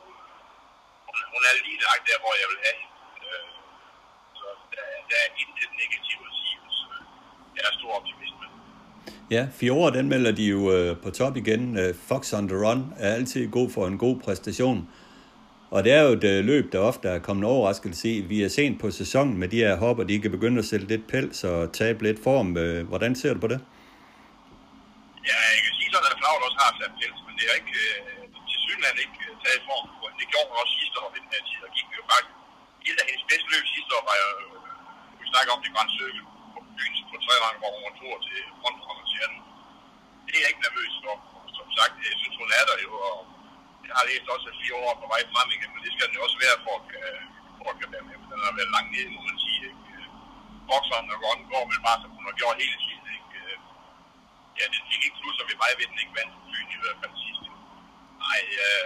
hun, 1.07 1.17
hun 1.33 1.41
er 1.49 1.53
lige 1.67 1.79
lagt 1.87 2.03
der, 2.09 2.17
hvor 2.23 2.33
jeg 2.41 2.47
vil 2.51 2.59
have 2.65 2.77
hende. 2.81 2.95
Øh, 3.27 3.47
Så 4.39 4.47
der, 4.73 4.83
der 5.09 5.17
er 5.25 5.29
intet 5.41 5.71
negativt 5.81 6.25
at 6.31 6.35
sige. 6.41 6.57
Så 6.79 6.87
jeg 7.55 7.63
er 7.69 7.73
stor 7.79 7.91
optimist 7.99 8.35
med. 8.41 8.49
Ja, 9.33 9.43
Fiora, 9.59 9.89
den 9.97 10.07
melder 10.13 10.31
de 10.39 10.45
jo 10.53 10.59
øh, 10.75 10.97
på 11.03 11.09
top 11.19 11.35
igen. 11.37 11.63
Øh, 11.81 11.91
Fox 12.09 12.33
on 12.37 12.45
the 12.51 12.57
Run 12.63 12.81
er 13.05 13.11
altid 13.17 13.43
god 13.57 13.69
for 13.75 13.83
en 13.91 13.97
god 14.05 14.15
præstation. 14.25 14.79
Og 15.75 15.79
det 15.83 15.91
er 15.97 16.01
jo 16.07 16.11
et 16.19 16.25
øh, 16.33 16.39
løb, 16.51 16.65
der 16.73 16.79
ofte 16.79 17.05
er 17.15 17.19
kommet 17.27 17.45
overraskelse 17.53 18.05
i. 18.15 18.17
Vi 18.31 18.37
er 18.45 18.51
sent 18.57 18.75
på 18.83 18.87
sæsonen 19.01 19.35
med 19.41 19.47
de 19.53 19.59
her 19.63 19.73
hopper, 19.83 20.03
de 20.03 20.21
kan 20.23 20.31
begynde 20.37 20.59
at 20.63 20.67
sælge 20.71 20.87
lidt 20.93 21.05
pels 21.11 21.39
og 21.51 21.59
tabe 21.79 21.99
lidt 22.07 22.19
form. 22.27 22.47
Øh, 22.63 22.87
hvordan 22.91 23.11
ser 23.21 23.31
du 23.33 23.39
på 23.45 23.49
det? 23.53 23.59
Ja, 25.29 25.37
jeg 25.55 25.61
kan 25.65 25.73
sige 25.79 25.89
sådan, 25.93 26.09
at 26.11 26.17
Flavl 26.19 26.41
også 26.47 26.59
har 26.63 26.71
sat 26.79 26.93
pels, 26.99 27.19
men 27.27 27.33
det 27.39 27.45
er 27.51 27.55
ikke, 27.61 27.75
øh, 27.85 27.95
til 28.49 28.59
synligheden 28.65 28.99
ikke 29.05 29.19
øh, 29.27 29.33
taget 29.43 29.61
form. 29.69 29.85
Det 30.19 30.25
gjorde 30.31 30.47
hun 30.49 30.55
også 30.63 30.73
sidste 30.81 30.95
år 31.03 31.09
ved 31.13 31.19
den 31.25 31.31
her 31.35 31.43
tid, 31.49 31.59
og 31.67 31.71
gik 31.77 31.87
jo 31.99 32.03
faktisk. 32.11 32.37
Et 32.89 32.97
af 33.01 33.05
hendes 33.09 33.25
bedste 33.31 33.47
løb 33.53 33.65
sidste 33.75 33.91
år 33.97 34.03
var 34.09 34.17
jo, 34.23 34.29
øh, 34.37 35.19
vi 35.19 35.25
snakker 35.31 35.51
om 35.55 35.59
det 35.63 35.71
Grand 35.75 35.91
Circle 35.97 36.23
fredag 37.33 37.59
går 37.61 37.71
hun 37.75 37.93
tur 37.99 38.15
til 38.27 38.39
frontkonkurrenceren. 38.59 39.35
Det 40.25 40.33
er 40.35 40.41
jeg 40.43 40.51
ikke 40.51 40.65
nervøs 40.67 40.93
for. 41.03 41.15
Som 41.57 41.67
sagt, 41.77 41.93
jeg 42.09 42.17
synes, 42.21 42.35
hun 42.41 42.49
er 42.59 42.63
der 42.69 42.77
jo, 42.85 42.91
og 43.09 43.17
jeg 43.87 43.95
har 43.99 44.05
læst 44.09 44.33
også 44.35 44.47
fire 44.61 44.75
år 44.85 44.93
på 45.01 45.05
vej 45.13 45.21
frem 45.33 45.49
igen, 45.55 45.71
men 45.73 45.81
det 45.85 45.91
skal 45.93 46.07
den 46.07 46.17
jo 46.17 46.23
også 46.27 46.39
være 46.45 46.57
for 46.65 46.75
at, 46.79 46.85
for 47.57 47.65
at 47.71 47.77
kan 47.79 47.89
være 47.95 48.05
med. 48.09 48.17
Den 48.31 48.39
har 48.47 48.53
været 48.59 48.73
langt 48.75 48.91
nede, 48.95 49.09
må 49.15 49.21
man 49.29 49.37
sige. 49.45 49.61
Ikke? 49.69 49.81
Bokseren 50.69 51.13
og 51.13 51.17
Ron 51.23 51.41
går 51.51 51.63
vel 51.71 51.81
bare, 51.87 51.99
som 52.01 52.11
hun 52.17 52.25
har 52.29 52.35
gjort 52.41 52.61
hele 52.63 52.77
tiden. 52.85 53.05
Ikke? 53.17 53.41
Ja, 54.57 54.63
den 54.73 54.81
fik 54.89 55.01
ikke 55.05 55.19
plusser 55.21 55.45
ved 55.49 55.57
mig, 55.61 55.71
ved 55.79 55.87
den 55.91 56.01
ikke 56.03 56.17
vandt 56.19 56.33
Fyn 56.49 56.69
i 56.77 56.81
hvert 56.83 56.99
fald 57.01 57.15
sidst. 57.25 57.43
Nej, 58.23 58.39
øh, 58.63 58.85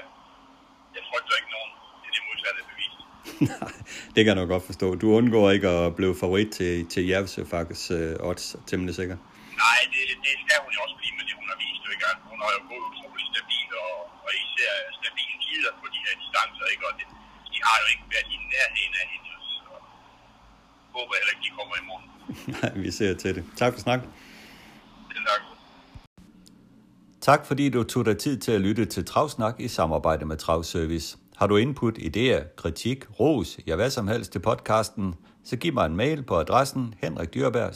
jeg 0.95 1.03
frygter 1.09 1.39
ikke 1.39 1.53
nogen. 1.57 1.71
Det 2.01 2.07
er 2.09 2.13
det 2.15 2.23
modsatte 2.27 2.61
bevis. 2.71 2.96
det 4.13 4.19
kan 4.23 4.29
jeg 4.31 4.39
nok 4.41 4.49
godt 4.55 4.65
forstå. 4.69 4.87
Du 5.01 5.07
undgår 5.17 5.45
ikke 5.55 5.69
at 5.69 5.95
blive 5.99 6.13
favorit 6.23 6.49
til, 6.59 6.73
til 6.93 7.03
Jervsø 7.11 7.41
faktisk 7.55 7.83
uh, 7.97 8.29
odds, 8.29 8.45
temmelig 8.69 8.93
sikker. 8.99 9.17
Nej, 9.63 9.79
det, 9.93 10.03
det 10.25 10.33
skal 10.43 10.57
hun 10.65 10.71
jo 10.77 10.79
også 10.85 10.97
blive 11.01 11.13
med 11.17 11.23
det, 11.27 11.35
hun 11.41 11.47
har 11.51 11.57
vist. 11.63 11.83
Ikke? 11.93 12.05
Hun 12.31 12.37
har 12.43 12.51
jo 12.57 12.61
gået 12.71 12.83
utrolig 12.89 13.25
stabil, 13.33 13.69
og, 13.85 13.93
og 14.25 14.31
især 14.43 14.71
stabile 14.99 15.35
tider 15.45 15.71
på 15.81 15.85
de 15.93 15.99
her 16.05 16.13
distancer. 16.23 16.65
Ikke? 16.73 16.83
Og 16.89 16.93
det, 16.99 17.05
de 17.53 17.57
har 17.67 17.75
jo 17.81 17.85
ikke 17.93 18.05
været 18.13 18.27
i 18.35 18.37
nærheden 18.53 18.93
af 19.01 19.05
hende. 19.13 19.29
Så 19.57 19.71
håber 20.95 21.13
heller 21.19 21.33
ikke, 21.33 21.43
de 21.47 21.51
kommer 21.59 21.75
i 21.81 21.83
morgen. 21.89 22.07
Nej, 22.55 22.71
vi 22.83 22.89
ser 22.97 23.11
til 23.23 23.31
det. 23.37 23.43
Tak 23.61 23.71
for 23.75 23.81
snak. 23.87 24.01
tak. 25.29 25.41
Tak 27.29 27.41
fordi 27.45 27.69
du 27.69 27.83
tog 27.83 28.05
dig 28.05 28.17
tid 28.17 28.35
til 28.45 28.51
at 28.51 28.61
lytte 28.61 28.85
til 28.85 29.05
Travsnak 29.05 29.55
i 29.59 29.67
samarbejde 29.67 30.25
med 30.25 30.37
Travservice. 30.37 31.17
Har 31.37 31.47
du 31.47 31.57
input, 31.57 31.97
idéer, 31.97 32.43
kritik, 32.55 33.05
ros, 33.19 33.59
ja 33.67 33.75
hvad 33.75 33.89
som 33.89 34.07
helst 34.07 34.31
til 34.31 34.39
podcasten, 34.39 35.15
så 35.43 35.57
giv 35.57 35.73
mig 35.73 35.85
en 35.85 35.95
mail 35.95 36.23
på 36.23 36.35
adressen 36.35 36.93
henrikdyrberg 37.01 37.75